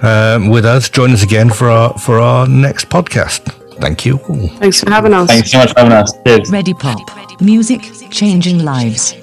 um, 0.01 0.49
with 0.49 0.65
us. 0.65 0.89
Join 0.89 1.11
us 1.11 1.23
again 1.23 1.49
for 1.49 1.69
our 1.69 1.93
for 1.97 2.19
our 2.19 2.47
next 2.47 2.89
podcast. 2.89 3.41
Thank 3.79 4.05
you. 4.05 4.17
Thanks 4.59 4.81
for 4.81 4.89
having 4.89 5.13
us. 5.13 5.27
Thanks 5.27 5.51
so 5.51 5.57
much 5.59 5.73
for 5.73 5.79
having 5.79 5.93
us. 5.93 6.13
Cheers. 6.25 6.49
Ready 6.51 6.73
Pop. 6.73 6.99
Music 7.41 7.81
changing 8.11 8.63
lives. 8.63 9.13